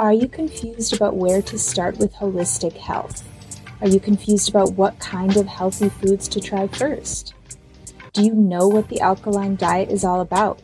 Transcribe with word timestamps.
Are 0.00 0.14
you 0.14 0.28
confused 0.28 0.94
about 0.94 1.16
where 1.16 1.42
to 1.42 1.58
start 1.58 1.98
with 1.98 2.14
holistic 2.14 2.74
health? 2.74 3.22
Are 3.82 3.86
you 3.86 4.00
confused 4.00 4.48
about 4.48 4.72
what 4.72 4.98
kind 4.98 5.36
of 5.36 5.46
healthy 5.46 5.90
foods 5.90 6.26
to 6.28 6.40
try 6.40 6.68
first? 6.68 7.34
Do 8.14 8.24
you 8.24 8.32
know 8.32 8.66
what 8.66 8.88
the 8.88 9.02
alkaline 9.02 9.56
diet 9.56 9.90
is 9.90 10.02
all 10.02 10.22
about? 10.22 10.58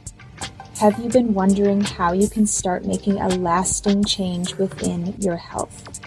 Have 0.81 0.99
you 0.99 1.11
been 1.11 1.35
wondering 1.35 1.83
how 1.83 2.15
you 2.15 2.31
can 2.31 2.47
start 2.47 2.87
making 2.87 3.21
a 3.21 3.29
lasting 3.29 4.05
change 4.05 4.55
within 4.55 5.15
your 5.21 5.37
health? 5.37 6.01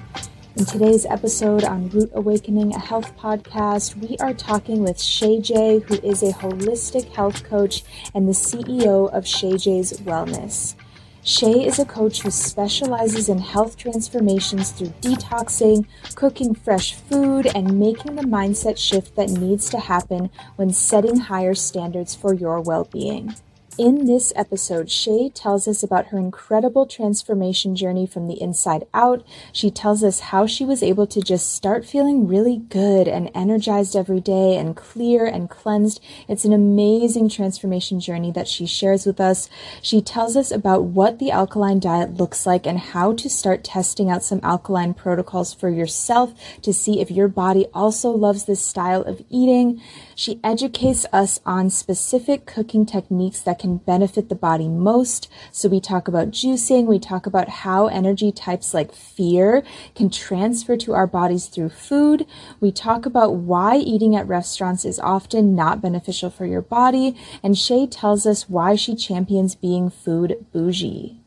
In 0.56 0.66
today's 0.66 1.06
episode 1.06 1.64
on 1.64 1.90
Root 1.90 2.10
Awakening, 2.16 2.74
a 2.74 2.80
health 2.80 3.16
podcast, 3.16 3.96
we 3.98 4.18
are 4.18 4.34
talking 4.34 4.82
with 4.82 5.00
Shay 5.00 5.40
J, 5.40 5.78
who 5.78 6.00
is 6.02 6.24
a 6.24 6.34
holistic 6.34 7.08
health 7.14 7.44
coach 7.44 7.84
and 8.16 8.28
the 8.28 8.34
CEO 8.34 9.08
of 9.14 9.28
Shay 9.28 9.56
J's 9.56 9.94
Wellness. 10.02 10.74
Shay 11.24 11.66
is 11.66 11.80
a 11.80 11.86
coach 11.86 12.22
who 12.22 12.32
specializes 12.32 13.28
in 13.28 13.40
health 13.40 13.76
transformations 13.76 14.72
through 14.72 14.94
detoxing, 15.02 15.86
cooking 16.16 16.56
fresh 16.56 16.96
food, 16.96 17.48
and 17.54 17.80
making 17.80 18.16
the 18.16 18.24
mindset 18.24 18.78
shift 18.78 19.16
that 19.16 19.30
needs 19.30 19.70
to 19.70 19.80
happen 19.80 20.30
when 20.56 20.72
setting 20.72 21.18
higher 21.18 21.54
standards 21.54 22.16
for 22.16 22.34
your 22.34 22.62
well 22.62 22.86
being. 22.86 23.36
In 23.80 24.08
this 24.08 24.34
episode, 24.36 24.92
Shay 24.92 25.30
tells 25.30 25.66
us 25.66 25.84
about 25.84 26.08
her 26.08 26.18
incredible 26.18 26.86
transformation 26.86 27.78
journey 27.78 28.06
from 28.06 28.28
the 28.28 28.42
inside 28.42 28.86
out. 28.94 29.26
She 29.54 29.72
tells 29.72 30.04
us 30.04 30.20
how 30.20 30.48
she 30.48 30.66
was 30.66 30.84
able 30.84 31.08
to 31.08 31.22
just 31.22 31.54
start 31.54 31.86
feeling 31.86 32.28
really 32.28 32.58
good 32.58 33.08
and 33.08 33.32
energized 33.34 33.96
every 33.96 34.20
day 34.20 34.58
and 34.58 34.76
clear 34.76 35.26
and 35.26 35.50
cleansed. 35.50 36.02
It's 36.28 36.44
an 36.44 36.52
amazing 36.52 37.30
transformation 37.30 38.02
journey 38.02 38.34
that 38.34 38.50
she 38.50 38.66
shares 38.66 39.06
with 39.06 39.22
us. 39.22 39.50
She 39.82 40.02
tells 40.02 40.36
us 40.36 40.52
about 40.52 40.84
what 40.84 41.20
the 41.20 41.32
alkaline 41.32 41.80
diet 41.80 42.16
looks 42.16 42.46
like 42.46 42.68
and 42.68 42.80
how 42.80 43.14
to 43.14 43.30
start 43.30 43.64
testing 43.64 44.10
out 44.10 44.26
some 44.26 44.42
alkaline 44.44 44.94
protocols 44.94 45.54
for 45.54 45.70
yourself 45.70 46.34
to 46.64 46.74
see 46.74 47.00
if 47.00 47.10
your 47.10 47.30
body 47.30 47.66
also 47.74 48.10
loves 48.10 48.44
this 48.44 48.60
style 48.60 49.04
of 49.04 49.24
eating. 49.30 49.82
She 50.20 50.42
educates 50.44 51.06
us 51.14 51.40
on 51.46 51.70
specific 51.70 52.46
cooking 52.46 52.86
techniques 52.86 53.40
that 53.40 53.58
can 53.58 53.78
benefit 53.78 54.28
the 54.28 54.36
body 54.36 54.68
most. 54.68 55.30
So 55.50 55.70
we 55.70 55.80
talk 55.80 56.10
about 56.10 56.32
juicing, 56.32 56.88
we 56.88 57.00
talk 57.00 57.26
about 57.26 57.48
how 57.48 57.88
energy 57.88 58.34
types 58.34 58.74
like 58.74 58.94
fear 58.94 59.64
can 59.96 60.10
transfer 60.10 60.76
to 60.76 60.94
our 60.94 61.08
bodies 61.08 61.46
through 61.46 61.70
food. 61.70 62.26
We 62.60 62.70
talk 62.70 63.06
about 63.06 63.36
why 63.36 63.78
eating 63.78 64.14
at 64.14 64.28
restaurants 64.28 64.84
is 64.84 65.00
often 65.00 65.56
not 65.56 65.82
beneficial 65.82 66.30
for 66.30 66.46
your 66.46 66.64
body. 66.64 67.16
And 67.42 67.58
Shay 67.58 67.88
tells 67.88 68.26
us 68.26 68.50
why 68.50 68.76
she 68.76 68.98
champions 68.98 69.56
being 69.56 69.90
food 69.90 70.46
bougie. 70.52 71.19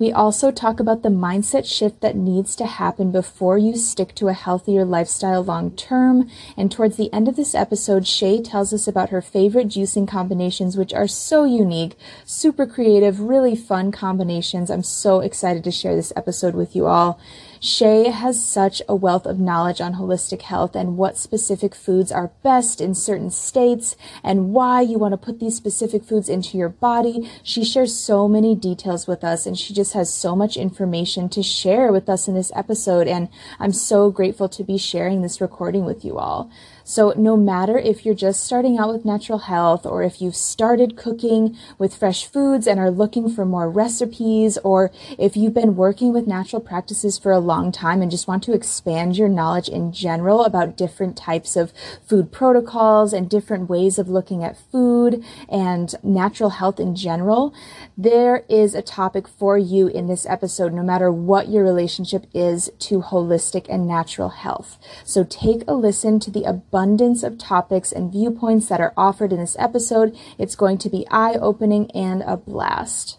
We 0.00 0.10
also 0.10 0.50
talk 0.50 0.80
about 0.80 1.02
the 1.02 1.10
mindset 1.10 1.66
shift 1.66 2.00
that 2.00 2.16
needs 2.16 2.56
to 2.56 2.64
happen 2.64 3.12
before 3.12 3.58
you 3.58 3.76
stick 3.76 4.14
to 4.14 4.28
a 4.28 4.32
healthier 4.32 4.82
lifestyle 4.82 5.44
long 5.44 5.72
term. 5.72 6.30
And 6.56 6.72
towards 6.72 6.96
the 6.96 7.12
end 7.12 7.28
of 7.28 7.36
this 7.36 7.54
episode, 7.54 8.06
Shay 8.06 8.40
tells 8.40 8.72
us 8.72 8.88
about 8.88 9.10
her 9.10 9.20
favorite 9.20 9.68
juicing 9.68 10.08
combinations, 10.08 10.74
which 10.74 10.94
are 10.94 11.06
so 11.06 11.44
unique, 11.44 11.98
super 12.24 12.66
creative, 12.66 13.20
really 13.20 13.54
fun 13.54 13.92
combinations. 13.92 14.70
I'm 14.70 14.82
so 14.82 15.20
excited 15.20 15.64
to 15.64 15.70
share 15.70 15.94
this 15.94 16.14
episode 16.16 16.54
with 16.54 16.74
you 16.74 16.86
all. 16.86 17.20
Shay 17.62 18.08
has 18.08 18.42
such 18.42 18.80
a 18.88 18.94
wealth 18.94 19.26
of 19.26 19.38
knowledge 19.38 19.82
on 19.82 19.96
holistic 19.96 20.40
health 20.42 20.74
and 20.74 20.96
what 20.96 21.18
specific 21.18 21.74
foods 21.74 22.10
are 22.10 22.32
best 22.42 22.80
in 22.80 22.94
certain 22.94 23.30
states 23.30 23.96
and 24.24 24.54
why 24.54 24.80
you 24.80 24.98
want 24.98 25.12
to 25.12 25.18
put 25.18 25.40
these 25.40 25.56
specific 25.56 26.02
foods 26.02 26.30
into 26.30 26.56
your 26.56 26.70
body. 26.70 27.30
She 27.42 27.62
shares 27.62 27.94
so 27.94 28.26
many 28.26 28.54
details 28.54 29.06
with 29.06 29.22
us 29.22 29.44
and 29.44 29.58
she 29.58 29.74
just 29.74 29.92
has 29.92 30.12
so 30.12 30.34
much 30.34 30.56
information 30.56 31.28
to 31.28 31.42
share 31.42 31.92
with 31.92 32.08
us 32.08 32.26
in 32.26 32.34
this 32.34 32.50
episode. 32.56 33.06
And 33.06 33.28
I'm 33.58 33.74
so 33.74 34.10
grateful 34.10 34.48
to 34.48 34.64
be 34.64 34.78
sharing 34.78 35.20
this 35.20 35.38
recording 35.42 35.84
with 35.84 36.02
you 36.02 36.16
all. 36.16 36.50
So, 36.90 37.14
no 37.16 37.36
matter 37.36 37.78
if 37.78 38.04
you're 38.04 38.16
just 38.16 38.42
starting 38.42 38.76
out 38.76 38.92
with 38.92 39.04
natural 39.04 39.38
health 39.38 39.86
or 39.86 40.02
if 40.02 40.20
you've 40.20 40.34
started 40.34 40.96
cooking 40.96 41.56
with 41.78 41.94
fresh 41.94 42.26
foods 42.26 42.66
and 42.66 42.80
are 42.80 42.90
looking 42.90 43.30
for 43.30 43.44
more 43.44 43.70
recipes, 43.70 44.58
or 44.64 44.90
if 45.16 45.36
you've 45.36 45.54
been 45.54 45.76
working 45.76 46.12
with 46.12 46.26
natural 46.26 46.60
practices 46.60 47.16
for 47.16 47.30
a 47.30 47.38
long 47.38 47.70
time 47.70 48.02
and 48.02 48.10
just 48.10 48.26
want 48.26 48.42
to 48.42 48.52
expand 48.52 49.16
your 49.16 49.28
knowledge 49.28 49.68
in 49.68 49.92
general 49.92 50.44
about 50.44 50.76
different 50.76 51.16
types 51.16 51.54
of 51.54 51.72
food 52.04 52.32
protocols 52.32 53.12
and 53.12 53.30
different 53.30 53.70
ways 53.70 53.96
of 53.96 54.08
looking 54.08 54.42
at 54.42 54.58
food 54.58 55.24
and 55.48 55.94
natural 56.02 56.50
health 56.50 56.80
in 56.80 56.96
general, 56.96 57.54
there 57.96 58.44
is 58.48 58.74
a 58.74 58.82
topic 58.82 59.28
for 59.28 59.56
you 59.56 59.86
in 59.86 60.08
this 60.08 60.26
episode, 60.26 60.72
no 60.72 60.82
matter 60.82 61.12
what 61.12 61.48
your 61.48 61.62
relationship 61.62 62.26
is 62.34 62.68
to 62.80 63.00
holistic 63.00 63.66
and 63.68 63.86
natural 63.86 64.30
health. 64.30 64.76
So, 65.04 65.22
take 65.22 65.62
a 65.68 65.74
listen 65.74 66.18
to 66.18 66.32
the 66.32 66.42
abundance 66.42 66.79
abundance 66.80 67.22
of 67.22 67.36
topics 67.36 67.92
and 67.92 68.10
viewpoints 68.10 68.70
that 68.70 68.80
are 68.80 68.94
offered 68.96 69.34
in 69.34 69.38
this 69.38 69.54
episode. 69.58 70.16
It's 70.38 70.56
going 70.56 70.78
to 70.78 70.88
be 70.88 71.06
eye 71.10 71.34
opening 71.34 71.90
and 71.90 72.22
a 72.22 72.38
blast. 72.38 73.18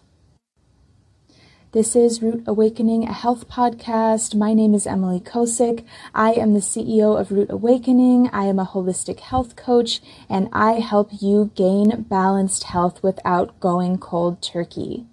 This 1.72 1.96
is 1.96 2.24
Root 2.24 2.44
Awakening, 2.48 3.04
a 3.04 3.14
health 3.14 3.48
podcast. 3.48 4.34
My 4.34 4.56
name 4.56 4.74
is 4.74 4.88
Emily 4.88 5.20
Kosick. 5.20 5.86
I 6.16 6.32
am 6.32 6.56
the 6.56 6.60
CEO 6.60 7.20
of 7.20 7.30
Root 7.32 7.52
Awakening. 7.52 8.32
I 8.34 8.46
am 8.46 8.58
a 8.58 8.66
holistic 8.66 9.20
health 9.20 9.56
coach 9.56 10.02
and 10.28 10.50
I 10.52 10.80
help 10.80 11.12
you 11.22 11.52
gain 11.54 12.02
balanced 12.10 12.64
health 12.64 13.04
without 13.04 13.60
going 13.60 14.00
cold 14.00 14.42
turkey. 14.42 15.06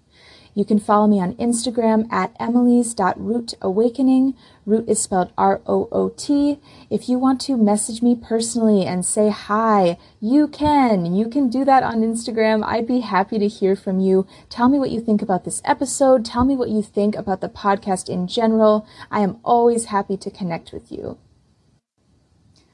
You 0.58 0.64
can 0.64 0.80
follow 0.80 1.06
me 1.06 1.20
on 1.20 1.34
Instagram 1.34 2.10
at 2.10 2.34
emily's.rootawakening. 2.40 4.34
Root 4.68 4.86
is 4.86 5.00
spelled 5.00 5.32
R 5.38 5.62
O 5.66 5.88
O 5.90 6.10
T. 6.10 6.60
If 6.90 7.08
you 7.08 7.18
want 7.18 7.40
to 7.40 7.56
message 7.56 8.02
me 8.02 8.14
personally 8.14 8.84
and 8.84 9.02
say 9.02 9.30
hi, 9.30 9.96
you 10.20 10.46
can. 10.46 11.14
You 11.14 11.26
can 11.30 11.48
do 11.48 11.64
that 11.64 11.82
on 11.82 12.02
Instagram. 12.02 12.62
I'd 12.62 12.86
be 12.86 13.00
happy 13.00 13.38
to 13.38 13.48
hear 13.48 13.74
from 13.74 13.98
you. 13.98 14.26
Tell 14.50 14.68
me 14.68 14.78
what 14.78 14.90
you 14.90 15.00
think 15.00 15.22
about 15.22 15.44
this 15.46 15.62
episode. 15.64 16.22
Tell 16.22 16.44
me 16.44 16.54
what 16.54 16.68
you 16.68 16.82
think 16.82 17.16
about 17.16 17.40
the 17.40 17.48
podcast 17.48 18.10
in 18.10 18.26
general. 18.28 18.86
I 19.10 19.20
am 19.20 19.38
always 19.42 19.86
happy 19.86 20.18
to 20.18 20.30
connect 20.30 20.70
with 20.72 20.92
you. 20.92 21.16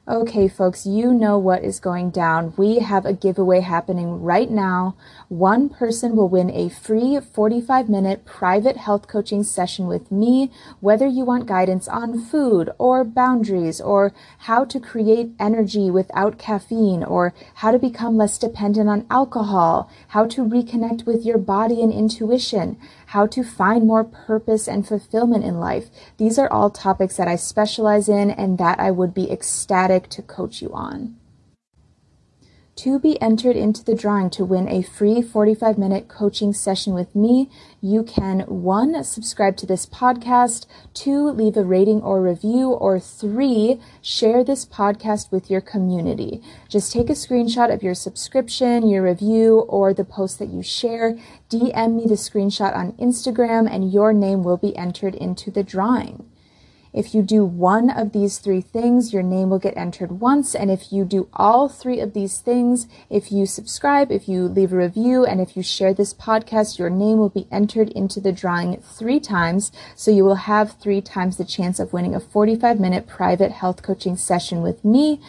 Okay, 0.07 0.47
folks, 0.47 0.85
you 0.85 1.11
know 1.11 1.39
what 1.39 1.63
is 1.63 1.79
going 1.79 2.11
down. 2.11 2.53
We 2.57 2.77
have 2.77 3.07
a 3.07 3.13
giveaway 3.13 3.61
happening 3.61 4.21
right 4.21 4.51
now. 4.51 4.95
One 5.27 5.69
person 5.69 6.15
will 6.15 6.29
win 6.29 6.51
a 6.51 6.69
free 6.69 7.19
45 7.19 7.89
minute 7.89 8.25
private 8.25 8.77
health 8.77 9.07
coaching 9.07 9.43
session 9.43 9.87
with 9.87 10.11
me, 10.11 10.51
whether 10.81 11.07
you 11.07 11.25
want 11.25 11.47
guidance 11.47 11.87
on 11.87 12.23
food 12.23 12.69
or 12.77 13.03
boundaries 13.03 13.81
or 13.81 14.13
how 14.39 14.65
to 14.65 14.79
create 14.79 15.31
energy 15.39 15.89
without 15.89 16.37
caffeine 16.37 17.03
or 17.03 17.33
how 17.55 17.71
to 17.71 17.79
become 17.79 18.17
less 18.17 18.37
dependent 18.37 18.87
on 18.87 19.07
alcohol, 19.09 19.89
how 20.09 20.27
to 20.27 20.45
reconnect 20.45 21.07
with 21.07 21.25
your 21.25 21.39
body 21.39 21.81
and 21.81 21.91
intuition, 21.91 22.77
how 23.07 23.25
to 23.25 23.43
find 23.43 23.87
more 23.87 24.03
purpose 24.03 24.67
and 24.67 24.87
fulfillment 24.87 25.43
in 25.43 25.59
life. 25.59 25.89
These 26.17 26.37
are 26.37 26.51
all 26.51 26.69
topics 26.69 27.17
that 27.17 27.27
I 27.27 27.35
specialize 27.35 28.07
in 28.07 28.29
and 28.29 28.59
that 28.59 28.79
I 28.79 28.91
would 28.91 29.15
be 29.15 29.31
ecstatic 29.31 30.07
to 30.09 30.21
coach 30.21 30.61
you 30.61 30.71
on. 30.71 31.15
To 32.79 32.99
be 32.99 33.19
entered 33.21 33.55
into 33.55 33.85
the 33.85 33.95
drawing 33.95 34.29
to 34.31 34.43
win 34.43 34.67
a 34.67 34.81
free 34.81 35.21
45 35.21 35.77
minute 35.77 36.09
coaching 36.09 36.51
session 36.51 36.93
with 36.93 37.15
me, 37.15 37.49
you 37.79 38.03
can 38.03 38.41
one, 38.41 39.01
subscribe 39.05 39.55
to 39.57 39.65
this 39.65 39.85
podcast, 39.85 40.65
two, 40.93 41.29
leave 41.29 41.55
a 41.55 41.63
rating 41.63 42.01
or 42.01 42.21
review, 42.21 42.71
or 42.71 42.99
three, 42.99 43.79
share 44.01 44.43
this 44.43 44.65
podcast 44.65 45.31
with 45.31 45.49
your 45.49 45.61
community. 45.61 46.41
Just 46.67 46.91
take 46.91 47.09
a 47.09 47.13
screenshot 47.13 47.73
of 47.73 47.81
your 47.81 47.95
subscription, 47.95 48.89
your 48.89 49.03
review, 49.03 49.61
or 49.69 49.93
the 49.93 50.03
post 50.03 50.37
that 50.39 50.49
you 50.49 50.61
share. 50.61 51.17
DM 51.49 51.95
me 51.95 52.03
the 52.05 52.15
screenshot 52.15 52.75
on 52.75 52.91
Instagram, 52.93 53.73
and 53.73 53.93
your 53.93 54.11
name 54.11 54.43
will 54.43 54.57
be 54.57 54.75
entered 54.75 55.15
into 55.15 55.49
the 55.49 55.63
drawing. 55.63 56.29
If 56.95 57.13
you 57.13 57.21
do 57.23 57.43
one 57.43 57.89
of 57.89 58.13
these 58.13 58.37
three 58.37 58.61
things, 58.61 59.11
your 59.11 59.21
name 59.21 59.49
will 59.49 59.59
get 59.59 59.75
entered 59.75 60.21
once. 60.21 60.55
And 60.55 60.71
if 60.71 60.93
you 60.93 61.03
do 61.03 61.27
all 61.33 61.67
three 61.67 61.99
of 61.99 62.13
these 62.13 62.39
things, 62.39 62.87
if 63.09 63.33
you 63.33 63.45
subscribe, 63.45 64.13
if 64.13 64.29
you 64.29 64.47
leave 64.47 64.71
a 64.71 64.77
review, 64.77 65.25
and 65.25 65.41
if 65.41 65.57
you 65.57 65.61
share 65.61 65.93
this 65.93 66.13
podcast, 66.13 66.79
your 66.79 66.89
name 66.89 67.17
will 67.17 67.27
be 67.27 67.47
entered 67.51 67.89
into 67.89 68.21
the 68.21 68.31
drawing 68.31 68.77
three 68.77 69.19
times. 69.19 69.73
So 69.97 70.09
you 70.09 70.23
will 70.23 70.35
have 70.35 70.79
three 70.79 71.01
times 71.01 71.35
the 71.35 71.43
chance 71.43 71.81
of 71.81 71.91
winning 71.91 72.15
a 72.15 72.21
45 72.21 72.79
minute 72.79 73.07
private 73.07 73.51
health 73.51 73.83
coaching 73.83 74.15
session 74.15 74.61
with 74.61 74.85
me 74.85 75.19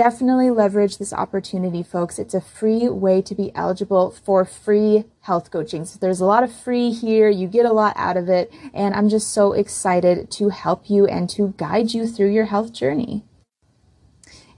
definitely 0.00 0.48
leverage 0.48 0.96
this 0.96 1.12
opportunity, 1.12 1.82
folks. 1.82 2.18
It's 2.18 2.32
a 2.32 2.40
free 2.40 2.88
way 2.88 3.20
to 3.20 3.34
be 3.34 3.54
eligible 3.54 4.10
for 4.10 4.46
free 4.46 5.04
health 5.20 5.50
coaching. 5.50 5.84
So 5.84 5.98
there's 6.00 6.22
a 6.22 6.24
lot 6.24 6.42
of 6.42 6.50
free 6.50 6.90
here. 6.90 7.28
You 7.28 7.46
get 7.46 7.66
a 7.66 7.72
lot 7.74 7.92
out 7.96 8.16
of 8.16 8.26
it. 8.30 8.50
And 8.72 8.94
I'm 8.94 9.10
just 9.10 9.30
so 9.30 9.52
excited 9.52 10.30
to 10.30 10.48
help 10.48 10.88
you 10.88 11.06
and 11.06 11.28
to 11.36 11.52
guide 11.58 11.92
you 11.92 12.06
through 12.06 12.30
your 12.30 12.46
health 12.46 12.72
journey. 12.72 13.24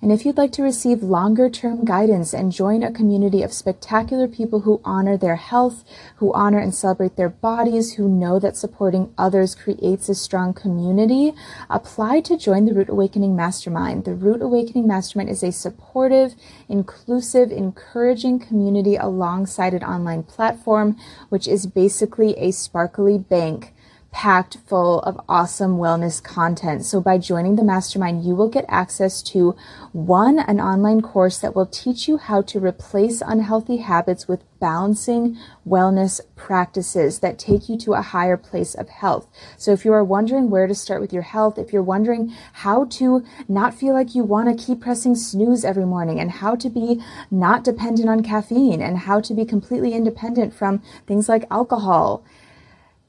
And 0.03 0.11
if 0.11 0.27
you'd 0.27 0.37
like 0.37 0.51
to 0.55 0.65
receive 0.65 1.05
longer 1.05 1.49
term 1.49 1.85
guidance 1.85 2.35
and 2.35 2.51
join 2.51 2.83
a 2.83 2.91
community 2.91 3.41
of 3.45 3.53
spectacular 3.53 4.27
people 4.27 4.63
who 4.63 4.81
honor 4.85 5.17
their 5.17 5.37
health, 5.37 5.85
who 6.17 6.33
honor 6.33 6.59
and 6.59 6.75
celebrate 6.75 7.15
their 7.15 7.29
bodies, 7.29 7.93
who 7.93 8.09
know 8.09 8.41
that 8.41 8.57
supporting 8.57 9.15
others 9.17 9.55
creates 9.55 10.09
a 10.09 10.17
strong 10.17 10.55
community, 10.55 11.35
apply 11.71 12.19
to 12.23 12.37
join 12.37 12.65
the 12.65 12.75
Root 12.75 12.89
Awakening 12.89 13.37
Mastermind. 13.37 14.05
The 14.05 14.17
Root 14.17 14.43
Awakening 14.43 14.89
Mastermind 14.89 15.31
is 15.31 15.45
a 15.45 15.53
supportive, 15.53 16.35
inclusive, 16.69 17.53
encouraging 17.53 18.41
community 18.41 18.97
alongside 18.97 19.73
an 19.73 19.85
online 19.85 20.25
platform, 20.25 20.97
which 21.29 21.47
is 21.47 21.67
basically 21.67 22.37
a 22.39 22.51
sparkly 22.51 23.19
bank 23.19 23.73
packed 24.13 24.59
full 24.67 25.01
of 25.01 25.19
awesome 25.29 25.79
wellness 25.79 26.23
content. 26.23 26.85
So 26.85 27.01
by 27.01 27.19
joining 27.19 27.57
the 27.57 27.65
mastermind, 27.65 28.25
you 28.25 28.35
will 28.35 28.49
get 28.49 28.67
access 28.69 29.23
to 29.23 29.57
one, 29.93 30.39
an 30.39 30.61
online 30.61 31.01
course 31.01 31.39
that 31.39 31.57
will 31.57 31.67
teach 31.67 32.07
you 32.07 32.19
how 32.19 32.43
to 32.43 32.61
replace 32.61 33.23
unhealthy 33.23 33.79
habits 33.79 34.29
with 34.29 34.45
balancing 34.61 35.37
wellness 35.67 36.21
practices 36.37 37.19
that 37.19 37.37
take 37.37 37.69
you 37.69 37.77
to 37.77 37.95
a 37.95 38.03
higher 38.03 38.37
place 38.37 38.75
of 38.77 38.89
health. 38.89 39.27
So 39.57 39.73
if 39.73 39.85
you 39.85 39.93
are 39.93 40.05
wondering 40.05 40.51
where 40.51 40.69
to 40.69 40.75
start 40.75 41.01
with 41.01 41.13
your 41.13 41.23
health, 41.23 41.59
if 41.59 41.73
you're 41.73 41.83
wondering 41.83 42.33
how 42.53 42.85
to 42.85 43.25
not 43.49 43.75
feel 43.75 43.93
like 43.95 44.15
you 44.15 44.23
want 44.23 44.57
to 44.57 44.65
keep 44.65 44.81
pressing 44.81 45.17
snooze 45.17 45.65
every 45.65 45.87
morning 45.87 46.21
and 46.21 46.31
how 46.31 46.55
to 46.55 46.71
be 46.71 47.03
not 47.29 47.65
dependent 47.65 48.09
on 48.09 48.23
caffeine 48.23 48.81
and 48.81 48.99
how 48.99 49.21
to 49.21 49.35
be 49.35 49.45
completely 49.45 49.95
independent 49.95 50.55
from 50.55 50.81
things 51.09 51.29
like 51.29 51.45
alcohol, 51.51 52.23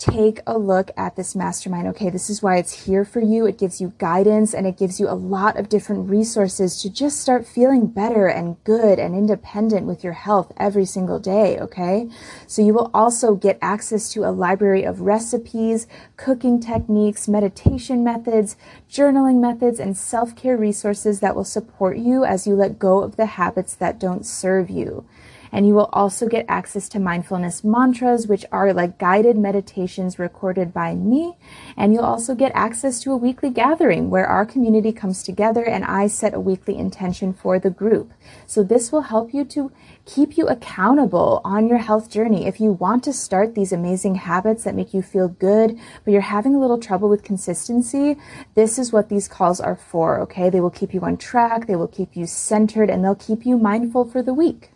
take 0.03 0.41
a 0.45 0.57
look 0.57 0.91
at 0.97 1.15
this 1.15 1.33
mastermind. 1.33 1.87
Okay, 1.87 2.09
this 2.09 2.29
is 2.29 2.43
why 2.43 2.57
it's 2.57 2.85
here 2.85 3.05
for 3.05 3.21
you. 3.21 3.45
It 3.45 3.57
gives 3.57 3.79
you 3.79 3.93
guidance 3.99 4.53
and 4.53 4.67
it 4.67 4.77
gives 4.77 4.99
you 4.99 5.07
a 5.07 5.15
lot 5.15 5.57
of 5.57 5.69
different 5.69 6.09
resources 6.09 6.81
to 6.81 6.89
just 6.89 7.21
start 7.21 7.47
feeling 7.47 7.87
better 7.87 8.27
and 8.27 8.61
good 8.65 8.99
and 8.99 9.15
independent 9.15 9.87
with 9.87 10.03
your 10.03 10.13
health 10.13 10.51
every 10.57 10.83
single 10.83 11.19
day. 11.19 11.57
Okay, 11.57 12.09
so 12.47 12.61
you 12.61 12.73
will 12.73 12.91
also 12.93 13.33
get 13.33 13.57
access 13.61 14.11
to 14.11 14.25
a 14.25 14.31
library 14.31 14.83
of 14.83 14.99
recipes, 14.99 15.87
cooking 16.17 16.59
techniques, 16.59 17.29
meditation 17.29 18.03
methods, 18.03 18.57
journaling 18.91 19.39
methods, 19.39 19.79
and 19.79 19.95
self 19.95 20.35
care 20.35 20.57
resources 20.57 21.21
that 21.21 21.33
will 21.33 21.45
support 21.45 21.97
you 21.97 22.25
as 22.25 22.45
you 22.45 22.55
let 22.55 22.77
go 22.77 23.01
of 23.01 23.15
the 23.15 23.25
habits 23.25 23.73
that 23.75 24.01
don't 24.01 24.25
serve 24.25 24.69
you. 24.69 25.05
And 25.53 25.67
you 25.67 25.75
will 25.75 25.89
also 25.93 26.27
get 26.27 26.45
access 26.49 26.89
to 26.89 26.99
mindfulness 26.99 27.63
mantras, 27.63 28.27
which 28.27 28.43
are 28.51 28.73
like 28.73 28.97
guided 28.97 29.37
meditations 29.37 30.17
recorded 30.17 30.73
by 30.73 30.95
me. 30.95 31.37
And 31.77 31.93
you'll 31.93 32.03
also 32.03 32.33
get 32.33 32.51
access 32.55 32.99
to 33.01 33.11
a 33.11 33.17
weekly 33.17 33.51
gathering 33.51 34.09
where 34.09 34.25
our 34.25 34.45
community 34.45 34.91
comes 34.91 35.21
together 35.21 35.63
and 35.63 35.85
I 35.85 36.07
set 36.07 36.33
a 36.33 36.39
weekly 36.39 36.75
intention 36.75 37.33
for 37.33 37.59
the 37.59 37.69
group. 37.69 38.11
So 38.47 38.63
this 38.63 38.91
will 38.91 39.01
help 39.01 39.33
you 39.33 39.45
to 39.45 39.71
keep 40.05 40.37
you 40.37 40.47
accountable 40.47 41.39
on 41.45 41.67
your 41.67 41.77
health 41.77 42.09
journey. 42.09 42.47
If 42.47 42.59
you 42.59 42.71
want 42.71 43.03
to 43.03 43.13
start 43.13 43.53
these 43.53 43.71
amazing 43.71 44.15
habits 44.15 44.63
that 44.63 44.75
make 44.75 44.93
you 44.93 45.01
feel 45.03 45.27
good, 45.27 45.79
but 46.03 46.11
you're 46.11 46.21
having 46.21 46.55
a 46.55 46.59
little 46.59 46.79
trouble 46.79 47.09
with 47.09 47.23
consistency, 47.23 48.17
this 48.55 48.79
is 48.79 48.91
what 48.91 49.09
these 49.09 49.27
calls 49.27 49.61
are 49.61 49.75
for, 49.75 50.19
okay? 50.21 50.49
They 50.49 50.61
will 50.61 50.71
keep 50.71 50.93
you 50.93 51.01
on 51.01 51.17
track, 51.17 51.67
they 51.67 51.75
will 51.75 51.87
keep 51.87 52.15
you 52.15 52.25
centered, 52.25 52.89
and 52.89 53.03
they'll 53.03 53.15
keep 53.15 53.45
you 53.45 53.57
mindful 53.57 54.05
for 54.05 54.23
the 54.23 54.33
week. 54.33 54.72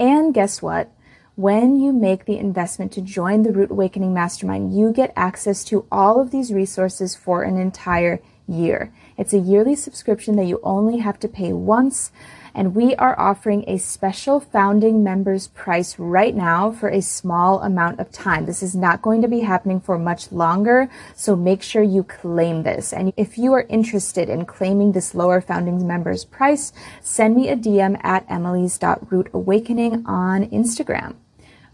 And 0.00 0.32
guess 0.32 0.62
what? 0.62 0.90
When 1.36 1.78
you 1.78 1.92
make 1.92 2.24
the 2.24 2.38
investment 2.38 2.90
to 2.92 3.02
join 3.02 3.42
the 3.42 3.52
Root 3.52 3.70
Awakening 3.70 4.14
Mastermind, 4.14 4.74
you 4.74 4.94
get 4.94 5.12
access 5.14 5.62
to 5.64 5.86
all 5.92 6.18
of 6.18 6.30
these 6.30 6.54
resources 6.54 7.14
for 7.14 7.42
an 7.42 7.58
entire 7.58 8.20
year. 8.48 8.94
It's 9.18 9.34
a 9.34 9.38
yearly 9.38 9.76
subscription 9.76 10.36
that 10.36 10.46
you 10.46 10.58
only 10.62 10.98
have 10.98 11.20
to 11.20 11.28
pay 11.28 11.52
once 11.52 12.12
and 12.54 12.74
we 12.74 12.94
are 12.96 13.18
offering 13.18 13.64
a 13.66 13.78
special 13.78 14.40
founding 14.40 15.02
members 15.02 15.48
price 15.48 15.98
right 15.98 16.34
now 16.34 16.70
for 16.70 16.88
a 16.88 17.02
small 17.02 17.60
amount 17.62 18.00
of 18.00 18.10
time. 18.10 18.46
This 18.46 18.62
is 18.62 18.74
not 18.74 19.02
going 19.02 19.22
to 19.22 19.28
be 19.28 19.40
happening 19.40 19.80
for 19.80 19.98
much 19.98 20.32
longer, 20.32 20.88
so 21.14 21.36
make 21.36 21.62
sure 21.62 21.82
you 21.82 22.02
claim 22.02 22.62
this. 22.62 22.92
And 22.92 23.12
if 23.16 23.38
you 23.38 23.52
are 23.52 23.66
interested 23.68 24.28
in 24.28 24.44
claiming 24.44 24.92
this 24.92 25.14
lower 25.14 25.40
founding 25.40 25.86
members 25.86 26.24
price, 26.24 26.72
send 27.00 27.36
me 27.36 27.48
a 27.48 27.56
DM 27.56 27.98
at 28.02 28.24
emily's.rootawakening 28.28 30.06
on 30.06 30.46
Instagram. 30.50 31.14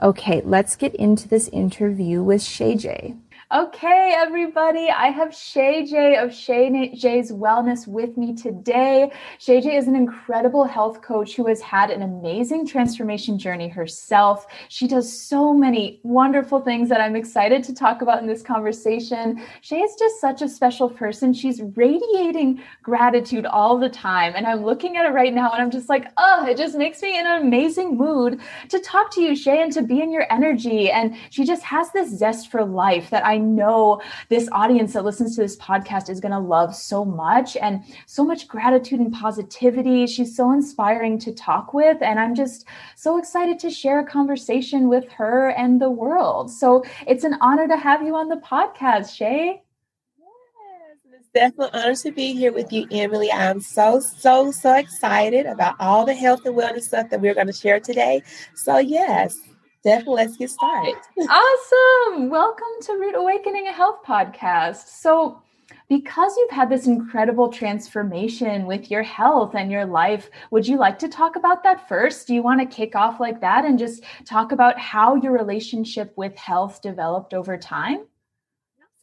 Okay, 0.02 0.42
let's 0.44 0.76
get 0.76 0.94
into 0.94 1.26
this 1.26 1.48
interview 1.48 2.22
with 2.22 2.42
Shay 2.42 2.76
J. 2.76 3.14
Okay, 3.54 4.12
everybody, 4.16 4.90
I 4.90 5.06
have 5.10 5.32
Shay 5.32 5.86
J 5.86 6.16
of 6.16 6.34
Shay 6.34 6.92
J's 6.96 7.30
Wellness 7.30 7.86
with 7.86 8.16
me 8.16 8.34
today. 8.34 9.12
Shay 9.38 9.60
J 9.60 9.76
is 9.76 9.86
an 9.86 9.94
incredible 9.94 10.64
health 10.64 11.00
coach 11.00 11.36
who 11.36 11.46
has 11.46 11.60
had 11.60 11.92
an 11.92 12.02
amazing 12.02 12.66
transformation 12.66 13.38
journey 13.38 13.68
herself. 13.68 14.48
She 14.68 14.88
does 14.88 15.16
so 15.16 15.54
many 15.54 16.00
wonderful 16.02 16.60
things 16.60 16.88
that 16.88 17.00
I'm 17.00 17.14
excited 17.14 17.62
to 17.62 17.72
talk 17.72 18.02
about 18.02 18.20
in 18.20 18.26
this 18.26 18.42
conversation. 18.42 19.40
Shay 19.60 19.78
is 19.78 19.94
just 19.96 20.20
such 20.20 20.42
a 20.42 20.48
special 20.48 20.90
person. 20.90 21.32
She's 21.32 21.62
radiating 21.76 22.60
gratitude 22.82 23.46
all 23.46 23.78
the 23.78 23.88
time. 23.88 24.32
And 24.34 24.44
I'm 24.44 24.64
looking 24.64 24.96
at 24.96 25.06
it 25.06 25.12
right 25.12 25.32
now 25.32 25.52
and 25.52 25.62
I'm 25.62 25.70
just 25.70 25.88
like, 25.88 26.10
oh, 26.16 26.44
it 26.48 26.56
just 26.56 26.76
makes 26.76 27.00
me 27.00 27.16
in 27.16 27.24
an 27.24 27.42
amazing 27.42 27.96
mood 27.96 28.40
to 28.70 28.80
talk 28.80 29.14
to 29.14 29.20
you, 29.20 29.36
Shay, 29.36 29.62
and 29.62 29.72
to 29.72 29.82
be 29.82 30.00
in 30.00 30.10
your 30.10 30.26
energy. 30.32 30.90
And 30.90 31.16
she 31.30 31.44
just 31.44 31.62
has 31.62 31.92
this 31.92 32.10
zest 32.10 32.50
for 32.50 32.64
life 32.64 33.08
that 33.10 33.24
I 33.24 33.35
I 33.36 33.38
know 33.38 34.00
this 34.30 34.48
audience 34.50 34.94
that 34.94 35.04
listens 35.04 35.36
to 35.36 35.42
this 35.42 35.56
podcast 35.56 36.08
is 36.08 36.20
going 36.20 36.32
to 36.32 36.38
love 36.38 36.74
so 36.74 37.04
much 37.04 37.54
and 37.56 37.84
so 38.06 38.24
much 38.24 38.48
gratitude 38.48 38.98
and 38.98 39.12
positivity. 39.12 40.06
She's 40.06 40.34
so 40.34 40.52
inspiring 40.52 41.18
to 41.18 41.32
talk 41.32 41.74
with. 41.74 42.00
And 42.00 42.18
I'm 42.18 42.34
just 42.34 42.66
so 42.94 43.18
excited 43.18 43.58
to 43.58 43.70
share 43.70 44.00
a 44.00 44.06
conversation 44.06 44.88
with 44.88 45.10
her 45.12 45.50
and 45.50 45.82
the 45.82 45.90
world. 45.90 46.50
So 46.50 46.82
it's 47.06 47.24
an 47.24 47.36
honor 47.42 47.68
to 47.68 47.76
have 47.76 48.02
you 48.02 48.16
on 48.16 48.28
the 48.28 48.36
podcast, 48.36 49.14
Shay 49.14 49.62
definitely 51.34 51.78
an 51.78 51.84
honor 51.84 51.94
to 51.94 52.12
be 52.12 52.32
here 52.32 52.50
with 52.50 52.72
you, 52.72 52.86
Emily. 52.90 53.30
I'm 53.30 53.60
so, 53.60 54.00
so, 54.00 54.50
so 54.50 54.74
excited 54.74 55.44
about 55.44 55.74
all 55.78 56.06
the 56.06 56.14
health 56.14 56.46
and 56.46 56.56
wellness 56.56 56.84
stuff 56.84 57.10
that 57.10 57.20
we're 57.20 57.34
going 57.34 57.48
to 57.48 57.52
share 57.52 57.78
today. 57.78 58.22
So, 58.54 58.78
yes, 58.78 59.36
definitely 59.86 60.24
let's 60.24 60.36
get 60.36 60.50
started. 60.50 60.96
awesome. 61.16 62.28
Welcome 62.28 62.66
to 62.82 62.94
Root 62.94 63.14
Awakening 63.16 63.68
a 63.68 63.72
Health 63.72 64.00
podcast. 64.04 64.88
So, 64.88 65.40
because 65.88 66.36
you've 66.36 66.50
had 66.50 66.68
this 66.68 66.88
incredible 66.88 67.50
transformation 67.50 68.66
with 68.66 68.90
your 68.90 69.04
health 69.04 69.54
and 69.54 69.70
your 69.70 69.84
life, 69.84 70.28
would 70.50 70.66
you 70.66 70.76
like 70.76 70.98
to 70.98 71.08
talk 71.08 71.36
about 71.36 71.62
that 71.62 71.88
first? 71.88 72.26
Do 72.26 72.34
you 72.34 72.42
want 72.42 72.58
to 72.68 72.76
kick 72.76 72.96
off 72.96 73.20
like 73.20 73.40
that 73.42 73.64
and 73.64 73.78
just 73.78 74.02
talk 74.24 74.50
about 74.50 74.76
how 74.76 75.14
your 75.14 75.30
relationship 75.30 76.12
with 76.16 76.36
health 76.36 76.82
developed 76.82 77.32
over 77.32 77.56
time? 77.56 78.06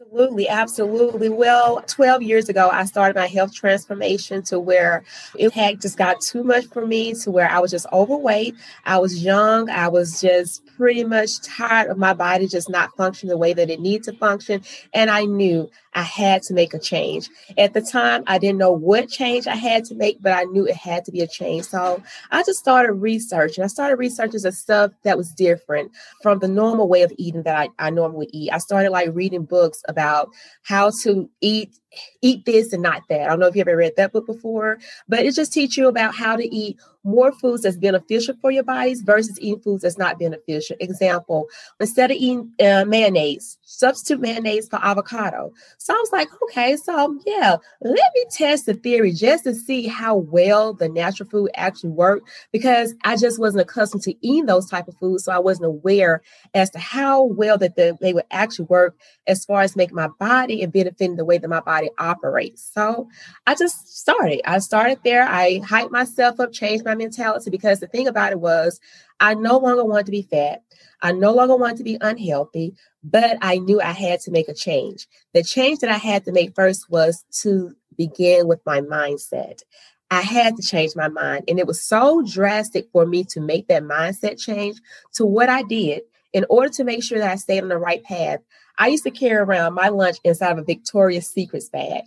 Absolutely, 0.03 0.49
absolutely. 0.49 1.29
Well, 1.29 1.81
12 1.87 2.23
years 2.23 2.49
ago, 2.49 2.69
I 2.69 2.83
started 2.85 3.15
my 3.15 3.27
health 3.27 3.53
transformation 3.53 4.41
to 4.43 4.59
where 4.59 5.03
it 5.37 5.53
had 5.53 5.79
just 5.79 5.97
got 5.97 6.19
too 6.19 6.43
much 6.43 6.65
for 6.65 6.85
me, 6.85 7.13
to 7.13 7.31
where 7.31 7.49
I 7.49 7.59
was 7.59 7.71
just 7.71 7.85
overweight. 7.93 8.55
I 8.85 8.97
was 8.97 9.23
young. 9.23 9.69
I 9.69 9.87
was 9.87 10.19
just 10.19 10.62
pretty 10.77 11.03
much 11.03 11.41
tired 11.41 11.89
of 11.89 11.97
my 11.97 12.13
body 12.13 12.47
just 12.47 12.69
not 12.69 12.95
functioning 12.95 13.29
the 13.29 13.37
way 13.37 13.53
that 13.53 13.69
it 13.69 13.79
needs 13.79 14.07
to 14.07 14.13
function. 14.13 14.61
And 14.93 15.09
I 15.09 15.25
knew 15.25 15.69
I 15.93 16.01
had 16.01 16.41
to 16.43 16.53
make 16.53 16.73
a 16.73 16.79
change. 16.79 17.29
At 17.57 17.73
the 17.73 17.81
time, 17.81 18.23
I 18.27 18.37
didn't 18.37 18.57
know 18.57 18.71
what 18.71 19.09
change 19.09 19.47
I 19.47 19.55
had 19.55 19.85
to 19.85 19.95
make, 19.95 20.21
but 20.21 20.31
I 20.31 20.43
knew 20.43 20.65
it 20.65 20.75
had 20.75 21.05
to 21.05 21.11
be 21.11 21.21
a 21.21 21.27
change. 21.27 21.65
So 21.65 22.01
I 22.31 22.43
just 22.43 22.59
started 22.59 22.93
researching. 22.93 23.63
I 23.63 23.67
started 23.67 23.97
researching 23.97 24.41
the 24.41 24.51
stuff 24.51 24.91
that 25.03 25.17
was 25.17 25.31
different 25.31 25.91
from 26.21 26.39
the 26.39 26.47
normal 26.47 26.87
way 26.87 27.03
of 27.03 27.13
eating 27.17 27.43
that 27.43 27.57
I, 27.57 27.87
I 27.87 27.89
normally 27.89 28.29
eat. 28.31 28.51
I 28.51 28.57
started 28.57 28.89
like 28.89 29.09
reading 29.13 29.45
books 29.45 29.81
about 29.87 30.29
how 30.63 30.91
to 31.03 31.29
eat 31.41 31.75
eat 32.21 32.45
this 32.45 32.73
and 32.73 32.83
not 32.83 33.03
that. 33.09 33.21
I 33.21 33.27
don't 33.27 33.39
know 33.39 33.47
if 33.47 33.55
you 33.55 33.61
ever 33.61 33.75
read 33.75 33.93
that 33.97 34.13
book 34.13 34.25
before, 34.25 34.79
but 35.07 35.19
it 35.25 35.35
just 35.35 35.53
teaches 35.53 35.77
you 35.77 35.87
about 35.87 36.15
how 36.15 36.35
to 36.35 36.55
eat 36.55 36.79
more 37.03 37.31
foods 37.33 37.63
that's 37.63 37.77
beneficial 37.77 38.35
for 38.41 38.51
your 38.51 38.63
bodies 38.63 39.01
versus 39.01 39.39
eating 39.41 39.59
foods 39.59 39.83
that's 39.83 39.97
not 39.97 40.19
beneficial. 40.19 40.75
Example, 40.79 41.47
instead 41.79 42.11
of 42.11 42.17
eating 42.17 42.51
uh, 42.63 42.85
mayonnaise, 42.85 43.57
substitute 43.63 44.21
mayonnaise 44.21 44.69
for 44.69 44.79
avocado. 44.83 45.51
So 45.77 45.93
I 45.93 45.97
was 45.97 46.11
like, 46.11 46.29
okay, 46.43 46.77
so 46.77 47.19
yeah, 47.25 47.57
let 47.81 48.11
me 48.15 48.25
test 48.31 48.65
the 48.65 48.73
theory 48.73 49.11
just 49.11 49.43
to 49.43 49.53
see 49.53 49.87
how 49.87 50.15
well 50.15 50.73
the 50.73 50.87
natural 50.87 51.27
food 51.29 51.51
actually 51.55 51.89
worked 51.89 52.29
because 52.51 52.93
I 53.03 53.17
just 53.17 53.39
wasn't 53.39 53.61
accustomed 53.61 54.03
to 54.03 54.15
eating 54.25 54.45
those 54.45 54.69
type 54.69 54.87
of 54.87 54.95
foods. 54.97 55.25
So 55.25 55.33
I 55.33 55.39
wasn't 55.39 55.67
aware 55.67 56.21
as 56.53 56.69
to 56.71 56.79
how 56.79 57.23
well 57.23 57.57
that 57.57 57.75
the, 57.75 57.97
they 57.99 58.13
would 58.13 58.25
actually 58.31 58.65
work 58.65 58.95
as 59.27 59.43
far 59.43 59.61
as 59.61 59.75
making 59.75 59.95
my 59.95 60.07
body 60.19 60.61
and 60.61 60.71
benefiting 60.71 61.17
the 61.17 61.25
way 61.25 61.37
that 61.37 61.49
my 61.49 61.59
body 61.59 61.82
operates. 61.97 62.69
So 62.73 63.09
I 63.47 63.55
just 63.55 63.97
started. 63.99 64.41
I 64.45 64.59
started 64.59 64.99
there. 65.03 65.23
I 65.23 65.59
hyped 65.59 65.91
myself 65.91 66.39
up, 66.39 66.51
changed 66.51 66.85
my 66.85 66.95
mentality 66.95 67.49
because 67.49 67.79
the 67.79 67.87
thing 67.87 68.07
about 68.07 68.31
it 68.31 68.39
was 68.39 68.79
I 69.19 69.33
no 69.33 69.57
longer 69.57 69.85
wanted 69.85 70.07
to 70.07 70.11
be 70.11 70.23
fat. 70.23 70.63
I 71.01 71.11
no 71.11 71.33
longer 71.33 71.55
wanted 71.55 71.77
to 71.77 71.83
be 71.83 71.97
unhealthy, 71.99 72.75
but 73.03 73.37
I 73.41 73.57
knew 73.57 73.81
I 73.81 73.91
had 73.91 74.21
to 74.21 74.31
make 74.31 74.47
a 74.47 74.53
change. 74.53 75.07
The 75.33 75.43
change 75.43 75.79
that 75.79 75.89
I 75.89 75.97
had 75.97 76.25
to 76.25 76.31
make 76.31 76.55
first 76.55 76.89
was 76.89 77.25
to 77.41 77.75
begin 77.97 78.47
with 78.47 78.61
my 78.65 78.81
mindset. 78.81 79.61
I 80.09 80.21
had 80.21 80.55
to 80.57 80.63
change 80.63 80.95
my 80.95 81.07
mind. 81.07 81.45
And 81.47 81.59
it 81.59 81.67
was 81.67 81.83
so 81.83 82.21
drastic 82.21 82.87
for 82.91 83.05
me 83.05 83.23
to 83.25 83.41
make 83.41 83.67
that 83.67 83.83
mindset 83.83 84.39
change 84.39 84.77
to 85.13 85.25
what 85.25 85.49
I 85.49 85.63
did 85.63 86.03
in 86.33 86.45
order 86.49 86.69
to 86.69 86.83
make 86.83 87.03
sure 87.03 87.19
that 87.19 87.31
I 87.31 87.35
stayed 87.35 87.61
on 87.61 87.69
the 87.69 87.77
right 87.77 88.03
path. 88.03 88.39
I 88.77 88.87
used 88.87 89.03
to 89.03 89.11
carry 89.11 89.37
around 89.37 89.73
my 89.73 89.89
lunch 89.89 90.17
inside 90.23 90.51
of 90.51 90.57
a 90.59 90.63
Victoria's 90.63 91.27
Secrets 91.27 91.69
bag. 91.69 92.03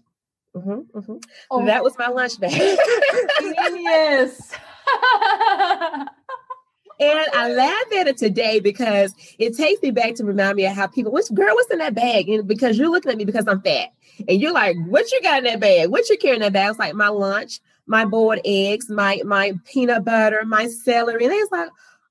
Mm-hmm, 0.54 0.98
mm-hmm. 0.98 1.16
Oh. 1.50 1.66
That 1.66 1.84
was 1.84 1.98
my 1.98 2.08
lunch 2.08 2.40
bag. 2.40 2.52
Genius. 3.40 4.52
And 6.98 7.26
I 7.34 7.52
laugh 7.52 7.92
at 7.98 8.06
it 8.06 8.16
today 8.16 8.60
because 8.60 9.14
it 9.38 9.56
takes 9.56 9.82
me 9.82 9.90
back 9.90 10.14
to 10.14 10.24
remind 10.24 10.56
me 10.56 10.64
of 10.64 10.74
how 10.74 10.86
people, 10.86 11.12
which 11.12 11.32
girl, 11.34 11.54
what's 11.54 11.70
in 11.70 11.78
that 11.78 11.94
bag? 11.94 12.28
And 12.28 12.48
because 12.48 12.78
you're 12.78 12.90
looking 12.90 13.12
at 13.12 13.18
me 13.18 13.24
because 13.24 13.46
I'm 13.46 13.60
fat. 13.60 13.90
And 14.26 14.40
you're 14.40 14.52
like, 14.52 14.76
what 14.86 15.12
you 15.12 15.20
got 15.22 15.38
in 15.38 15.44
that 15.44 15.60
bag? 15.60 15.90
What 15.90 16.08
you 16.08 16.16
carrying 16.16 16.42
in 16.42 16.52
that 16.52 16.54
bag? 16.54 16.70
It's 16.70 16.78
like 16.78 16.94
my 16.94 17.08
lunch, 17.08 17.60
my 17.86 18.06
boiled 18.06 18.40
eggs, 18.46 18.88
my 18.88 19.20
my 19.26 19.52
peanut 19.66 20.04
butter, 20.04 20.42
my 20.46 20.68
celery. 20.68 21.24
And 21.24 21.34
it's 21.34 21.52
like, 21.52 21.68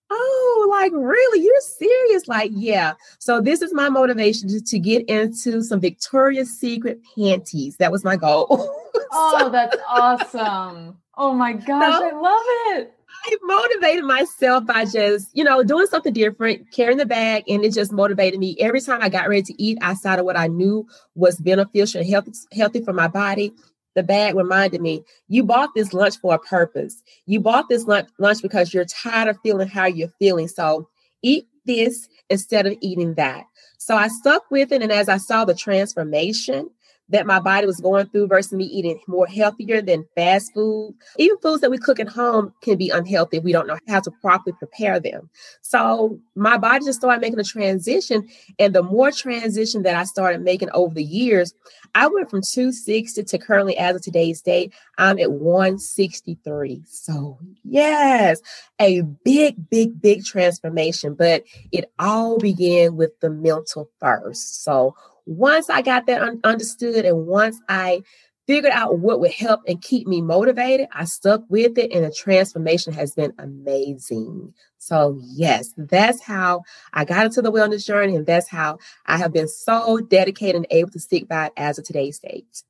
oh, 0.10 0.68
like 0.72 0.92
really? 0.94 1.44
You're 1.44 1.62
serious? 1.62 2.28
Like, 2.28 2.52
yeah. 2.54 2.94
So 3.20 3.42
this 3.42 3.62
is 3.62 3.74
my 3.74 3.90
motivation 3.90 4.50
to, 4.50 4.62
to 4.62 4.80
get 4.80 5.08
into 5.10 5.62
some 5.64 5.80
Victoria's 5.80 6.52
Secret 6.52 7.00
panties. 7.16 7.78
That 7.78 7.92
was 7.92 8.04
my 8.04 8.16
goal. 8.16 8.48
oh, 9.12 9.50
that's 9.52 9.78
awesome. 9.88 10.98
Oh 11.18 11.34
my 11.34 11.54
gosh, 11.54 11.94
so, 11.94 12.10
I 12.10 12.12
love 12.12 12.44
it. 12.78 12.94
I 13.28 13.38
motivated 13.42 14.04
myself 14.04 14.66
by 14.66 14.86
just, 14.86 15.30
you 15.34 15.44
know, 15.44 15.64
doing 15.64 15.88
something 15.88 16.14
different, 16.14 16.72
carrying 16.72 16.98
the 16.98 17.06
bag, 17.06 17.46
and 17.48 17.64
it 17.64 17.74
just 17.74 17.92
motivated 17.92 18.40
me. 18.40 18.56
Every 18.60 18.82
time 18.82 19.02
I 19.02 19.10
got 19.10 19.30
ready 19.30 19.42
to 19.44 19.64
eat 19.64 19.78
outside 19.82 20.20
of 20.20 20.26
what 20.26 20.38
I 20.38 20.48
knew 20.48 20.88
was 21.16 21.38
beneficial 21.40 22.02
and 22.02 22.10
healthy, 22.10 22.34
healthy 22.52 22.84
for 22.84 22.94
my 22.94 23.08
body, 23.08 23.54
the 23.96 24.04
bag 24.04 24.36
reminded 24.36 24.82
me, 24.82 25.04
you 25.28 25.44
bought 25.44 25.70
this 25.74 25.94
lunch 25.94 26.18
for 26.20 26.36
a 26.36 26.40
purpose. 26.40 27.02
You 27.25 27.40
bought 27.40 27.70
this 27.70 27.86
lunch, 27.86 28.42
because 28.42 28.74
you're 28.74 28.86
tired 28.86 29.30
of 29.30 29.38
feeling 29.42 29.68
how 29.68 29.86
you're 29.86 30.14
feeling. 30.20 30.48
So 30.48 30.88
eat 31.22 31.48
this 31.66 32.08
instead 32.30 32.68
of 32.68 32.78
eating 32.82 33.16
that. 33.16 33.46
So 33.78 33.96
I 33.96 34.08
stuck 34.10 34.50
with 34.52 34.72
it. 34.72 34.82
And 34.82 34.92
as 34.92 35.10
I 35.10 35.18
saw 35.18 35.46
the 35.46 35.56
transformation, 35.56 36.70
that 37.10 37.28
my 37.28 37.40
body 37.40 37.68
was 37.68 37.80
going 37.80 38.08
through 38.08 38.28
versus 38.28 38.54
me 38.54 38.66
eating 38.66 39.00
more 39.08 39.28
healthier 39.28 39.82
than 39.82 40.06
fast 40.16 40.54
food. 40.54 40.96
Even 41.18 41.38
foods 41.38 41.62
that 41.62 41.70
we 41.70 41.78
cook 41.78 42.00
at 42.00 42.08
home 42.08 42.52
can 42.62 42.78
be 42.78 42.90
unhealthy 42.90 43.38
if 43.38 43.44
we 43.44 43.52
don't 43.52 43.68
know 43.68 43.78
how 43.88 44.00
to 44.00 44.12
properly 44.22 44.56
prepare 44.58 45.00
them. 45.00 45.30
So 45.62 46.20
my 46.36 46.58
body 46.58 46.86
just 46.86 47.00
started 47.00 47.22
making 47.22 47.40
a 47.40 47.44
transition. 47.44 48.28
And 48.58 48.74
the 48.74 48.82
more 48.84 49.12
transition 49.12 49.84
that 49.84 49.96
I 49.96 50.04
started 50.04 50.42
making 50.42 50.70
over 50.72 50.94
the 50.94 51.04
years, 51.04 51.54
I 51.94 52.08
went 52.08 52.30
from 52.30 52.42
260 52.42 53.24
to 53.24 53.38
currently, 53.38 53.78
as 53.78 53.96
of 53.96 54.02
today's 54.02 54.42
date, 54.42 54.74
I'm 54.98 55.20
at 55.20 55.32
163. 55.32 56.82
So, 56.86 57.38
yes, 57.64 58.42
a 58.80 59.02
big, 59.02 59.70
big, 59.70 60.02
big 60.02 60.26
transformation. 60.26 61.14
But 61.14 61.44
it 61.72 61.92
all 62.00 62.40
began 62.40 62.96
with 62.96 63.20
the 63.20 63.30
mental 63.30 63.90
first. 64.00 64.64
So, 64.64 64.96
once 65.25 65.70
I 65.70 65.82
got 65.82 66.05
that 66.08 66.22
un- 66.22 66.39
understood 66.44 67.05
and 67.05 67.25
once 67.25 67.60
I 67.67 68.03
figured 68.48 68.72
out 68.72 69.00
what 69.00 69.20
would 69.20 69.32
help 69.32 69.62
and 69.67 69.82
keep 69.82 70.08
me 70.08 70.22
motivated, 70.22 70.88
I 70.94 71.05
stuck 71.05 71.41
with 71.50 71.77
it 71.77 71.91
and 71.91 72.05
the 72.05 72.12
transformation 72.12 72.94
has 72.94 73.13
been 73.13 73.34
amazing. 73.39 74.53
So, 74.77 75.20
yes, 75.24 75.74
that's 75.77 76.22
how 76.22 76.62
I 76.94 77.05
got 77.05 77.25
into 77.25 77.41
the 77.41 77.51
wellness 77.51 77.86
journey 77.86 78.15
and 78.15 78.25
that's 78.25 78.48
how 78.48 78.77
I 79.08 79.17
have 79.17 79.34
been 79.34 79.48
so 79.48 79.98
dedicated 79.98 80.55
and 80.55 80.67
able 80.70 80.91
to 80.91 81.00
stick 81.00 81.27
by 81.27 81.48
it 81.48 81.53
as 81.58 81.79
of 81.79 81.86
today's 81.86 82.20
date. 82.20 82.63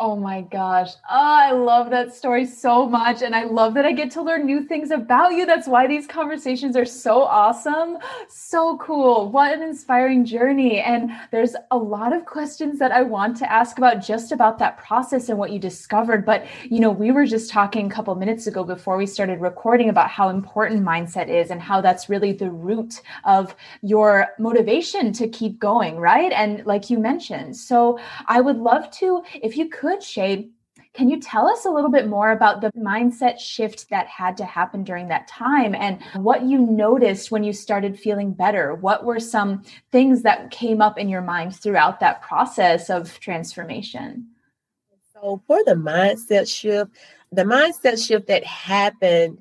Oh 0.00 0.14
my 0.14 0.42
gosh. 0.42 0.92
Oh, 1.10 1.38
I 1.40 1.50
love 1.50 1.90
that 1.90 2.14
story 2.14 2.46
so 2.46 2.88
much. 2.88 3.20
And 3.20 3.34
I 3.34 3.42
love 3.42 3.74
that 3.74 3.84
I 3.84 3.90
get 3.90 4.12
to 4.12 4.22
learn 4.22 4.46
new 4.46 4.62
things 4.62 4.92
about 4.92 5.32
you. 5.32 5.44
That's 5.44 5.66
why 5.66 5.88
these 5.88 6.06
conversations 6.06 6.76
are 6.76 6.84
so 6.84 7.22
awesome. 7.22 7.98
So 8.28 8.78
cool. 8.78 9.28
What 9.28 9.52
an 9.52 9.60
inspiring 9.60 10.24
journey. 10.24 10.78
And 10.78 11.10
there's 11.32 11.56
a 11.72 11.76
lot 11.76 12.12
of 12.12 12.26
questions 12.26 12.78
that 12.78 12.92
I 12.92 13.02
want 13.02 13.36
to 13.38 13.52
ask 13.52 13.76
about 13.76 14.00
just 14.00 14.30
about 14.30 14.60
that 14.60 14.78
process 14.78 15.30
and 15.30 15.36
what 15.36 15.50
you 15.50 15.58
discovered. 15.58 16.24
But, 16.24 16.46
you 16.62 16.78
know, 16.78 16.92
we 16.92 17.10
were 17.10 17.26
just 17.26 17.50
talking 17.50 17.86
a 17.86 17.90
couple 17.90 18.14
minutes 18.14 18.46
ago 18.46 18.62
before 18.62 18.96
we 18.98 19.06
started 19.06 19.40
recording 19.40 19.88
about 19.88 20.10
how 20.10 20.28
important 20.28 20.84
mindset 20.84 21.28
is 21.28 21.50
and 21.50 21.60
how 21.60 21.80
that's 21.80 22.08
really 22.08 22.32
the 22.32 22.52
root 22.52 23.02
of 23.24 23.56
your 23.82 24.28
motivation 24.38 25.12
to 25.14 25.26
keep 25.26 25.58
going, 25.58 25.96
right? 25.96 26.30
And 26.30 26.64
like 26.66 26.88
you 26.88 27.00
mentioned. 27.00 27.56
So 27.56 27.98
I 28.26 28.40
would 28.40 28.58
love 28.58 28.92
to, 28.92 29.24
if 29.34 29.56
you 29.56 29.68
could 29.68 29.87
could, 29.88 30.02
Shay, 30.02 30.48
can 30.94 31.08
you 31.08 31.20
tell 31.20 31.48
us 31.48 31.64
a 31.64 31.70
little 31.70 31.90
bit 31.90 32.08
more 32.08 32.30
about 32.30 32.60
the 32.60 32.72
mindset 32.72 33.38
shift 33.38 33.88
that 33.90 34.06
had 34.06 34.36
to 34.38 34.44
happen 34.44 34.84
during 34.84 35.08
that 35.08 35.28
time 35.28 35.74
and 35.74 36.02
what 36.14 36.42
you 36.42 36.58
noticed 36.58 37.30
when 37.30 37.44
you 37.44 37.52
started 37.52 37.98
feeling 37.98 38.32
better? 38.32 38.74
What 38.74 39.04
were 39.04 39.20
some 39.20 39.62
things 39.92 40.22
that 40.22 40.50
came 40.50 40.80
up 40.80 40.98
in 40.98 41.08
your 41.08 41.22
mind 41.22 41.54
throughout 41.54 42.00
that 42.00 42.22
process 42.22 42.90
of 42.90 43.18
transformation? 43.20 44.28
So, 45.14 45.42
for 45.46 45.62
the 45.64 45.74
mindset 45.74 46.48
shift, 46.48 46.92
the 47.32 47.44
mindset 47.44 48.04
shift 48.04 48.26
that 48.28 48.44
happened, 48.44 49.40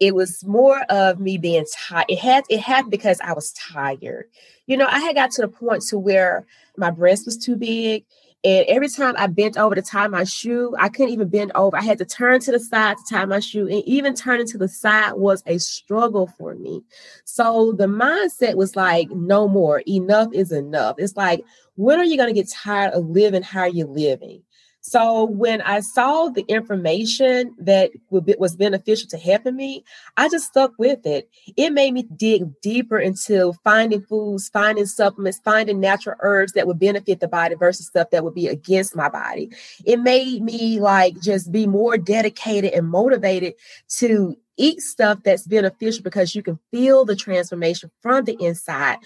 it 0.00 0.14
was 0.14 0.44
more 0.44 0.82
of 0.88 1.20
me 1.20 1.38
being 1.38 1.66
tired. 1.72 2.06
It 2.08 2.18
had 2.18 2.44
it 2.48 2.60
happened 2.60 2.90
because 2.90 3.20
I 3.20 3.32
was 3.32 3.52
tired. 3.52 4.26
You 4.66 4.76
know, 4.76 4.86
I 4.86 5.00
had 5.00 5.16
got 5.16 5.30
to 5.32 5.42
the 5.42 5.48
point 5.48 5.82
to 5.88 5.98
where 5.98 6.46
my 6.76 6.90
breast 6.90 7.26
was 7.26 7.36
too 7.36 7.56
big 7.56 8.04
and 8.44 8.66
every 8.66 8.88
time 8.88 9.14
I 9.16 9.28
bent 9.28 9.56
over 9.56 9.76
to 9.76 9.82
tie 9.82 10.08
my 10.08 10.24
shoe, 10.24 10.74
I 10.76 10.88
couldn't 10.88 11.12
even 11.12 11.28
bend 11.28 11.52
over. 11.54 11.76
I 11.76 11.82
had 11.82 11.98
to 11.98 12.04
turn 12.04 12.40
to 12.40 12.50
the 12.50 12.58
side 12.58 12.96
to 12.96 13.14
tie 13.14 13.24
my 13.24 13.38
shoe. 13.38 13.68
And 13.68 13.84
even 13.84 14.14
turning 14.14 14.48
to 14.48 14.58
the 14.58 14.66
side 14.66 15.12
was 15.12 15.44
a 15.46 15.58
struggle 15.58 16.26
for 16.26 16.56
me. 16.56 16.82
So 17.24 17.72
the 17.72 17.86
mindset 17.86 18.56
was 18.56 18.74
like, 18.74 19.10
no 19.10 19.46
more. 19.46 19.82
Enough 19.86 20.32
is 20.32 20.50
enough. 20.50 20.96
It's 20.98 21.16
like, 21.16 21.44
when 21.76 22.00
are 22.00 22.04
you 22.04 22.16
going 22.16 22.34
to 22.34 22.40
get 22.40 22.50
tired 22.50 22.94
of 22.94 23.06
living 23.06 23.42
how 23.42 23.64
you're 23.64 23.86
living? 23.86 24.42
So 24.84 25.24
when 25.24 25.62
I 25.62 25.78
saw 25.78 26.28
the 26.28 26.44
information 26.48 27.54
that 27.58 27.92
was 28.10 28.56
beneficial 28.56 29.08
to 29.10 29.16
helping 29.16 29.54
me, 29.54 29.84
I 30.16 30.28
just 30.28 30.48
stuck 30.48 30.72
with 30.76 31.06
it. 31.06 31.30
It 31.56 31.72
made 31.72 31.94
me 31.94 32.02
dig 32.16 32.60
deeper 32.60 32.98
into 32.98 33.52
finding 33.62 34.02
foods, 34.02 34.48
finding 34.48 34.86
supplements, 34.86 35.40
finding 35.44 35.78
natural 35.78 36.16
herbs 36.18 36.52
that 36.54 36.66
would 36.66 36.80
benefit 36.80 37.20
the 37.20 37.28
body 37.28 37.54
versus 37.54 37.86
stuff 37.86 38.10
that 38.10 38.24
would 38.24 38.34
be 38.34 38.48
against 38.48 38.96
my 38.96 39.08
body. 39.08 39.52
It 39.84 40.00
made 40.00 40.42
me 40.42 40.80
like 40.80 41.18
just 41.20 41.52
be 41.52 41.68
more 41.68 41.96
dedicated 41.96 42.72
and 42.72 42.88
motivated 42.88 43.54
to 43.98 44.36
eat 44.56 44.80
stuff 44.80 45.20
that's 45.22 45.46
beneficial 45.46 46.02
because 46.02 46.34
you 46.34 46.42
can 46.42 46.58
feel 46.72 47.04
the 47.04 47.14
transformation 47.14 47.92
from 48.00 48.24
the 48.24 48.34
inside 48.42 48.98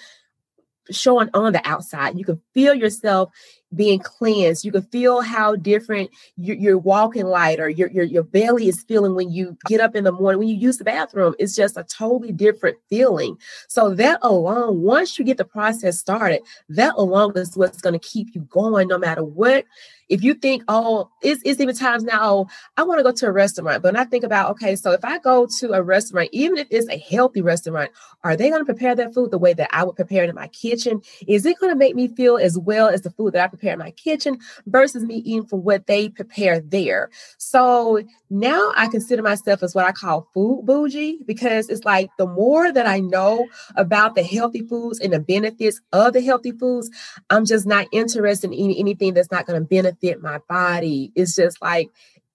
showing 0.90 1.28
on 1.35 1.52
the 1.52 1.61
outside. 1.68 2.18
You 2.18 2.25
can 2.25 2.40
feel 2.54 2.75
yourself 2.75 3.30
being 3.76 4.00
cleansed. 4.00 4.64
You 4.64 4.73
can 4.73 4.83
feel 4.83 5.21
how 5.21 5.56
different 5.56 6.11
you're, 6.37 6.56
you're, 6.56 6.78
walking 6.78 7.26
lighter. 7.26 7.68
Your, 7.68 7.88
your 7.90 8.04
your 8.04 8.23
belly 8.23 8.68
is 8.68 8.83
feeling 8.83 9.14
when 9.14 9.30
you 9.30 9.56
get 9.66 9.80
up 9.80 9.97
in 9.97 10.04
the 10.04 10.12
morning. 10.12 10.38
When 10.38 10.49
you 10.49 10.54
use 10.54 10.78
the 10.78 10.85
bathroom, 10.85 11.35
it's 11.38 11.54
just 11.54 11.76
a 11.76 11.85
totally 11.85 12.33
different 12.33 12.76
feeling. 12.88 13.37
So 13.68 13.95
that 13.95 14.18
alone, 14.23 14.83
once 14.83 15.18
you 15.18 15.25
get 15.25 15.37
the 15.37 15.45
process 15.45 15.99
started, 15.99 16.42
that 16.68 16.95
alone 16.97 17.33
is 17.37 17.56
what's 17.56 17.80
going 17.80 17.99
to 17.99 18.09
keep 18.09 18.35
you 18.35 18.42
going, 18.42 18.88
no 18.88 18.99
matter 18.99 19.25
what 19.25 19.64
if 20.09 20.23
you 20.23 20.35
think, 20.35 20.63
oh, 20.69 21.11
it's, 21.23 21.43
it's 21.45 21.61
even 21.61 21.75
times 21.75 22.05
now, 22.05 22.21
oh, 22.23 22.49
I 22.77 22.85
want 22.85 22.99
to 22.99 23.05
go 23.05 23.13
to 23.13 23.27
a 23.27 23.33
restaurant. 23.33 23.83
But 23.83 23.95
when 23.95 24.01
I 24.01 24.05
think 24.05 24.25
about, 24.25 24.51
okay, 24.53 24.77
so 24.77 24.93
if 24.93 25.05
I 25.05 25.19
go 25.19 25.47
to 25.59 25.73
a 25.73 25.83
restaurant, 25.83 26.29
even 26.33 26.59
if 26.59 26.69
it's 26.71 26.89
a 26.89 26.99
healthy 26.99 27.43
restaurant, 27.43 27.91
are 28.23 28.37
they 28.37 28.49
going 28.49 28.61
to 28.61 28.65
prepare 28.65 28.95
that 28.95 29.15
food 29.15 29.31
the 29.31 29.39
way 29.39 29.53
that 29.55 29.69
I 29.73 29.85
would 29.85 29.97
prepare 29.97 30.25
it 30.25 30.31
in 30.31 30.35
my 30.35 30.49
kitchen? 30.49 31.03
Is 31.27 31.45
it 31.45 31.59
going 31.59 31.73
to 31.73 31.79
make 31.79 31.95
me 31.95 32.09
feel 32.09 32.37
as 32.37 32.59
well 32.59 32.89
as 32.89 33.03
the 33.03 33.11
food 33.11 33.35
that 33.35 33.45
I 33.45 33.49
prepare 33.49 33.73
in 33.73 33.79
my 33.79 33.91
kitchen 33.93 34.39
versus 34.67 35.03
me 35.03 35.17
eating 35.17 35.47
from 35.47 35.65
what 35.65 35.87
they 35.87 36.09
prepare 36.09 36.61
there? 36.61 37.11
So 37.39 38.03
now 38.31 38.73
I 38.77 38.89
consider 38.89 39.23
myself 39.23 39.63
as 39.63 39.75
what 39.75 39.87
I 39.87 39.93
call 39.93 40.29
food 40.35 40.67
bougie 40.67 41.19
because 41.27 41.69
it's 41.69 41.85
like 41.85 42.11
the 42.19 42.27
more 42.27 42.73
that 42.73 42.87
I 42.87 43.01
know 43.01 43.47
about 43.75 44.15
the 44.15 44.23
healthy 44.23 44.63
foods 44.63 45.01
and 45.01 45.13
the 45.13 45.21
benefits 45.21 45.81
of 45.93 46.13
the 46.13 46.21
healthy 46.21 46.53
foods, 46.53 46.91
I'm 47.31 47.45
just 47.45 47.67
not 47.67 47.87
interested 47.93 48.49
in 48.49 48.55
eating 48.55 48.79
anything 48.79 49.15
that's 49.15 49.31
not 49.31 49.47
going 49.47 49.61
to 49.61 49.67
benefit 49.67 49.96
benefit 50.00 50.23
my 50.23 50.38
body. 50.49 51.12
It's 51.15 51.37
just 51.37 51.61
like 51.62 51.91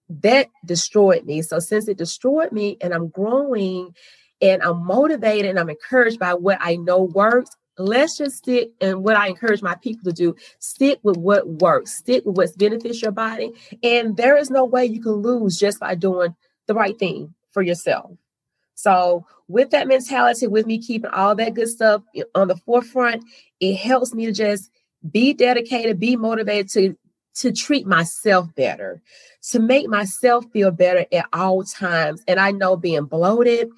that 0.08 0.48
destroyed 0.64 1.24
me. 1.24 1.42
So 1.42 1.58
since 1.58 1.88
it 1.88 1.98
destroyed 1.98 2.52
me 2.52 2.76
and 2.80 2.92
I'm 2.92 3.08
growing 3.08 3.94
and 4.40 4.62
I'm 4.62 4.84
motivated 4.84 5.50
and 5.50 5.58
I'm 5.58 5.70
encouraged 5.70 6.18
by 6.18 6.34
what 6.34 6.58
I 6.60 6.76
know 6.76 7.02
works, 7.02 7.50
let's 7.78 8.18
just 8.18 8.36
stick 8.36 8.70
and 8.80 9.02
what 9.02 9.16
I 9.16 9.28
encourage 9.28 9.62
my 9.62 9.74
people 9.76 10.04
to 10.04 10.12
do, 10.12 10.36
stick 10.58 10.98
with 11.02 11.16
what 11.16 11.48
works, 11.48 11.94
stick 11.94 12.24
with 12.26 12.36
what's 12.36 12.52
benefits 12.52 13.00
your 13.00 13.12
body. 13.12 13.52
And 13.82 14.16
there 14.16 14.36
is 14.36 14.50
no 14.50 14.64
way 14.64 14.84
you 14.84 15.00
can 15.00 15.12
lose 15.12 15.58
just 15.58 15.80
by 15.80 15.94
doing 15.94 16.34
the 16.66 16.74
right 16.74 16.98
thing 16.98 17.34
for 17.50 17.62
yourself. 17.62 18.10
So, 18.74 19.26
with 19.48 19.70
that 19.70 19.86
mentality, 19.86 20.46
with 20.46 20.66
me 20.66 20.78
keeping 20.78 21.10
all 21.10 21.34
that 21.36 21.54
good 21.54 21.68
stuff 21.68 22.02
eh, 22.16 22.22
on 22.34 22.48
the 22.48 22.56
forefront, 22.56 23.22
it 23.60 23.76
helps 23.76 24.14
me 24.14 24.26
to 24.26 24.32
just 24.32 24.70
be 25.08 25.34
dedicated, 25.34 26.00
be 26.00 26.16
motivated 26.16 26.70
to 26.70 26.96
to 27.34 27.52
treat 27.52 27.86
myself 27.86 28.54
better, 28.54 29.00
to 29.50 29.60
make 29.60 29.88
myself 29.88 30.44
feel 30.52 30.70
better 30.70 31.06
at 31.12 31.26
all 31.32 31.64
times. 31.64 32.22
And 32.28 32.38
I 32.38 32.50
know 32.50 32.76
being 32.76 33.04
bloated, 33.06 33.70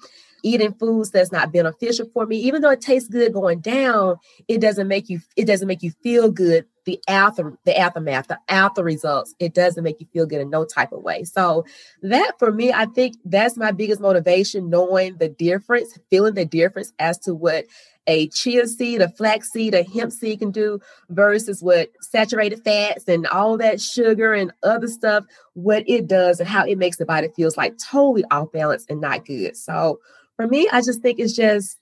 eating 0.43 0.73
foods 0.73 1.11
that's 1.11 1.31
not 1.31 1.51
beneficial 1.51 2.07
for 2.13 2.25
me, 2.25 2.37
even 2.37 2.61
though 2.61 2.71
it 2.71 2.81
tastes 2.81 3.09
good 3.09 3.33
going 3.33 3.59
down, 3.59 4.17
it 4.47 4.61
doesn't 4.61 4.87
make 4.87 5.09
you 5.09 5.19
it 5.35 5.45
doesn't 5.45 5.67
make 5.67 5.83
you 5.83 5.91
feel 6.03 6.29
good. 6.31 6.65
The 6.85 6.99
after 7.07 7.57
the 7.65 7.77
aftermath, 7.77 8.27
the 8.27 8.39
after 8.47 8.83
results, 8.83 9.33
it 9.39 9.53
doesn't 9.53 9.83
make 9.83 9.99
you 9.99 10.07
feel 10.13 10.25
good 10.25 10.41
in 10.41 10.49
no 10.49 10.65
type 10.65 10.91
of 10.91 11.01
way. 11.01 11.23
So 11.23 11.65
that 12.03 12.33
for 12.39 12.51
me, 12.51 12.71
I 12.71 12.85
think 12.85 13.15
that's 13.25 13.57
my 13.57 13.71
biggest 13.71 13.99
motivation, 13.99 14.69
knowing 14.69 15.17
the 15.17 15.29
difference, 15.29 15.97
feeling 16.09 16.35
the 16.35 16.45
difference 16.45 16.93
as 16.99 17.17
to 17.19 17.33
what 17.33 17.65
a 18.07 18.27
chia 18.29 18.67
seed, 18.67 19.01
a 19.01 19.09
flax 19.09 19.51
seed, 19.51 19.73
a 19.73 19.83
hemp 19.83 20.11
seed 20.11 20.39
can 20.39 20.51
do 20.51 20.79
versus 21.09 21.61
what 21.61 21.89
saturated 22.01 22.63
fats 22.63 23.07
and 23.07 23.25
all 23.27 23.57
that 23.57 23.81
sugar 23.81 24.33
and 24.33 24.51
other 24.63 24.87
stuff, 24.87 25.25
what 25.53 25.83
it 25.87 26.07
does 26.07 26.39
and 26.39 26.47
how 26.47 26.65
it 26.65 26.77
makes 26.77 26.97
the 26.97 27.05
body 27.05 27.29
feels 27.35 27.57
like 27.57 27.77
totally 27.77 28.23
off 28.31 28.51
balance 28.51 28.85
and 28.89 29.01
not 29.01 29.25
good. 29.25 29.57
So 29.57 29.99
for 30.35 30.47
me, 30.47 30.69
I 30.71 30.81
just 30.81 31.01
think 31.01 31.19
it's 31.19 31.33
just 31.33 31.79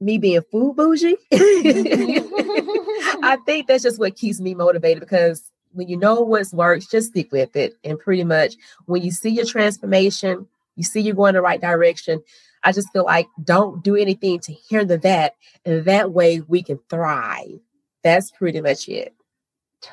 me 0.00 0.18
being 0.18 0.42
food 0.50 0.76
bougie. 0.76 1.16
I 3.24 3.36
think 3.36 3.66
that's 3.66 3.82
just 3.82 3.98
what 3.98 4.16
keeps 4.16 4.40
me 4.40 4.54
motivated 4.54 5.00
because 5.00 5.50
when 5.72 5.88
you 5.88 5.96
know 5.96 6.20
what 6.20 6.46
works, 6.52 6.86
just 6.86 7.08
stick 7.08 7.32
with 7.32 7.56
it. 7.56 7.74
And 7.82 7.98
pretty 7.98 8.22
much 8.24 8.54
when 8.86 9.02
you 9.02 9.10
see 9.10 9.30
your 9.30 9.46
transformation, 9.46 10.46
you 10.76 10.84
see 10.84 11.00
you're 11.00 11.14
going 11.14 11.34
the 11.34 11.40
right 11.40 11.60
direction, 11.60 12.22
I 12.64 12.72
just 12.72 12.92
feel 12.92 13.04
like 13.04 13.26
don't 13.42 13.82
do 13.82 13.96
anything 13.96 14.40
to 14.40 14.54
hinder 14.68 14.98
that. 14.98 15.36
And 15.64 15.84
that 15.86 16.12
way 16.12 16.40
we 16.40 16.62
can 16.62 16.78
thrive. 16.90 17.60
That's 18.02 18.30
pretty 18.30 18.60
much 18.60 18.88
it. 18.88 19.14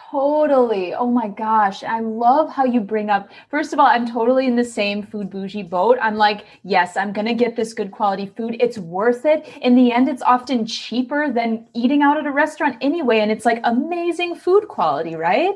Totally. 0.10 0.94
Oh 0.94 1.10
my 1.10 1.28
gosh. 1.28 1.84
I 1.84 2.00
love 2.00 2.50
how 2.50 2.64
you 2.64 2.80
bring 2.80 3.10
up. 3.10 3.30
First 3.50 3.74
of 3.74 3.80
all, 3.80 3.88
I'm 3.88 4.08
totally 4.08 4.48
in 4.48 4.56
the 4.56 4.64
same 4.64 5.04
food 5.04 5.30
bougie 5.30 5.64
boat. 5.64 5.98
I'm 6.02 6.16
like, 6.16 6.46
yes, 6.64 6.96
I'm 6.96 7.12
going 7.12 7.28
to 7.28 7.34
get 7.34 7.56
this 7.56 7.74
good 7.74 7.92
quality 7.92 8.28
food. 8.38 8.56
It's 8.60 8.78
worth 8.78 9.26
it. 9.26 9.48
In 9.62 9.76
the 9.76 9.92
end, 9.92 10.08
it's 10.08 10.22
often 10.22 10.66
cheaper 10.66 11.32
than 11.32 11.68
eating 11.74 12.04
out 12.04 12.18
at 12.18 12.26
a 12.26 12.32
restaurant 12.32 12.78
anyway. 12.80 13.20
And 13.20 13.32
it's 13.32 13.46
like 13.46 13.60
amazing 13.64 14.36
food 14.36 14.68
quality, 14.68 15.16
right? 15.16 15.56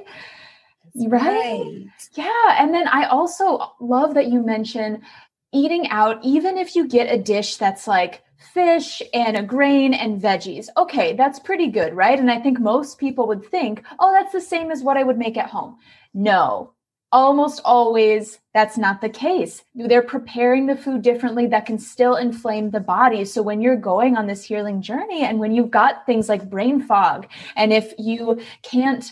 Right? 0.95 1.21
right. 1.21 1.85
Yeah. 2.13 2.57
And 2.57 2.73
then 2.73 2.87
I 2.87 3.05
also 3.05 3.73
love 3.79 4.15
that 4.15 4.27
you 4.27 4.43
mention 4.43 5.01
eating 5.53 5.87
out, 5.89 6.19
even 6.23 6.57
if 6.57 6.75
you 6.75 6.87
get 6.87 7.13
a 7.13 7.17
dish 7.17 7.55
that's 7.55 7.87
like 7.87 8.21
fish 8.55 9.01
and 9.13 9.35
a 9.35 9.43
grain 9.43 9.93
and 9.93 10.19
veggies, 10.19 10.69
okay, 10.77 11.13
that's 11.13 11.39
pretty 11.39 11.67
good, 11.67 11.93
right? 11.93 12.17
And 12.17 12.31
I 12.31 12.39
think 12.39 12.59
most 12.59 12.97
people 12.97 13.27
would 13.27 13.45
think, 13.45 13.83
oh, 13.99 14.13
that's 14.13 14.31
the 14.31 14.39
same 14.41 14.71
as 14.71 14.81
what 14.81 14.95
I 14.95 15.03
would 15.03 15.17
make 15.17 15.35
at 15.37 15.49
home. 15.49 15.77
No, 16.13 16.71
almost 17.11 17.61
always 17.65 18.39
that's 18.53 18.77
not 18.77 19.01
the 19.01 19.09
case. 19.09 19.63
They're 19.75 20.01
preparing 20.01 20.65
the 20.65 20.77
food 20.77 21.01
differently 21.01 21.47
that 21.47 21.65
can 21.65 21.77
still 21.77 22.15
inflame 22.15 22.71
the 22.71 22.79
body. 22.79 23.25
So 23.25 23.41
when 23.41 23.61
you're 23.61 23.75
going 23.75 24.15
on 24.15 24.25
this 24.25 24.45
healing 24.45 24.81
journey 24.81 25.23
and 25.23 25.37
when 25.37 25.53
you've 25.53 25.71
got 25.71 26.05
things 26.05 26.29
like 26.29 26.49
brain 26.49 26.81
fog, 26.81 27.27
and 27.57 27.73
if 27.73 27.93
you 27.99 28.41
can't 28.63 29.11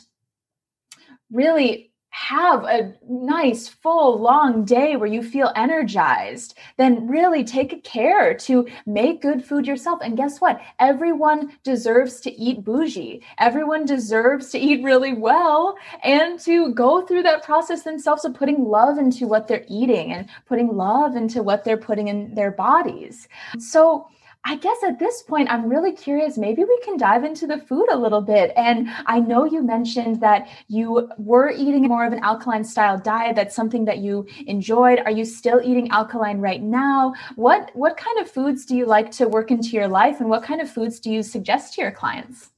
really 1.32 1.93
have 2.14 2.64
a 2.66 2.94
nice, 3.10 3.68
full, 3.68 4.20
long 4.22 4.64
day 4.66 4.96
where 4.96 5.10
you 5.10 5.24
feel 5.24 5.52
energized, 5.56 6.56
then 6.78 7.08
really 7.08 7.44
take 7.44 7.84
care 7.84 8.36
to 8.36 8.68
make 8.86 9.24
good 9.24 9.44
food 9.44 9.66
yourself. 9.66 10.00
And 10.04 10.16
guess 10.16 10.40
what? 10.40 10.62
Everyone 10.80 11.58
deserves 11.64 12.20
to 12.22 12.32
eat 12.40 12.64
bougie. 12.64 13.24
Everyone 13.40 13.86
deserves 13.86 14.50
to 14.52 14.60
eat 14.60 14.84
really 14.84 15.14
well 15.14 15.76
and 16.04 16.40
to 16.42 16.72
go 16.76 17.02
through 17.02 17.24
that 17.24 17.44
process 17.44 17.82
themselves 17.82 18.26
of 18.26 18.36
putting 18.36 18.64
love 18.64 19.00
into 19.00 19.26
what 19.26 19.48
they're 19.48 19.66
eating 19.68 20.14
and 20.14 20.30
putting 20.46 20.68
love 20.68 21.16
into 21.16 21.42
what 21.42 21.64
they're 21.64 21.78
putting 21.78 22.10
in 22.10 22.36
their 22.36 22.52
bodies. 22.52 23.28
So, 23.58 24.08
I 24.46 24.58
guess 24.58 24.78
at 24.86 25.00
this 25.00 25.24
point, 25.24 25.50
I'm 25.50 25.70
really 25.70 25.94
curious. 25.94 26.38
Maybe 26.38 26.66
we 26.66 26.80
can 26.84 26.98
dive 26.98 27.24
into 27.24 27.48
the 27.48 27.60
food 27.60 27.88
a 27.90 27.98
little 27.98 28.22
bit. 28.22 28.52
And 28.58 28.90
I 29.06 29.20
know 29.20 29.46
you 29.46 29.64
mentioned 29.64 30.20
that 30.20 30.50
you 30.68 31.10
were 31.18 31.50
eating 31.50 31.84
more 31.84 32.06
of 32.06 32.12
an 32.12 32.20
alkaline 32.20 32.66
style 32.66 32.98
diet. 32.98 33.38
That's 33.38 33.56
something 33.56 33.86
that 33.86 34.00
you 34.00 34.28
enjoyed. 34.46 35.00
Are 35.06 35.12
you 35.12 35.24
still 35.24 35.62
eating 35.64 35.90
alkaline 35.92 36.40
right 36.40 36.62
now? 36.62 37.14
What 37.36 37.72
what 37.74 37.96
kind 37.98 38.20
of 38.20 38.30
foods 38.30 38.66
do 38.66 38.76
you 38.76 38.86
like 38.86 39.12
to 39.12 39.30
work 39.30 39.50
into 39.50 39.70
your 39.70 39.88
life, 39.88 40.20
and 40.20 40.30
what 40.30 40.44
kind 40.44 40.62
of 40.62 40.70
foods 40.70 41.00
do 41.00 41.10
you 41.10 41.24
suggest 41.24 41.76
to 41.76 41.82
your 41.82 41.92
clients? 41.92 42.53